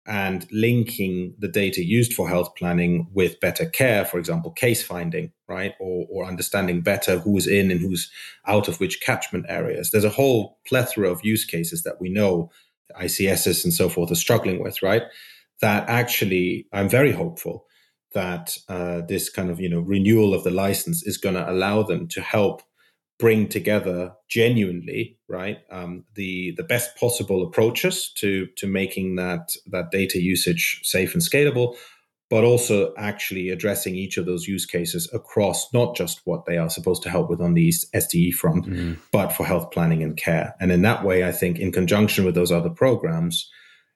and 0.07 0.45
linking 0.51 1.34
the 1.39 1.47
data 1.47 1.84
used 1.84 2.13
for 2.13 2.30
health 2.30 2.55
planning 2.55 3.07
with 3.13 3.39
better 3.39 3.65
care, 3.65 4.05
for 4.05 4.19
example, 4.19 4.51
case 4.51 4.84
finding, 4.84 5.32
right, 5.47 5.73
or, 5.80 6.05
or 6.11 6.26
understanding 6.26 6.82
better 6.82 7.17
who's 7.17 7.47
in 7.47 7.71
and 7.71 7.80
who's 7.80 8.11
out 8.45 8.67
of 8.67 8.80
which 8.80 9.01
catchment 9.01 9.45
areas. 9.49 9.89
There's 9.89 10.03
a 10.03 10.09
whole 10.09 10.59
plethora 10.67 11.09
of 11.09 11.23
use 11.23 11.45
cases 11.45 11.84
that 11.84 11.99
we 11.99 12.09
know 12.09 12.51
ICSs 13.01 13.63
and 13.63 13.73
so 13.73 13.89
forth 13.89 14.11
are 14.11 14.15
struggling 14.15 14.61
with, 14.61 14.84
right? 14.84 15.03
that 15.61 15.88
actually 15.89 16.67
I'm 16.73 16.89
very 16.89 17.11
hopeful 17.11 17.65
that 18.16 18.57
uh, 18.68 19.01
this 19.01 19.30
kind 19.30 19.51
of 19.51 19.59
you 19.59 19.70
know 19.70 19.82
renewal 19.82 20.34
of 20.34 20.43
the 20.43 20.51
license 20.51 21.05
is 21.05 21.18
going 21.18 21.36
to 21.36 21.49
allow 21.49 21.84
them 21.84 22.07
to 22.07 22.22
help 22.22 22.63
bring 23.20 23.47
together 23.47 24.11
genuinely 24.28 25.18
right 25.30 25.59
um, 25.72 26.03
the 26.16 26.53
the 26.57 26.63
best 26.63 26.97
possible 26.97 27.43
approaches 27.43 28.11
to 28.16 28.47
to 28.57 28.66
making 28.66 29.16
that 29.16 29.55
that 29.68 29.91
data 29.91 30.20
usage 30.20 30.80
safe 30.84 31.13
and 31.13 31.22
scalable 31.22 31.76
but 32.30 32.43
also 32.43 32.93
actually 32.97 33.49
addressing 33.49 33.95
each 33.95 34.18
of 34.18 34.26
those 34.26 34.47
use 34.47 34.66
cases 34.66 35.07
across 35.13 35.72
not 35.74 35.95
just 35.95 36.22
what 36.26 36.45
they 36.45 36.57
are 36.57 36.70
supposed 36.70 37.03
to 37.03 37.09
help 37.09 37.30
with 37.30 37.39
on 37.39 37.53
the 37.53 37.70
SDE 37.70 38.34
front, 38.34 38.66
mm. 38.66 38.97
but 39.11 39.32
for 39.32 39.45
health 39.45 39.70
planning 39.70 40.01
and 40.01 40.18
care. 40.18 40.55
And 40.59 40.72
in 40.72 40.82
that 40.82 41.03
way, 41.03 41.24
I 41.24 41.32
think 41.32 41.59
in 41.59 41.72
conjunction 41.72 42.26
with 42.26 42.34
those 42.34 42.51
other 42.51 42.72
programs, 42.72 43.47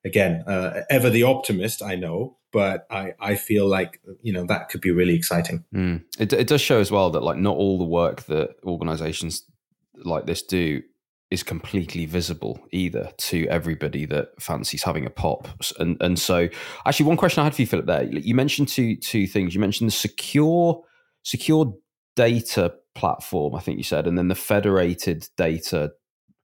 again, 0.05 0.43
uh, 0.45 0.81
ever 0.91 1.09
the 1.09 1.23
optimist, 1.23 1.81
I 1.81 1.95
know, 1.95 2.37
but 2.51 2.87
I, 2.89 3.13
I 3.19 3.35
feel 3.35 3.67
like 3.67 4.01
you 4.21 4.33
know 4.33 4.45
that 4.45 4.69
could 4.69 4.81
be 4.81 4.91
really 4.91 5.15
exciting. 5.15 5.63
Mm. 5.73 6.03
It, 6.19 6.33
it 6.33 6.47
does 6.47 6.61
show 6.61 6.79
as 6.79 6.91
well 6.91 7.09
that 7.11 7.23
like 7.23 7.37
not 7.37 7.55
all 7.55 7.77
the 7.77 7.83
work 7.83 8.23
that 8.23 8.55
organizations 8.63 9.43
like 10.03 10.25
this 10.25 10.41
do 10.41 10.81
is 11.31 11.43
completely 11.43 12.07
visible 12.07 12.59
either 12.71 13.11
to 13.17 13.45
everybody 13.49 14.05
that 14.05 14.29
fancies 14.41 14.83
having 14.83 15.05
a 15.05 15.09
pop. 15.09 15.47
And 15.79 15.97
and 16.01 16.17
so 16.17 16.49
actually 16.85 17.05
one 17.05 17.17
question 17.17 17.41
I 17.41 17.45
had 17.45 17.55
for 17.55 17.61
you, 17.61 17.67
Philip, 17.67 17.85
there 17.85 18.03
you 18.03 18.33
mentioned 18.33 18.67
two 18.67 18.95
two 18.95 19.27
things. 19.27 19.53
You 19.53 19.61
mentioned 19.61 19.89
the 19.89 19.95
secure 19.95 20.83
secure 21.23 21.73
data 22.15 22.73
platform, 22.95 23.55
I 23.55 23.59
think 23.59 23.77
you 23.77 23.83
said, 23.83 24.07
and 24.07 24.17
then 24.17 24.27
the 24.27 24.35
federated 24.35 25.27
data 25.37 25.91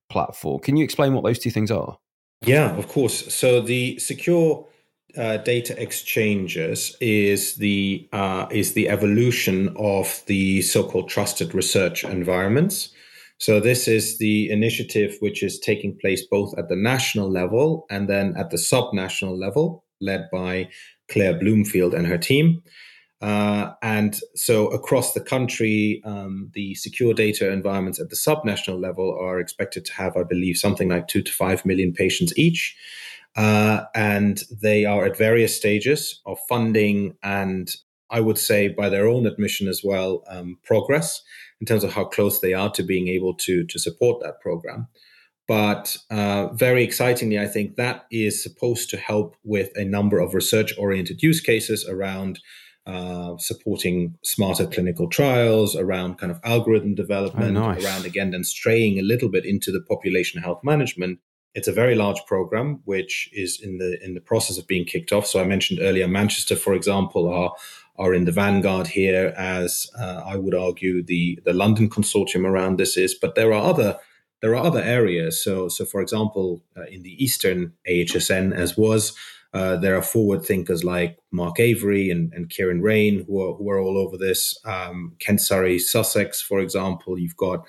platform. 0.08 0.60
Can 0.60 0.76
you 0.76 0.84
explain 0.84 1.12
what 1.14 1.24
those 1.24 1.38
two 1.38 1.50
things 1.50 1.70
are? 1.70 1.98
Yeah, 2.42 2.76
of 2.76 2.88
course. 2.88 3.34
So 3.34 3.60
the 3.60 3.98
secure 3.98 4.66
uh, 5.16 5.38
data 5.38 5.80
exchanges 5.80 6.96
is 7.00 7.54
the 7.56 8.08
uh, 8.12 8.46
is 8.50 8.74
the 8.74 8.88
evolution 8.88 9.74
of 9.76 10.22
the 10.26 10.62
so-called 10.62 11.08
trusted 11.08 11.54
research 11.54 12.04
environments. 12.04 12.90
So 13.38 13.60
this 13.60 13.86
is 13.86 14.18
the 14.18 14.50
initiative 14.50 15.16
which 15.20 15.42
is 15.42 15.58
taking 15.58 15.96
place 15.98 16.24
both 16.26 16.56
at 16.58 16.68
the 16.68 16.76
national 16.76 17.30
level 17.30 17.86
and 17.90 18.08
then 18.08 18.34
at 18.36 18.50
the 18.50 18.58
sub-national 18.58 19.38
level, 19.38 19.84
led 20.00 20.28
by 20.32 20.68
Claire 21.10 21.38
Bloomfield 21.38 21.92
and 21.94 22.06
her 22.06 22.18
team. 22.18 22.62
Uh, 23.20 23.72
and 23.82 24.20
so 24.34 24.68
across 24.68 25.12
the 25.14 25.20
country, 25.20 26.02
um, 26.04 26.50
the 26.54 26.74
secure 26.74 27.14
data 27.14 27.50
environments 27.50 27.98
at 27.98 28.10
the 28.10 28.16
subnational 28.16 28.80
level 28.80 29.16
are 29.18 29.40
expected 29.40 29.84
to 29.86 29.92
have, 29.94 30.16
I 30.16 30.22
believe, 30.22 30.56
something 30.56 30.88
like 30.88 31.08
two 31.08 31.22
to 31.22 31.32
five 31.32 31.64
million 31.64 31.92
patients 31.92 32.32
each. 32.36 32.76
Uh, 33.36 33.84
and 33.94 34.42
they 34.62 34.84
are 34.84 35.04
at 35.04 35.16
various 35.16 35.54
stages 35.54 36.20
of 36.24 36.38
funding 36.48 37.14
and 37.22 37.70
I 38.10 38.20
would 38.20 38.38
say 38.38 38.68
by 38.68 38.88
their 38.88 39.08
own 39.08 39.26
admission 39.26 39.68
as 39.68 39.82
well, 39.82 40.22
um, 40.28 40.58
progress 40.64 41.22
in 41.60 41.66
terms 41.66 41.84
of 41.84 41.92
how 41.92 42.04
close 42.04 42.40
they 42.40 42.54
are 42.54 42.70
to 42.72 42.82
being 42.82 43.08
able 43.08 43.34
to, 43.34 43.64
to 43.64 43.78
support 43.78 44.22
that 44.22 44.40
program. 44.40 44.88
But 45.48 45.96
uh, 46.10 46.48
very 46.54 46.82
excitingly, 46.82 47.38
I 47.38 47.46
think 47.46 47.76
that 47.76 48.06
is 48.10 48.42
supposed 48.42 48.90
to 48.90 48.96
help 48.96 49.36
with 49.44 49.70
a 49.76 49.84
number 49.84 50.18
of 50.18 50.34
research 50.34 50.74
oriented 50.76 51.22
use 51.22 51.40
cases 51.40 51.86
around 51.88 52.40
uh, 52.84 53.36
supporting 53.38 54.16
smarter 54.24 54.66
clinical 54.66 55.08
trials, 55.08 55.74
around 55.76 56.18
kind 56.18 56.30
of 56.30 56.40
algorithm 56.44 56.94
development, 56.94 57.56
oh, 57.56 57.72
nice. 57.72 57.84
around 57.84 58.06
again 58.06 58.30
then 58.30 58.44
straying 58.44 58.98
a 58.98 59.02
little 59.02 59.28
bit 59.28 59.44
into 59.44 59.72
the 59.72 59.80
population 59.88 60.40
health 60.40 60.60
management. 60.62 61.18
It's 61.56 61.68
a 61.68 61.72
very 61.72 61.94
large 61.94 62.20
program 62.26 62.80
which 62.84 63.30
is 63.32 63.60
in 63.60 63.78
the 63.78 63.98
in 64.04 64.14
the 64.14 64.20
process 64.20 64.58
of 64.58 64.66
being 64.66 64.84
kicked 64.84 65.10
off. 65.10 65.26
So 65.26 65.40
I 65.40 65.44
mentioned 65.44 65.80
earlier, 65.82 66.06
Manchester, 66.06 66.54
for 66.54 66.74
example, 66.74 67.32
are 67.32 67.52
are 67.98 68.12
in 68.12 68.26
the 68.26 68.32
vanguard 68.32 68.88
here, 68.88 69.32
as 69.38 69.90
uh, 69.98 70.22
I 70.24 70.36
would 70.36 70.54
argue 70.54 71.02
the 71.02 71.40
the 71.44 71.54
London 71.54 71.88
consortium 71.88 72.44
around 72.44 72.78
this 72.78 72.96
is. 72.96 73.14
But 73.14 73.36
there 73.36 73.52
are 73.54 73.64
other 73.64 73.98
there 74.42 74.54
are 74.54 74.66
other 74.66 74.82
areas. 74.82 75.42
So 75.42 75.68
so 75.68 75.86
for 75.86 76.02
example, 76.02 76.62
uh, 76.76 76.84
in 76.90 77.02
the 77.02 77.24
Eastern 77.24 77.72
AHSN, 77.88 78.54
as 78.54 78.76
was 78.76 79.14
uh, 79.56 79.76
there 79.76 79.96
are 79.96 80.02
forward 80.02 80.44
thinkers 80.44 80.84
like 80.84 81.18
Mark 81.30 81.58
Avery 81.58 82.10
and, 82.10 82.30
and 82.34 82.50
Kieran 82.50 82.82
Rain 82.82 83.24
who 83.26 83.40
are, 83.40 83.54
who 83.54 83.70
are 83.70 83.80
all 83.80 83.96
over 83.96 84.18
this. 84.18 84.58
Um, 84.66 85.14
Kent 85.18 85.40
Surrey, 85.40 85.78
Sussex, 85.78 86.42
for 86.42 86.60
example. 86.60 87.18
You've 87.18 87.38
got 87.38 87.66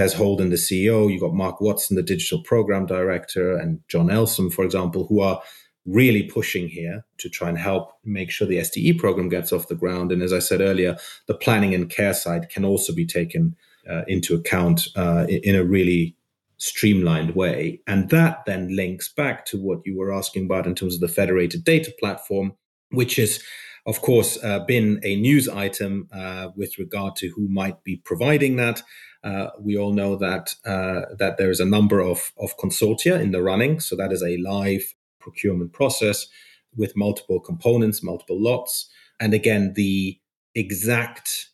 Des 0.00 0.16
Holden, 0.16 0.48
the 0.48 0.56
CEO. 0.56 1.12
You've 1.12 1.20
got 1.20 1.34
Mark 1.34 1.60
Watson, 1.60 1.94
the 1.94 2.02
digital 2.02 2.42
program 2.42 2.86
director, 2.86 3.54
and 3.54 3.80
John 3.86 4.06
Elsom, 4.06 4.50
for 4.50 4.64
example, 4.64 5.06
who 5.06 5.20
are 5.20 5.42
really 5.84 6.22
pushing 6.22 6.68
here 6.68 7.04
to 7.18 7.28
try 7.28 7.50
and 7.50 7.58
help 7.58 7.92
make 8.02 8.30
sure 8.30 8.48
the 8.48 8.56
SDE 8.56 8.98
program 8.98 9.28
gets 9.28 9.52
off 9.52 9.68
the 9.68 9.74
ground. 9.74 10.10
And 10.10 10.22
as 10.22 10.32
I 10.32 10.38
said 10.38 10.62
earlier, 10.62 10.96
the 11.26 11.34
planning 11.34 11.74
and 11.74 11.90
care 11.90 12.14
side 12.14 12.48
can 12.48 12.64
also 12.64 12.94
be 12.94 13.04
taken 13.04 13.54
uh, 13.90 14.04
into 14.08 14.34
account 14.34 14.88
uh, 14.96 15.26
in, 15.28 15.54
a 15.54 15.64
really 15.64 16.16
streamlined 16.56 17.34
way. 17.34 17.82
And 17.86 18.08
that 18.08 18.46
then 18.46 18.74
links 18.74 19.12
back 19.12 19.44
to 19.46 19.58
what 19.58 19.80
you 19.84 19.98
were 19.98 20.14
asking 20.14 20.46
about 20.46 20.66
in 20.66 20.74
terms 20.74 20.94
of 20.94 21.00
the 21.02 21.08
federated 21.08 21.62
data 21.62 21.92
platform, 22.00 22.54
which 22.90 23.16
has, 23.16 23.42
of 23.90 24.00
course, 24.02 24.38
uh, 24.44 24.60
been 24.60 25.00
a 25.02 25.16
news 25.16 25.48
item 25.48 26.08
uh, 26.12 26.50
with 26.54 26.78
regard 26.78 27.16
to 27.16 27.28
who 27.34 27.48
might 27.48 27.82
be 27.82 27.96
providing 27.96 28.54
that. 28.56 28.82
Uh, 29.24 29.48
we 29.58 29.76
all 29.76 29.92
know 29.92 30.14
that 30.16 30.54
uh, 30.64 31.02
that 31.18 31.36
there 31.38 31.50
is 31.50 31.60
a 31.60 31.72
number 31.76 32.00
of, 32.00 32.32
of 32.38 32.56
consortia 32.56 33.20
in 33.20 33.32
the 33.32 33.42
running, 33.42 33.80
so 33.80 33.96
that 33.96 34.12
is 34.12 34.22
a 34.22 34.36
live 34.38 34.94
procurement 35.18 35.72
process 35.72 36.28
with 36.76 36.96
multiple 36.96 37.40
components, 37.40 38.00
multiple 38.02 38.40
lots, 38.40 38.88
and 39.18 39.34
again, 39.34 39.72
the 39.74 40.20
exact 40.54 41.50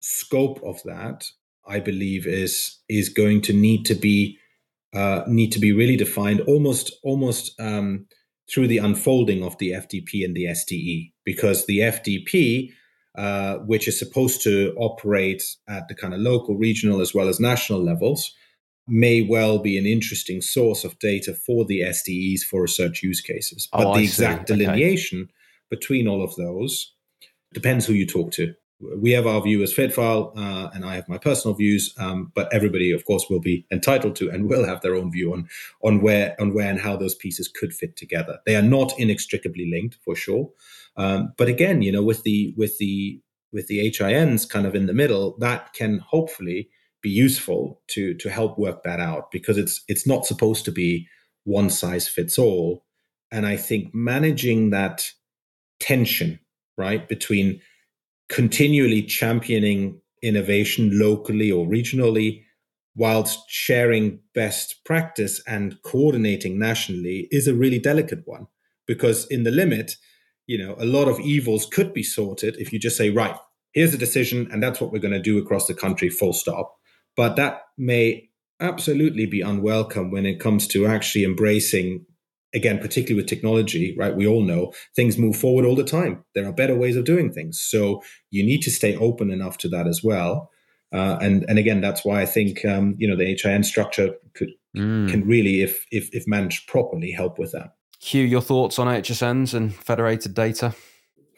scope 0.00 0.60
of 0.64 0.82
that 0.82 1.24
I 1.66 1.78
believe 1.78 2.26
is 2.26 2.78
is 2.88 3.08
going 3.08 3.42
to 3.42 3.52
need 3.52 3.86
to 3.86 3.94
be 3.94 4.38
uh, 4.92 5.22
need 5.28 5.52
to 5.52 5.60
be 5.60 5.72
really 5.72 5.96
defined. 5.96 6.40
Almost 6.42 6.92
almost 7.04 7.58
um, 7.60 8.06
through 8.52 8.66
the 8.66 8.78
unfolding 8.78 9.42
of 9.42 9.56
the 9.58 9.70
FDP 9.70 10.24
and 10.24 10.34
the 10.34 10.44
SDE 10.44 11.12
because 11.24 11.66
the 11.66 11.78
FDP, 11.78 12.70
uh, 13.16 13.58
which 13.58 13.86
is 13.86 13.98
supposed 13.98 14.42
to 14.42 14.74
operate 14.76 15.42
at 15.68 15.86
the 15.88 15.94
kind 15.94 16.14
of 16.14 16.20
local, 16.20 16.56
regional 16.56 17.00
as 17.00 17.14
well 17.14 17.28
as 17.28 17.38
national 17.38 17.82
levels, 17.82 18.34
may 18.88 19.22
well 19.22 19.58
be 19.58 19.78
an 19.78 19.86
interesting 19.86 20.40
source 20.40 20.84
of 20.84 20.98
data 20.98 21.32
for 21.32 21.64
the 21.64 21.80
SDEs 21.80 22.40
for 22.40 22.62
research 22.62 23.02
use 23.02 23.20
cases. 23.20 23.68
But 23.72 23.86
oh, 23.86 23.94
the 23.94 24.02
exact 24.02 24.48
delineation 24.48 25.22
okay. 25.22 25.32
between 25.70 26.08
all 26.08 26.22
of 26.22 26.34
those 26.36 26.92
depends 27.52 27.86
who 27.86 27.92
you 27.92 28.06
talk 28.06 28.32
to 28.32 28.54
we 28.80 29.10
have 29.12 29.26
our 29.26 29.42
view 29.42 29.62
as 29.62 29.74
FitFile, 29.74 30.32
uh, 30.36 30.70
and 30.72 30.84
I 30.84 30.94
have 30.94 31.08
my 31.08 31.18
personal 31.18 31.54
views. 31.54 31.94
Um, 31.98 32.32
but 32.34 32.52
everybody, 32.52 32.92
of 32.92 33.04
course, 33.04 33.26
will 33.28 33.40
be 33.40 33.66
entitled 33.70 34.16
to 34.16 34.30
and 34.30 34.48
will 34.48 34.64
have 34.64 34.80
their 34.80 34.94
own 34.94 35.12
view 35.12 35.32
on 35.32 35.48
on 35.82 36.00
where 36.00 36.34
on 36.40 36.54
where 36.54 36.70
and 36.70 36.80
how 36.80 36.96
those 36.96 37.14
pieces 37.14 37.48
could 37.48 37.74
fit 37.74 37.96
together. 37.96 38.38
They 38.46 38.56
are 38.56 38.62
not 38.62 38.98
inextricably 38.98 39.70
linked, 39.70 39.98
for 40.04 40.16
sure. 40.16 40.50
Um, 40.96 41.32
but 41.36 41.48
again, 41.48 41.82
you 41.82 41.92
know, 41.92 42.02
with 42.02 42.22
the 42.22 42.54
with 42.56 42.78
the 42.78 43.20
with 43.52 43.66
the 43.66 43.90
HINs 43.90 44.46
kind 44.46 44.66
of 44.66 44.74
in 44.74 44.86
the 44.86 44.94
middle, 44.94 45.36
that 45.38 45.72
can 45.72 45.98
hopefully 45.98 46.68
be 47.02 47.10
useful 47.10 47.80
to 47.88 48.14
to 48.14 48.30
help 48.30 48.58
work 48.58 48.82
that 48.82 49.00
out 49.00 49.30
because 49.30 49.58
it's 49.58 49.82
it's 49.88 50.06
not 50.06 50.26
supposed 50.26 50.64
to 50.64 50.72
be 50.72 51.06
one 51.44 51.70
size 51.70 52.08
fits 52.08 52.38
all. 52.38 52.84
And 53.32 53.46
I 53.46 53.56
think 53.56 53.94
managing 53.94 54.70
that 54.70 55.10
tension, 55.78 56.40
right, 56.76 57.08
between 57.08 57.60
continually 58.30 59.02
championing 59.02 60.00
innovation 60.22 60.98
locally 60.98 61.52
or 61.52 61.66
regionally 61.66 62.42
whilst 62.96 63.38
sharing 63.48 64.18
best 64.34 64.76
practice 64.84 65.42
and 65.46 65.76
coordinating 65.82 66.58
nationally 66.58 67.28
is 67.30 67.46
a 67.46 67.54
really 67.54 67.78
delicate 67.78 68.22
one 68.24 68.46
because 68.86 69.26
in 69.26 69.42
the 69.42 69.50
limit 69.50 69.96
you 70.46 70.58
know 70.58 70.74
a 70.78 70.84
lot 70.84 71.08
of 71.08 71.20
evils 71.20 71.66
could 71.66 71.92
be 71.92 72.02
sorted 72.02 72.56
if 72.58 72.72
you 72.72 72.78
just 72.78 72.96
say 72.96 73.10
right 73.10 73.36
here's 73.72 73.94
a 73.94 73.98
decision 73.98 74.48
and 74.50 74.62
that's 74.62 74.80
what 74.80 74.92
we're 74.92 74.98
going 74.98 75.12
to 75.12 75.20
do 75.20 75.38
across 75.38 75.66
the 75.66 75.74
country 75.74 76.08
full 76.08 76.32
stop. 76.32 76.76
But 77.16 77.36
that 77.36 77.62
may 77.78 78.28
absolutely 78.60 79.26
be 79.26 79.40
unwelcome 79.40 80.10
when 80.10 80.26
it 80.26 80.40
comes 80.40 80.66
to 80.68 80.86
actually 80.86 81.24
embracing 81.24 82.04
again 82.54 82.78
particularly 82.78 83.20
with 83.20 83.28
technology 83.28 83.94
right 83.98 84.16
we 84.16 84.26
all 84.26 84.42
know 84.42 84.72
things 84.96 85.18
move 85.18 85.36
forward 85.36 85.64
all 85.64 85.76
the 85.76 85.84
time 85.84 86.24
there 86.34 86.46
are 86.46 86.52
better 86.52 86.76
ways 86.76 86.96
of 86.96 87.04
doing 87.04 87.32
things 87.32 87.60
so 87.60 88.02
you 88.30 88.44
need 88.44 88.62
to 88.62 88.70
stay 88.70 88.96
open 88.96 89.30
enough 89.30 89.58
to 89.58 89.68
that 89.68 89.86
as 89.86 90.02
well 90.02 90.50
uh, 90.92 91.16
and 91.20 91.44
and 91.48 91.58
again 91.58 91.80
that's 91.80 92.04
why 92.04 92.20
i 92.20 92.26
think 92.26 92.64
um, 92.64 92.94
you 92.98 93.08
know 93.08 93.16
the 93.16 93.36
hin 93.42 93.62
structure 93.62 94.14
could 94.34 94.50
mm. 94.76 95.08
can 95.10 95.26
really 95.26 95.62
if 95.62 95.84
if 95.90 96.08
if 96.12 96.26
managed 96.26 96.66
properly 96.66 97.12
help 97.12 97.38
with 97.38 97.52
that 97.52 97.74
Huw, 98.00 98.28
your 98.28 98.40
thoughts 98.40 98.78
on 98.78 98.86
AHSNs 98.86 99.52
and 99.52 99.74
federated 99.74 100.34
data? 100.34 100.74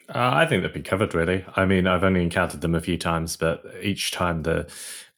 Uh, 0.09 0.31
I 0.33 0.45
think 0.45 0.63
they've 0.63 0.73
been 0.73 0.83
covered 0.83 1.13
really. 1.13 1.45
I 1.55 1.65
mean, 1.65 1.87
I've 1.87 2.03
only 2.03 2.23
encountered 2.23 2.61
them 2.61 2.75
a 2.75 2.81
few 2.81 2.97
times, 2.97 3.35
but 3.35 3.63
each 3.81 4.11
time 4.11 4.43
the 4.43 4.67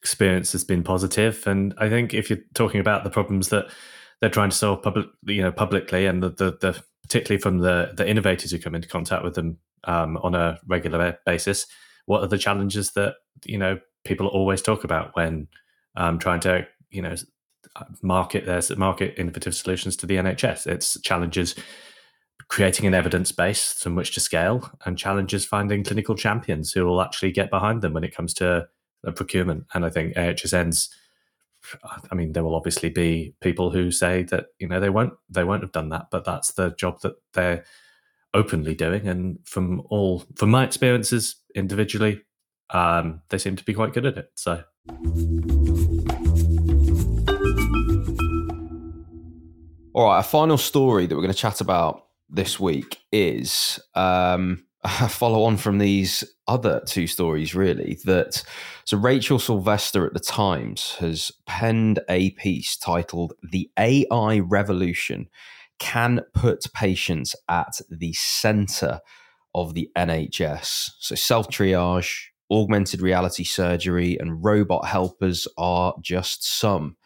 experience 0.00 0.52
has 0.52 0.64
been 0.64 0.82
positive. 0.82 1.46
And 1.46 1.74
I 1.78 1.88
think 1.88 2.14
if 2.14 2.30
you're 2.30 2.40
talking 2.54 2.80
about 2.80 3.04
the 3.04 3.10
problems 3.10 3.48
that 3.50 3.66
they're 4.20 4.30
trying 4.30 4.50
to 4.50 4.56
solve 4.56 4.82
public, 4.82 5.06
you 5.24 5.42
know, 5.42 5.52
publicly, 5.52 6.06
and 6.06 6.22
the, 6.22 6.30
the, 6.30 6.58
the 6.60 6.82
particularly 7.02 7.40
from 7.40 7.58
the 7.58 7.92
the 7.96 8.08
innovators 8.08 8.50
who 8.50 8.58
come 8.58 8.74
into 8.74 8.88
contact 8.88 9.24
with 9.24 9.34
them 9.34 9.58
um, 9.84 10.16
on 10.18 10.34
a 10.34 10.58
regular 10.66 11.18
basis, 11.24 11.66
what 12.06 12.22
are 12.22 12.28
the 12.28 12.38
challenges 12.38 12.92
that 12.92 13.14
you 13.44 13.58
know 13.58 13.78
people 14.04 14.26
always 14.28 14.62
talk 14.62 14.84
about 14.84 15.14
when 15.14 15.48
um, 15.96 16.18
trying 16.18 16.40
to 16.40 16.66
you 16.90 17.02
know 17.02 17.14
market 18.02 18.46
there's 18.46 18.74
market 18.76 19.14
innovative 19.18 19.54
solutions 19.54 19.96
to 19.96 20.06
the 20.06 20.16
NHS. 20.16 20.66
It's 20.66 21.00
challenges 21.02 21.54
creating 22.48 22.86
an 22.86 22.94
evidence 22.94 23.32
base 23.32 23.72
from 23.72 23.94
which 23.94 24.14
to 24.14 24.20
scale, 24.20 24.70
and 24.84 24.98
challenges 24.98 25.44
finding 25.44 25.84
clinical 25.84 26.14
champions 26.14 26.72
who 26.72 26.84
will 26.84 27.02
actually 27.02 27.32
get 27.32 27.50
behind 27.50 27.82
them 27.82 27.92
when 27.92 28.04
it 28.04 28.14
comes 28.14 28.32
to 28.34 28.66
procurement. 29.14 29.66
And 29.74 29.84
I 29.84 29.90
think 29.90 30.14
AHSN's. 30.14 30.90
I 32.10 32.14
mean, 32.14 32.32
there 32.32 32.44
will 32.44 32.54
obviously 32.54 32.88
be 32.88 33.34
people 33.40 33.70
who 33.70 33.90
say 33.90 34.22
that 34.24 34.46
you 34.58 34.68
know 34.68 34.80
they 34.80 34.90
won't 34.90 35.14
they 35.28 35.44
won't 35.44 35.62
have 35.62 35.72
done 35.72 35.88
that, 35.90 36.08
but 36.10 36.24
that's 36.24 36.52
the 36.52 36.70
job 36.70 37.00
that 37.02 37.14
they're 37.34 37.64
openly 38.34 38.74
doing. 38.74 39.08
And 39.08 39.38
from 39.44 39.82
all 39.88 40.24
from 40.36 40.50
my 40.50 40.64
experiences 40.64 41.36
individually, 41.54 42.22
um, 42.70 43.22
they 43.30 43.38
seem 43.38 43.56
to 43.56 43.64
be 43.64 43.74
quite 43.74 43.92
good 43.92 44.06
at 44.06 44.18
it. 44.18 44.30
So. 44.34 44.62
All 49.94 50.04
right, 50.04 50.20
a 50.20 50.22
final 50.22 50.58
story 50.58 51.06
that 51.06 51.14
we're 51.14 51.22
going 51.22 51.32
to 51.32 51.38
chat 51.38 51.62
about 51.62 52.08
this 52.28 52.60
week 52.60 52.98
is 53.12 53.80
um, 53.94 54.65
follow 55.08 55.44
on 55.44 55.56
from 55.56 55.78
these 55.78 56.24
other 56.46 56.82
two 56.86 57.06
stories, 57.06 57.54
really. 57.54 57.98
That 58.04 58.42
so 58.84 58.96
Rachel 58.96 59.38
Sylvester 59.38 60.06
at 60.06 60.14
the 60.14 60.20
Times 60.20 60.96
has 60.98 61.32
penned 61.46 62.00
a 62.08 62.30
piece 62.32 62.76
titled 62.76 63.34
"The 63.42 63.70
AI 63.78 64.40
Revolution 64.40 65.28
Can 65.78 66.20
Put 66.34 66.72
Patients 66.72 67.34
at 67.48 67.80
the 67.90 68.12
Center 68.12 69.00
of 69.54 69.74
the 69.74 69.90
NHS." 69.96 70.90
So 70.98 71.14
self 71.14 71.48
triage, 71.48 72.26
augmented 72.50 73.00
reality 73.00 73.44
surgery, 73.44 74.16
and 74.18 74.44
robot 74.44 74.86
helpers 74.86 75.48
are 75.58 75.94
just 76.02 76.44
some 76.44 76.96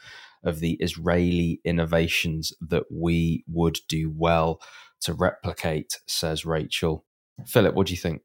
of 0.42 0.60
the 0.60 0.72
Israeli 0.80 1.60
innovations 1.64 2.52
that 2.60 2.84
we 2.90 3.44
would 3.46 3.78
do 3.88 4.10
well 4.14 4.60
to 5.02 5.12
replicate, 5.12 5.98
says 6.06 6.44
Rachel. 6.44 7.04
Philip, 7.46 7.74
what 7.74 7.86
do 7.86 7.92
you 7.92 7.98
think? 7.98 8.22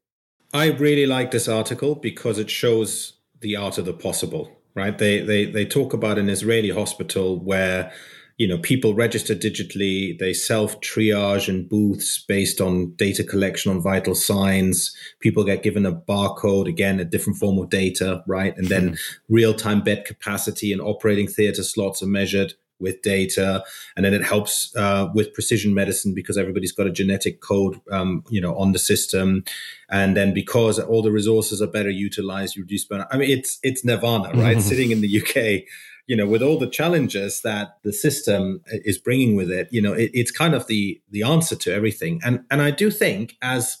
I 0.52 0.66
really 0.66 1.06
like 1.06 1.30
this 1.30 1.48
article 1.48 1.94
because 1.94 2.38
it 2.38 2.50
shows 2.50 3.14
the 3.40 3.56
art 3.56 3.78
of 3.78 3.84
the 3.84 3.92
possible, 3.92 4.50
right? 4.74 4.96
They 4.96 5.20
they 5.20 5.44
they 5.44 5.66
talk 5.66 5.92
about 5.92 6.18
an 6.18 6.28
Israeli 6.28 6.70
hospital 6.70 7.38
where 7.38 7.92
you 8.38 8.46
know 8.46 8.58
people 8.58 8.94
register 8.94 9.34
digitally 9.34 10.18
they 10.18 10.32
self 10.32 10.80
triage 10.80 11.48
in 11.48 11.66
booths 11.66 12.24
based 12.28 12.60
on 12.60 12.94
data 12.96 13.24
collection 13.24 13.70
on 13.72 13.80
vital 13.80 14.14
signs 14.14 14.94
people 15.20 15.44
get 15.44 15.62
given 15.62 15.86
a 15.86 15.92
barcode 15.92 16.68
again 16.68 17.00
a 17.00 17.04
different 17.04 17.38
form 17.38 17.58
of 17.58 17.70
data 17.70 18.22
right 18.26 18.56
and 18.58 18.68
then 18.68 18.90
mm-hmm. 18.90 19.34
real 19.34 19.54
time 19.54 19.80
bed 19.80 20.04
capacity 20.04 20.72
and 20.72 20.82
operating 20.82 21.26
theater 21.26 21.62
slots 21.62 22.02
are 22.02 22.06
measured 22.06 22.52
with 22.78 23.00
data 23.02 23.64
and 23.96 24.04
then 24.04 24.14
it 24.14 24.22
helps 24.22 24.74
uh, 24.76 25.08
with 25.14 25.32
precision 25.32 25.74
medicine 25.74 26.14
because 26.14 26.36
everybody's 26.36 26.72
got 26.72 26.86
a 26.86 26.92
genetic 26.92 27.40
code 27.40 27.80
um, 27.90 28.22
you 28.28 28.40
know 28.40 28.56
on 28.56 28.72
the 28.72 28.78
system. 28.78 29.44
And 29.88 30.16
then 30.16 30.34
because 30.34 30.78
all 30.78 31.02
the 31.02 31.12
resources 31.12 31.62
are 31.62 31.66
better 31.66 31.90
utilized 31.90 32.56
you 32.56 32.62
reduce 32.62 32.86
burnout. 32.86 33.08
I 33.10 33.16
mean 33.16 33.30
it's 33.30 33.58
it's 33.62 33.84
nirvana 33.84 34.32
right? 34.34 34.60
Sitting 34.66 34.90
in 34.90 35.00
the 35.00 35.20
uk 35.20 35.64
you 36.06 36.14
know, 36.14 36.26
with 36.26 36.42
all 36.42 36.58
the 36.58 36.68
challenges 36.68 37.40
that 37.42 37.78
the 37.82 37.92
system 37.92 38.60
is 38.66 38.96
bringing 38.96 39.34
with 39.34 39.50
it, 39.50 39.68
you 39.72 39.82
know, 39.82 39.92
it, 39.92 40.10
it's 40.14 40.30
kind 40.30 40.54
of 40.54 40.66
the 40.68 41.00
the 41.10 41.22
answer 41.22 41.56
to 41.56 41.74
everything. 41.74 42.20
And 42.24 42.44
and 42.50 42.62
I 42.62 42.70
do 42.70 42.90
think 42.90 43.36
as 43.42 43.78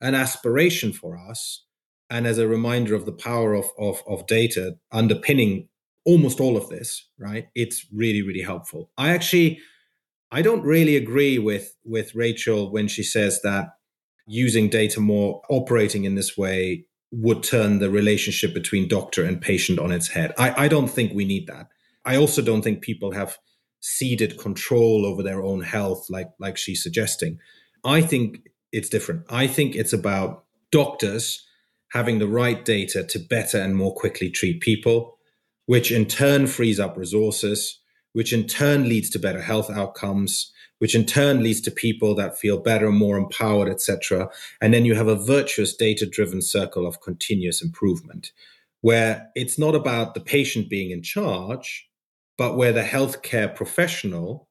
an 0.00 0.14
aspiration 0.14 0.92
for 0.92 1.16
us, 1.16 1.64
and 2.10 2.26
as 2.26 2.38
a 2.38 2.48
reminder 2.48 2.94
of 2.94 3.06
the 3.06 3.12
power 3.12 3.54
of 3.54 3.66
of, 3.78 4.02
of 4.06 4.26
data 4.26 4.76
underpinning 4.90 5.67
almost 6.08 6.40
all 6.40 6.56
of 6.56 6.68
this, 6.70 7.06
right? 7.18 7.48
It's 7.54 7.86
really 7.92 8.22
really 8.22 8.42
helpful. 8.42 8.90
I 8.96 9.10
actually 9.10 9.60
I 10.32 10.42
don't 10.42 10.62
really 10.62 10.96
agree 10.96 11.38
with 11.38 11.74
with 11.84 12.14
Rachel 12.14 12.72
when 12.72 12.88
she 12.88 13.02
says 13.02 13.40
that 13.42 13.66
using 14.26 14.68
data 14.68 15.00
more 15.00 15.42
operating 15.48 16.04
in 16.04 16.14
this 16.14 16.36
way 16.36 16.86
would 17.10 17.42
turn 17.42 17.78
the 17.78 17.90
relationship 17.90 18.52
between 18.52 18.88
doctor 18.88 19.24
and 19.24 19.40
patient 19.40 19.78
on 19.78 19.90
its 19.90 20.08
head. 20.08 20.32
I, 20.38 20.64
I 20.64 20.68
don't 20.68 20.88
think 20.88 21.12
we 21.12 21.24
need 21.24 21.46
that. 21.46 21.68
I 22.04 22.16
also 22.16 22.42
don't 22.42 22.62
think 22.62 22.82
people 22.82 23.12
have 23.12 23.38
ceded 23.80 24.38
control 24.38 25.06
over 25.06 25.22
their 25.22 25.42
own 25.42 25.60
health 25.62 26.06
like 26.10 26.30
like 26.38 26.56
she's 26.56 26.82
suggesting. 26.82 27.38
I 27.84 28.00
think 28.00 28.40
it's 28.72 28.88
different. 28.88 29.22
I 29.30 29.46
think 29.46 29.74
it's 29.74 29.92
about 29.92 30.44
doctors 30.70 31.44
having 31.92 32.18
the 32.18 32.28
right 32.28 32.64
data 32.64 33.02
to 33.02 33.18
better 33.18 33.58
and 33.58 33.74
more 33.74 33.94
quickly 33.94 34.30
treat 34.30 34.60
people, 34.60 35.17
which 35.68 35.92
in 35.92 36.06
turn 36.06 36.46
frees 36.46 36.80
up 36.80 36.96
resources, 36.96 37.78
which 38.14 38.32
in 38.32 38.46
turn 38.46 38.88
leads 38.88 39.10
to 39.10 39.18
better 39.18 39.42
health 39.42 39.68
outcomes, 39.68 40.50
which 40.78 40.94
in 40.94 41.04
turn 41.04 41.42
leads 41.42 41.60
to 41.60 41.70
people 41.70 42.14
that 42.14 42.38
feel 42.38 42.58
better, 42.58 42.86
and 42.86 42.96
more 42.96 43.18
empowered, 43.18 43.68
etc. 43.68 44.30
And 44.62 44.72
then 44.72 44.86
you 44.86 44.94
have 44.94 45.08
a 45.08 45.14
virtuous 45.14 45.76
data 45.76 46.06
driven 46.06 46.40
circle 46.40 46.86
of 46.86 47.02
continuous 47.02 47.60
improvement 47.60 48.32
where 48.80 49.28
it's 49.34 49.58
not 49.58 49.74
about 49.74 50.14
the 50.14 50.20
patient 50.20 50.70
being 50.70 50.90
in 50.90 51.02
charge, 51.02 51.86
but 52.38 52.56
where 52.56 52.72
the 52.72 52.82
healthcare 52.82 53.54
professional 53.54 54.48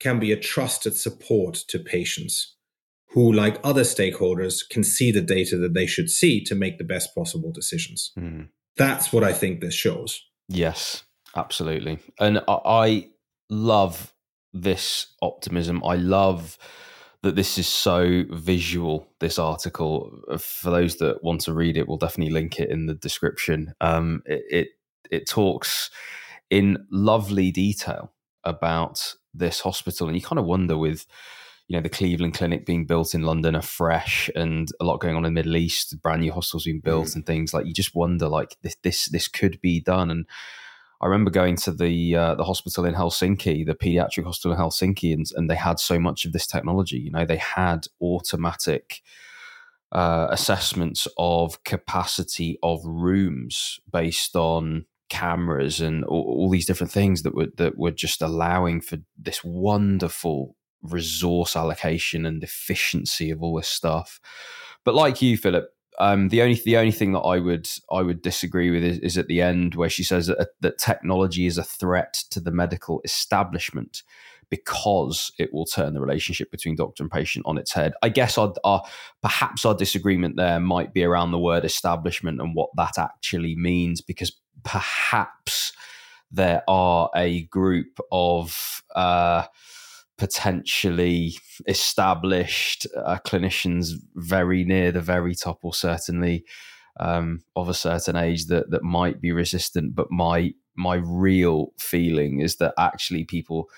can 0.00 0.18
be 0.18 0.32
a 0.32 0.40
trusted 0.40 0.96
support 0.96 1.54
to 1.68 1.78
patients 1.78 2.56
who, 3.10 3.30
like 3.30 3.60
other 3.62 3.82
stakeholders, 3.82 4.66
can 4.66 4.82
see 4.82 5.12
the 5.12 5.20
data 5.20 5.58
that 5.58 5.74
they 5.74 5.86
should 5.86 6.08
see 6.08 6.42
to 6.44 6.54
make 6.54 6.78
the 6.78 6.84
best 6.84 7.14
possible 7.14 7.52
decisions. 7.52 8.12
Mm. 8.18 8.48
That's 8.78 9.12
what 9.12 9.22
I 9.22 9.34
think 9.34 9.60
this 9.60 9.74
shows. 9.74 10.22
Yes, 10.48 11.02
absolutely. 11.34 11.98
And 12.20 12.40
I 12.48 13.08
love 13.50 14.14
this 14.52 15.06
optimism. 15.22 15.82
I 15.84 15.96
love 15.96 16.58
that 17.22 17.34
this 17.34 17.58
is 17.58 17.66
so 17.66 18.24
visual. 18.30 19.08
This 19.20 19.38
article, 19.38 20.20
for 20.38 20.70
those 20.70 20.96
that 20.98 21.22
want 21.24 21.40
to 21.42 21.52
read 21.52 21.76
it, 21.76 21.88
we'll 21.88 21.96
definitely 21.98 22.32
link 22.32 22.60
it 22.60 22.70
in 22.70 22.86
the 22.86 22.94
description. 22.94 23.74
Um, 23.80 24.22
it, 24.26 24.44
it 24.50 24.68
it 25.10 25.28
talks 25.28 25.90
in 26.50 26.86
lovely 26.90 27.50
detail 27.52 28.12
about 28.44 29.14
this 29.34 29.60
hospital, 29.60 30.06
and 30.08 30.16
you 30.16 30.22
kind 30.22 30.38
of 30.38 30.44
wonder 30.44 30.76
with 30.78 31.06
you 31.68 31.76
know 31.76 31.82
the 31.82 31.88
Cleveland 31.88 32.34
Clinic 32.34 32.64
being 32.64 32.86
built 32.86 33.14
in 33.14 33.22
London 33.22 33.54
afresh, 33.54 34.30
and 34.34 34.68
a 34.80 34.84
lot 34.84 35.00
going 35.00 35.16
on 35.16 35.24
in 35.24 35.34
the 35.34 35.38
Middle 35.38 35.56
East, 35.56 36.00
brand 36.02 36.20
new 36.20 36.32
hospitals 36.32 36.64
being 36.64 36.80
built, 36.80 37.08
mm. 37.08 37.16
and 37.16 37.26
things 37.26 37.52
like 37.52 37.66
you 37.66 37.74
just 37.74 37.94
wonder 37.94 38.28
like 38.28 38.56
this 38.62 38.76
this 38.82 39.06
this 39.06 39.28
could 39.28 39.60
be 39.60 39.80
done 39.80 40.10
and 40.10 40.26
I 41.00 41.06
remember 41.06 41.30
going 41.30 41.56
to 41.56 41.72
the 41.72 42.16
uh, 42.16 42.34
the 42.36 42.44
hospital 42.44 42.84
in 42.86 42.94
Helsinki, 42.94 43.66
the 43.66 43.74
pediatric 43.74 44.24
hospital 44.24 44.52
in 44.52 44.58
Helsinki, 44.58 45.12
and, 45.12 45.26
and 45.34 45.50
they 45.50 45.54
had 45.54 45.78
so 45.78 45.98
much 45.98 46.24
of 46.24 46.32
this 46.32 46.46
technology. 46.46 46.98
You 46.98 47.10
know, 47.10 47.26
they 47.26 47.36
had 47.36 47.86
automatic 48.00 49.02
uh, 49.92 50.28
assessments 50.30 51.06
of 51.18 51.62
capacity 51.64 52.58
of 52.62 52.80
rooms 52.84 53.78
based 53.92 54.36
on 54.36 54.86
cameras 55.08 55.80
and 55.80 56.04
all, 56.04 56.22
all, 56.22 56.50
these 56.50 56.66
different 56.66 56.92
things 56.92 57.22
that 57.22 57.34
were 57.34 57.48
that 57.58 57.78
were 57.78 57.92
just 57.92 58.22
allowing 58.22 58.80
for 58.80 58.96
this 59.18 59.44
wonderful 59.44 60.56
resource 60.92 61.56
allocation 61.56 62.26
and 62.26 62.42
efficiency 62.42 63.30
of 63.30 63.42
all 63.42 63.56
this 63.56 63.68
stuff. 63.68 64.20
But 64.84 64.94
like 64.94 65.20
you, 65.22 65.36
Philip, 65.36 65.68
um, 65.98 66.28
the 66.28 66.42
only 66.42 66.60
the 66.64 66.76
only 66.76 66.92
thing 66.92 67.12
that 67.12 67.20
I 67.20 67.38
would 67.38 67.68
I 67.90 68.02
would 68.02 68.22
disagree 68.22 68.70
with 68.70 68.84
is, 68.84 68.98
is 68.98 69.18
at 69.18 69.28
the 69.28 69.40
end 69.40 69.74
where 69.74 69.88
she 69.88 70.04
says 70.04 70.26
that, 70.26 70.48
that 70.60 70.78
technology 70.78 71.46
is 71.46 71.58
a 71.58 71.64
threat 71.64 72.14
to 72.30 72.40
the 72.40 72.50
medical 72.50 73.00
establishment 73.04 74.02
because 74.50 75.32
it 75.38 75.52
will 75.52 75.64
turn 75.64 75.94
the 75.94 76.00
relationship 76.00 76.50
between 76.50 76.76
doctor 76.76 77.02
and 77.02 77.10
patient 77.10 77.44
on 77.48 77.58
its 77.58 77.72
head. 77.72 77.94
I 78.02 78.10
guess 78.10 78.38
our, 78.38 78.54
our, 78.62 78.84
perhaps 79.20 79.64
our 79.64 79.74
disagreement 79.74 80.36
there 80.36 80.60
might 80.60 80.94
be 80.94 81.02
around 81.02 81.32
the 81.32 81.38
word 81.38 81.64
establishment 81.64 82.40
and 82.40 82.54
what 82.54 82.70
that 82.76 82.96
actually 82.96 83.56
means, 83.56 84.00
because 84.00 84.38
perhaps 84.62 85.72
there 86.30 86.62
are 86.68 87.10
a 87.16 87.42
group 87.44 87.98
of 88.12 88.82
uh, 88.94 89.44
potentially 90.18 91.34
established 91.66 92.86
uh, 92.96 93.18
clinicians 93.26 93.92
very 94.14 94.64
near 94.64 94.92
the 94.92 95.00
very 95.00 95.34
top, 95.34 95.58
or 95.62 95.74
certainly 95.74 96.44
um, 96.98 97.42
of 97.54 97.68
a 97.68 97.74
certain 97.74 98.16
age 98.16 98.46
that 98.46 98.70
that 98.70 98.82
might 98.82 99.20
be 99.20 99.32
resistant. 99.32 99.94
But 99.94 100.10
my 100.10 100.52
my 100.74 100.96
real 100.96 101.72
feeling 101.78 102.40
is 102.40 102.56
that 102.56 102.74
actually 102.78 103.24
people 103.24 103.68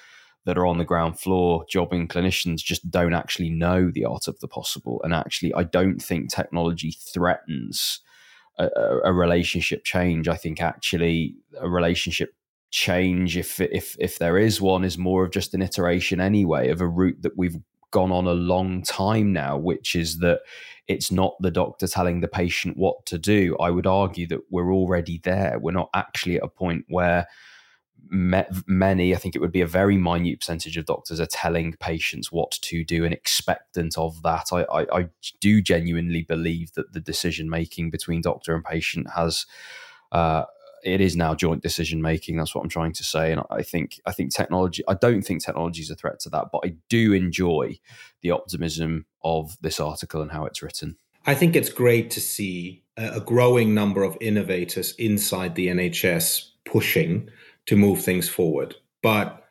that 0.44 0.56
are 0.56 0.66
on 0.66 0.78
the 0.78 0.84
ground 0.84 1.20
floor 1.20 1.64
jobbing 1.68 2.08
clinicians 2.08 2.58
just 2.58 2.90
don't 2.90 3.12
actually 3.12 3.50
know 3.50 3.90
the 3.90 4.04
art 4.04 4.28
of 4.28 4.38
the 4.40 4.48
possible. 4.48 5.00
And 5.04 5.12
actually, 5.12 5.52
I 5.54 5.64
don't 5.64 6.00
think 6.00 6.30
technology 6.30 6.96
threatens 7.12 8.00
a, 8.58 8.68
a 9.04 9.12
relationship 9.12 9.84
change. 9.84 10.26
I 10.26 10.36
think 10.36 10.60
actually 10.60 11.36
a 11.60 11.68
relationship 11.68 12.30
change, 12.70 13.36
if 13.36 13.60
if 13.60 13.96
if 13.98 14.18
there 14.18 14.38
is 14.38 14.60
one, 14.60 14.84
is 14.84 14.98
more 14.98 15.24
of 15.24 15.32
just 15.32 15.54
an 15.54 15.62
iteration 15.62 16.20
anyway 16.20 16.70
of 16.70 16.80
a 16.80 16.88
route 16.88 17.22
that 17.22 17.36
we've 17.36 17.56
gone 17.90 18.12
on 18.12 18.26
a 18.26 18.32
long 18.32 18.82
time 18.82 19.32
now, 19.32 19.56
which 19.56 19.94
is 19.94 20.18
that 20.18 20.40
it's 20.88 21.10
not 21.10 21.34
the 21.40 21.50
doctor 21.50 21.86
telling 21.86 22.20
the 22.20 22.28
patient 22.28 22.76
what 22.76 23.04
to 23.06 23.18
do. 23.18 23.56
I 23.58 23.70
would 23.70 23.86
argue 23.86 24.26
that 24.28 24.40
we're 24.50 24.72
already 24.72 25.20
there. 25.22 25.58
We're 25.58 25.72
not 25.72 25.90
actually 25.94 26.36
at 26.36 26.44
a 26.44 26.48
point 26.48 26.84
where 26.88 27.26
many, 28.10 29.14
I 29.14 29.18
think 29.18 29.34
it 29.34 29.40
would 29.40 29.52
be 29.52 29.60
a 29.60 29.66
very 29.66 29.98
minute 29.98 30.40
percentage 30.40 30.76
of 30.76 30.86
doctors 30.86 31.20
are 31.20 31.26
telling 31.26 31.74
patients 31.74 32.32
what 32.32 32.52
to 32.52 32.84
do 32.84 33.04
and 33.04 33.12
expectant 33.12 33.98
of 33.98 34.22
that. 34.22 34.46
I, 34.52 34.64
I, 34.64 34.98
I 35.00 35.08
do 35.40 35.60
genuinely 35.60 36.22
believe 36.22 36.72
that 36.72 36.92
the 36.92 37.00
decision 37.00 37.50
making 37.50 37.90
between 37.90 38.22
doctor 38.22 38.54
and 38.54 38.64
patient 38.64 39.10
has. 39.14 39.46
Uh, 40.10 40.44
it 40.84 41.00
is 41.00 41.16
now 41.16 41.34
joint 41.34 41.62
decision 41.62 42.02
making. 42.02 42.36
That's 42.36 42.54
what 42.54 42.62
I'm 42.62 42.68
trying 42.68 42.92
to 42.94 43.04
say, 43.04 43.32
and 43.32 43.42
I 43.50 43.62
think 43.62 44.00
I 44.06 44.12
think 44.12 44.34
technology. 44.34 44.82
I 44.88 44.94
don't 44.94 45.22
think 45.22 45.44
technology 45.44 45.82
is 45.82 45.90
a 45.90 45.94
threat 45.94 46.20
to 46.20 46.30
that, 46.30 46.46
but 46.52 46.62
I 46.64 46.74
do 46.88 47.12
enjoy 47.12 47.78
the 48.22 48.30
optimism 48.30 49.06
of 49.22 49.56
this 49.60 49.80
article 49.80 50.22
and 50.22 50.30
how 50.30 50.44
it's 50.44 50.62
written. 50.62 50.96
I 51.26 51.34
think 51.34 51.56
it's 51.56 51.68
great 51.68 52.10
to 52.12 52.20
see 52.20 52.84
a 52.96 53.20
growing 53.20 53.74
number 53.74 54.02
of 54.02 54.16
innovators 54.20 54.94
inside 54.96 55.54
the 55.54 55.68
NHS 55.68 56.48
pushing 56.64 57.28
to 57.66 57.76
move 57.76 58.02
things 58.02 58.28
forward. 58.28 58.76
But 59.02 59.44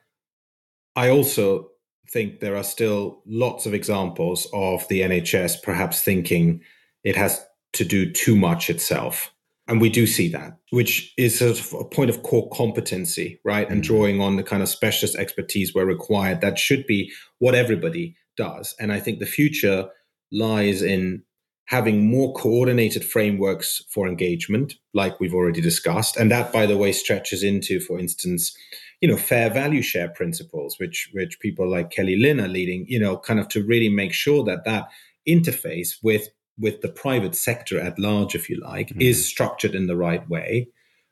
I 0.95 1.09
also 1.09 1.69
think 2.09 2.39
there 2.39 2.55
are 2.55 2.63
still 2.63 3.21
lots 3.25 3.65
of 3.65 3.73
examples 3.73 4.47
of 4.53 4.87
the 4.87 5.01
NHS 5.01 5.61
perhaps 5.61 6.01
thinking 6.01 6.61
it 7.03 7.15
has 7.15 7.45
to 7.73 7.85
do 7.85 8.11
too 8.11 8.35
much 8.35 8.69
itself. 8.69 9.31
And 9.67 9.81
we 9.81 9.89
do 9.89 10.07
see 10.07 10.29
that, 10.29 10.57
which 10.69 11.13
is 11.17 11.39
sort 11.39 11.59
of 11.59 11.73
a 11.73 11.83
point 11.83 12.09
of 12.09 12.23
core 12.23 12.49
competency, 12.51 13.39
right? 13.43 13.69
And 13.69 13.81
mm-hmm. 13.81 13.93
drawing 13.93 14.21
on 14.21 14.37
the 14.37 14.43
kind 14.43 14.63
of 14.63 14.69
specialist 14.69 15.17
expertise 15.17 15.75
where 15.75 15.85
required. 15.85 16.41
That 16.41 16.57
should 16.57 16.87
be 16.87 17.11
what 17.39 17.53
everybody 17.53 18.15
does. 18.37 18.73
And 18.79 18.93
I 18.93 18.99
think 18.99 19.19
the 19.19 19.25
future 19.25 19.89
lies 20.31 20.81
in 20.81 21.23
having 21.65 22.09
more 22.09 22.33
coordinated 22.33 23.03
frameworks 23.03 23.83
for 23.89 24.07
engagement, 24.07 24.75
like 24.93 25.19
we've 25.19 25.33
already 25.33 25.59
discussed. 25.59 26.15
And 26.15 26.31
that, 26.31 26.53
by 26.53 26.65
the 26.65 26.77
way, 26.77 26.93
stretches 26.93 27.43
into, 27.43 27.81
for 27.81 27.99
instance, 27.99 28.55
you 29.01 29.09
know, 29.09 29.17
fair 29.17 29.49
value 29.49 29.81
share 29.81 30.07
principles, 30.07 30.77
which 30.79 31.09
which 31.13 31.39
people 31.39 31.69
like 31.69 31.91
Kelly 31.91 32.15
Lynn 32.15 32.39
are 32.39 32.47
leading, 32.47 32.85
you 32.87 32.99
know, 32.99 33.17
kind 33.17 33.39
of 33.39 33.47
to 33.49 33.63
really 33.63 33.89
make 33.89 34.13
sure 34.13 34.43
that 34.45 34.63
that 34.65 34.87
interface 35.27 35.97
with 36.01 36.29
with 36.59 36.81
the 36.81 36.89
private 36.89 37.35
sector 37.35 37.79
at 37.79 37.99
large, 37.99 38.35
if 38.35 38.49
you 38.49 38.59
like, 38.59 38.89
mm-hmm. 38.89 39.01
is 39.01 39.27
structured 39.27 39.75
in 39.75 39.87
the 39.87 39.95
right 39.95 40.27
way, 40.29 40.69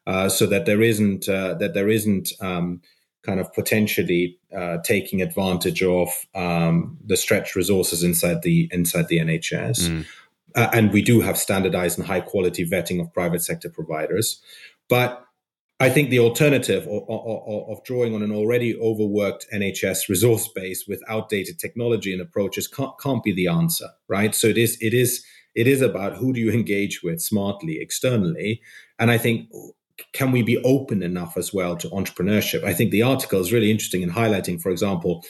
uh, 0.07 0.29
so 0.29 0.45
that 0.45 0.65
there 0.65 0.81
isn't 0.81 1.27
uh, 1.29 1.53
that 1.55 1.73
there 1.73 1.89
isn't 1.89 2.31
um, 2.41 2.81
kind 3.23 3.39
of 3.39 3.51
potentially 3.53 4.37
uh, 4.55 4.77
taking 4.83 5.21
advantage 5.21 5.81
of 5.81 6.09
um, 6.35 6.97
the 7.03 7.17
stretched 7.17 7.55
resources 7.55 8.03
inside 8.03 8.41
the 8.43 8.69
inside 8.71 9.07
the 9.07 9.17
NHS. 9.17 9.89
Mm. 9.89 10.05
Uh, 10.55 10.69
and 10.71 10.93
we 10.93 11.01
do 11.01 11.19
have 11.19 11.37
standardized 11.37 11.97
and 11.97 12.07
high 12.07 12.21
quality 12.21 12.65
vetting 12.65 13.01
of 13.01 13.13
private 13.13 13.43
sector 13.43 13.69
providers. 13.69 14.41
But 14.87 15.25
I 15.79 15.89
think 15.89 16.09
the 16.09 16.19
alternative 16.19 16.87
of, 16.87 17.03
of, 17.09 17.69
of, 17.69 17.83
drawing 17.83 18.15
on 18.15 18.23
an 18.23 18.31
already 18.31 18.79
overworked 18.79 19.45
NHS 19.53 20.07
resource 20.07 20.47
base 20.47 20.87
with 20.87 21.03
outdated 21.09 21.59
technology 21.59 22.13
and 22.13 22.21
approaches 22.21 22.65
can't, 22.65 22.97
can't 22.97 23.21
be 23.21 23.33
the 23.33 23.47
answer, 23.47 23.89
right? 24.07 24.33
So 24.33 24.47
it 24.47 24.57
is 24.57 24.77
it 24.79 24.93
is 24.93 25.25
it 25.55 25.67
is 25.67 25.81
about 25.81 26.17
who 26.17 26.33
do 26.33 26.39
you 26.39 26.51
engage 26.51 27.01
with 27.01 27.21
smartly 27.21 27.79
externally, 27.79 28.61
and 28.99 29.09
I 29.09 29.17
think 29.17 29.49
can 30.13 30.31
we 30.31 30.41
be 30.41 30.57
open 30.63 31.01
enough 31.01 31.37
as 31.37 31.53
well 31.53 31.75
to 31.77 31.89
entrepreneurship? 31.89 32.63
I 32.63 32.73
think 32.73 32.91
the 32.91 33.03
article 33.03 33.39
is 33.39 33.53
really 33.53 33.71
interesting 33.71 34.01
in 34.01 34.09
highlighting, 34.09 34.61
for 34.61 34.69
example, 34.69 35.23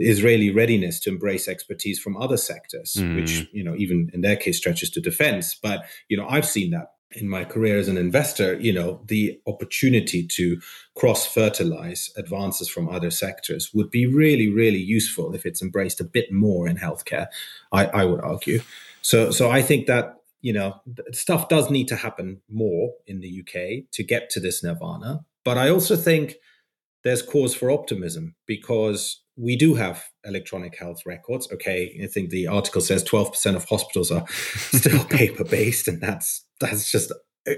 Israeli 0.00 0.50
readiness 0.50 0.98
to 1.00 1.10
embrace 1.10 1.48
expertise 1.48 1.98
from 1.98 2.16
other 2.16 2.36
sectors, 2.36 2.96
mm. 2.98 3.16
which 3.16 3.48
you 3.52 3.62
know 3.62 3.74
even 3.76 4.10
in 4.12 4.22
their 4.22 4.36
case 4.36 4.56
stretches 4.56 4.90
to 4.90 5.00
defense. 5.00 5.54
But 5.54 5.84
you 6.08 6.16
know 6.16 6.26
I've 6.28 6.46
seen 6.46 6.70
that 6.70 6.92
in 7.12 7.28
my 7.28 7.44
career 7.44 7.78
as 7.78 7.88
an 7.88 7.96
investor. 7.96 8.58
You 8.58 8.72
know 8.72 9.02
the 9.06 9.40
opportunity 9.46 10.26
to 10.26 10.60
cross 10.96 11.26
fertilize 11.26 12.10
advances 12.16 12.68
from 12.68 12.88
other 12.88 13.10
sectors 13.10 13.70
would 13.74 13.90
be 13.90 14.06
really 14.06 14.48
really 14.48 14.78
useful 14.78 15.34
if 15.34 15.44
it's 15.44 15.62
embraced 15.62 16.00
a 16.00 16.04
bit 16.04 16.32
more 16.32 16.66
in 16.66 16.76
healthcare. 16.76 17.26
I, 17.72 17.86
I 17.86 18.04
would 18.04 18.20
argue. 18.20 18.60
So 19.02 19.30
so 19.30 19.50
I 19.50 19.62
think 19.62 19.86
that 19.86 20.14
you 20.40 20.52
know 20.52 20.80
stuff 21.12 21.48
does 21.48 21.70
need 21.70 21.88
to 21.88 21.96
happen 21.96 22.40
more 22.50 22.92
in 23.06 23.20
the 23.20 23.40
UK 23.40 23.90
to 23.92 24.02
get 24.02 24.30
to 24.30 24.40
this 24.40 24.62
nirvana. 24.62 25.20
But 25.44 25.58
I 25.58 25.70
also 25.70 25.96
think 25.96 26.36
there's 27.02 27.22
cause 27.22 27.54
for 27.54 27.70
optimism 27.70 28.34
because 28.46 29.22
we 29.36 29.56
do 29.56 29.74
have 29.74 30.04
electronic 30.24 30.76
health 30.78 31.00
records. 31.06 31.48
Okay, 31.52 31.98
I 32.02 32.06
think 32.06 32.30
the 32.30 32.46
article 32.46 32.82
says 32.82 33.02
12% 33.04 33.56
of 33.56 33.64
hospitals 33.64 34.10
are 34.10 34.26
still 34.28 35.04
paper 35.04 35.44
based, 35.44 35.88
and 35.88 36.00
that's 36.00 36.44
that's 36.60 36.90
just 36.90 37.12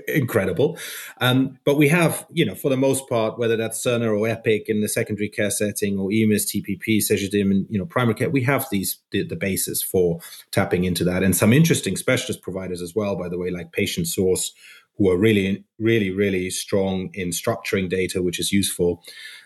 incredible. 0.09 0.79
Um, 1.21 1.59
but 1.65 1.77
we 1.77 1.89
have, 1.89 2.27
you 2.31 2.45
know, 2.45 2.55
for 2.55 2.69
the 2.69 2.77
most 2.77 3.09
part, 3.09 3.39
whether 3.39 3.57
that's 3.57 3.85
Cerner 3.85 4.17
or 4.17 4.29
Epic 4.29 4.69
in 4.69 4.81
the 4.81 4.89
secondary 4.89 5.29
care 5.29 5.51
setting 5.51 5.99
or 5.99 6.11
EMIS, 6.11 6.47
TPP, 6.47 6.99
Cegedim, 6.99 7.51
and 7.51 7.67
you 7.69 7.79
know, 7.79 7.87
primary 7.87 8.15
care, 8.15 8.31
we 8.31 8.43
have 8.43 8.67
these 8.71 8.99
the, 9.11 9.27
the 9.27 9.37
basis 9.37 9.83
for 9.83 10.21
tapping 10.51 10.85
into 10.85 11.05
that, 11.05 11.23
and 11.23 11.37
some 11.37 11.53
interesting 11.53 11.97
specialist 11.97 12.43
providers 12.43 12.81
as 12.81 12.95
well. 12.95 13.17
By 13.17 13.29
the 13.29 13.39
way, 13.39 13.51
like 13.51 13.73
Patient 13.73 14.07
Source, 14.07 14.53
who 14.99 15.11
are 15.11 15.17
really, 15.17 15.65
really, 15.79 16.11
really 16.11 16.51
strong 16.51 17.11
in 17.15 17.31
structuring 17.31 17.89
data, 17.89 18.23
which 18.23 18.39
is 18.39 18.53
useful. 18.53 19.03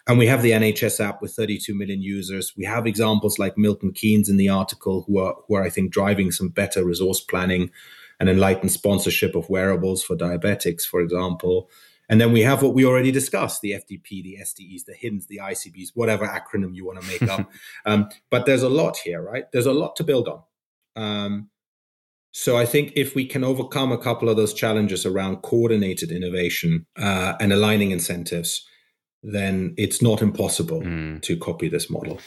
And 0.09 0.18
we 0.18 0.26
have 0.26 0.43
the 0.43 0.51
NHS 0.53 1.05
app 1.05 1.22
with 1.22 1.32
32 1.32 1.74
million 1.74 2.03
users. 2.03 2.53
We 2.57 2.64
have 2.64 2.87
examples 2.87 3.39
like 3.39 3.59
Milton 3.59 3.93
Keynes 3.93 4.28
in 4.28 4.37
the 4.37 4.49
article, 4.49 5.05
who 5.07 5.18
are, 5.18 5.34
who 5.47 5.55
are 5.55 5.64
I 5.64 5.70
think, 5.70 5.93
driving 5.93 6.30
some 6.30 6.49
better 6.49 6.84
resource 6.84 7.20
planning 7.20 7.70
and 8.19 8.29
enlightened 8.29 8.73
sponsorship 8.73 9.35
of 9.35 9.51
wearables 9.51 10.03
for 10.03 10.17
diabetics, 10.17 10.83
for 10.83 11.01
example. 11.01 11.69
And 12.09 12.21
then 12.21 12.33
we 12.33 12.43
have 12.43 12.62
what 12.62 12.75
we 12.75 12.85
already 12.85 13.11
discussed 13.11 13.62
the 13.62 13.73
FDP, 13.73 14.23
the 14.23 14.39
SDEs, 14.41 14.85
the 14.85 14.95
HINs, 14.95 15.27
the 15.27 15.41
ICBs, 15.43 15.91
whatever 15.95 16.27
acronym 16.27 16.75
you 16.75 16.87
want 16.87 17.01
to 17.01 17.07
make 17.09 17.31
up. 17.31 17.51
um, 17.87 18.09
but 18.31 18.47
there's 18.47 18.62
a 18.62 18.69
lot 18.69 18.97
here, 18.99 19.21
right? 19.21 19.51
There's 19.53 19.67
a 19.67 19.73
lot 19.73 19.97
to 19.97 20.05
build 20.05 20.29
on. 20.29 20.43
Um, 20.95 21.51
so 22.33 22.57
I 22.57 22.67
think 22.67 22.93
if 22.95 23.14
we 23.14 23.25
can 23.25 23.43
overcome 23.43 23.93
a 23.93 23.99
couple 23.99 24.29
of 24.29 24.37
those 24.37 24.55
challenges 24.55 25.07
around 25.07 25.39
coordinated 25.39 26.12
innovation 26.12 26.87
uh, 26.97 27.35
and 27.41 27.53
aligning 27.53 27.91
incentives, 27.91 28.67
then 29.23 29.75
it's 29.77 30.03
not 30.03 30.23
impossible 30.23 30.83
mm. 30.83 31.21
to 31.23 31.37
copy 31.37 31.69
this 31.69 31.91
model. 31.91 32.21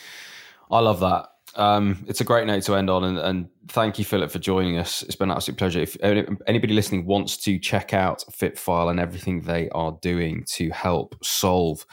I 0.72 0.80
love 0.80 1.00
that. 1.00 1.28
Um, 1.56 2.06
it's 2.08 2.22
a 2.22 2.26
great 2.26 2.48
note 2.48 2.64
to 2.64 2.76
end 2.76 2.90
on, 2.90 3.04
and, 3.04 3.18
and, 3.18 3.50
thank 3.68 4.00
you, 4.00 4.06
Philip, 4.06 4.32
for 4.32 4.40
joining 4.40 4.78
us. 4.78 5.04
It's 5.04 5.16
been 5.16 5.30
an 5.30 5.36
absolute 5.36 5.58
pleasure. 5.58 5.80
If 5.80 5.96
anybody 6.02 6.74
listening 6.74 7.06
wants 7.06 7.38
to 7.38 7.60
check 7.60 7.94
out 7.94 8.24
FitFile 8.32 8.90
and 8.90 9.00
everything 9.00 9.42
they 9.42 9.70
are 9.70 9.98
doing 10.02 10.44
to 10.54 10.70
help 10.72 11.16
solve 11.24 11.86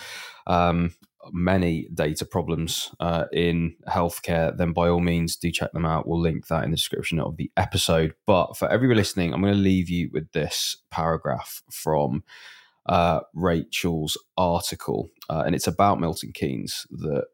um, 0.47 0.95
many 1.33 1.89
data 1.93 2.25
problems 2.25 2.91
uh, 3.01 3.25
in 3.33 3.77
healthcare, 3.89 4.57
then 4.57 4.73
by 4.73 4.89
all 4.89 5.01
means 5.01 5.37
do 5.37 5.51
check 5.51 5.73
them 5.73 5.85
out. 5.85 6.09
We'll 6.09 6.21
link 6.21 6.47
that 6.47 6.65
in 6.65 6.71
the 6.71 6.77
description 6.77 7.21
of 7.21 7.37
the 7.37 7.51
episode. 7.57 8.15
But 8.27 8.57
for 8.57 8.71
everybody 8.71 8.99
listening, 8.99 9.33
I'm 9.33 9.43
going 9.43 9.55
to 9.55 9.59
leave 9.59 9.89
you 9.89 10.11
with 10.13 10.33
this 10.33 10.77
paragraph 10.91 11.63
from 11.71 12.25
uh, 12.87 13.21
Rachel's 13.35 14.17
article, 14.37 15.09
uh, 15.29 15.43
and 15.45 15.55
it's 15.55 15.67
about 15.67 16.01
Milton 16.01 16.33
Keynes 16.33 16.87
that 16.91 17.27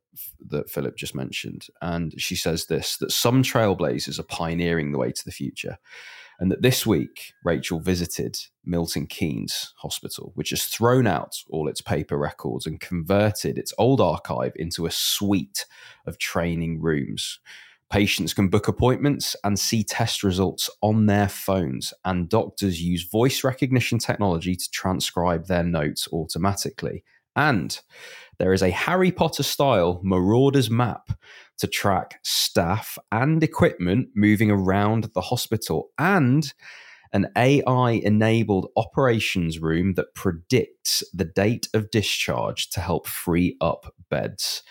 that 0.49 0.71
Philip 0.71 0.97
just 0.97 1.15
mentioned. 1.15 1.67
And 1.81 2.15
she 2.21 2.37
says 2.37 2.67
this: 2.67 2.97
that 2.99 3.13
some 3.13 3.43
trailblazers 3.43 4.19
are 4.19 4.25
pioneering 4.25 4.93
the 4.93 4.99
way 4.99 5.13
to 5.13 5.25
the 5.25 5.33
future, 5.33 5.79
and 6.39 6.51
that 6.51 6.63
this 6.63 6.87
week 6.87 7.33
Rachel 7.45 7.81
visited 7.81 8.37
Milton 8.65 9.07
Keynes 9.07 9.75
Hospital, 9.79 10.33
which 10.35 10.51
has 10.51 10.65
thrown 10.65 11.07
out 11.07 11.37
all 11.51 11.69
its 11.69 11.81
paper 11.81 12.17
records 12.17 12.67
and 12.67 12.81
converted 12.81 13.59
its 13.59 13.73
old 13.79 14.01
archive 14.01 14.53
into 14.57 14.87
a 14.87 14.91
suite 14.91 15.67
of 16.07 16.19
training 16.19 16.81
rooms. 16.81 17.41
Patients 17.91 18.33
can 18.33 18.49
book 18.49 18.69
appointments 18.69 19.37
and 19.45 19.59
see 19.59 19.85
test 19.85 20.23
results 20.23 20.71
on 20.81 21.05
their 21.05 21.29
phones, 21.29 21.93
and 22.07 22.27
doctors 22.27 22.81
use 22.81 23.03
voice 23.07 23.45
recognition 23.45 23.99
technology 23.99 24.57
to 24.57 24.71
transcribe 24.71 25.47
their 25.47 25.63
notes 25.63 26.09
automatically. 26.11 27.05
And 27.37 27.79
there 28.39 28.53
is 28.53 28.63
a 28.63 28.71
Harry 28.71 29.13
Potter 29.13 29.43
style 29.43 30.01
Marauders 30.03 30.71
map 30.71 31.13
to 31.59 31.67
track 31.67 32.19
staff 32.23 32.99
and 33.13 33.43
equipment 33.43 34.09
moving 34.15 34.51
around 34.51 35.11
the 35.15 35.21
hospital, 35.21 35.91
and 35.99 36.53
an 37.13 37.29
AI 37.37 38.01
enabled 38.03 38.69
operations 38.77 39.59
room 39.59 39.95
that 39.95 40.15
predicts 40.15 41.03
the 41.13 41.25
date 41.25 41.69
of 41.75 41.91
discharge 41.91 42.71
to 42.71 42.81
help 42.81 43.07
free 43.07 43.57
up 43.61 43.95
beds. 44.11 44.63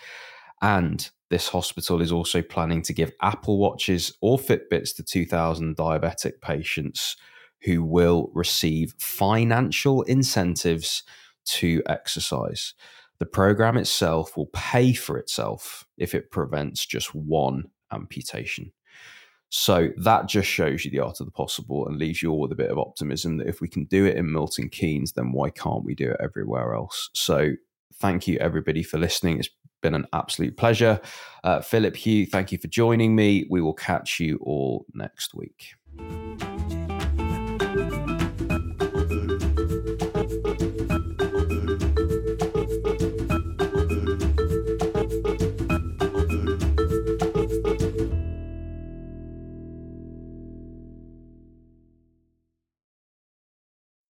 And 0.60 1.08
this 1.30 1.48
hospital 1.48 2.02
is 2.02 2.12
also 2.12 2.42
planning 2.42 2.82
to 2.82 2.92
give 2.92 3.12
Apple 3.22 3.58
Watches 3.58 4.16
or 4.20 4.38
Fitbits 4.38 4.94
to 4.96 5.02
2,000 5.02 5.76
diabetic 5.76 6.40
patients 6.40 7.16
who 7.62 7.82
will 7.84 8.30
receive 8.34 8.94
financial 8.98 10.02
incentives 10.02 11.04
to 11.44 11.82
exercise. 11.86 12.74
The 13.18 13.26
program 13.26 13.76
itself 13.76 14.36
will 14.36 14.50
pay 14.52 14.92
for 14.92 15.16
itself 15.16 15.86
if 15.96 16.14
it 16.14 16.30
prevents 16.30 16.84
just 16.84 17.14
one 17.14 17.70
amputation. 17.92 18.72
So 19.48 19.90
that 19.98 20.28
just 20.28 20.48
shows 20.48 20.84
you 20.84 20.90
the 20.90 21.00
art 21.00 21.20
of 21.20 21.26
the 21.26 21.32
possible 21.32 21.86
and 21.86 21.98
leaves 21.98 22.22
you 22.22 22.30
all 22.30 22.40
with 22.40 22.52
a 22.52 22.56
bit 22.56 22.70
of 22.70 22.78
optimism 22.78 23.36
that 23.36 23.48
if 23.48 23.60
we 23.60 23.68
can 23.68 23.84
do 23.84 24.06
it 24.06 24.16
in 24.16 24.32
Milton 24.32 24.70
Keynes, 24.70 25.12
then 25.12 25.30
why 25.32 25.50
can't 25.50 25.84
we 25.84 25.94
do 25.94 26.10
it 26.10 26.16
everywhere 26.20 26.74
else? 26.74 27.10
So 27.12 27.52
thank 27.96 28.26
you 28.26 28.38
everybody 28.38 28.82
for 28.82 28.96
listening. 28.98 29.38
It's 29.38 29.50
been 29.82 29.94
an 29.94 30.06
absolute 30.14 30.56
pleasure. 30.56 31.00
Uh, 31.44 31.60
Philip 31.60 31.94
Huw, 31.94 32.30
thank 32.30 32.50
you 32.50 32.56
for 32.56 32.68
joining 32.68 33.14
me. 33.14 33.46
We 33.50 33.60
will 33.60 33.74
catch 33.74 34.18
you 34.20 34.38
all 34.42 34.86
next 34.94 35.34
week. 35.34 35.74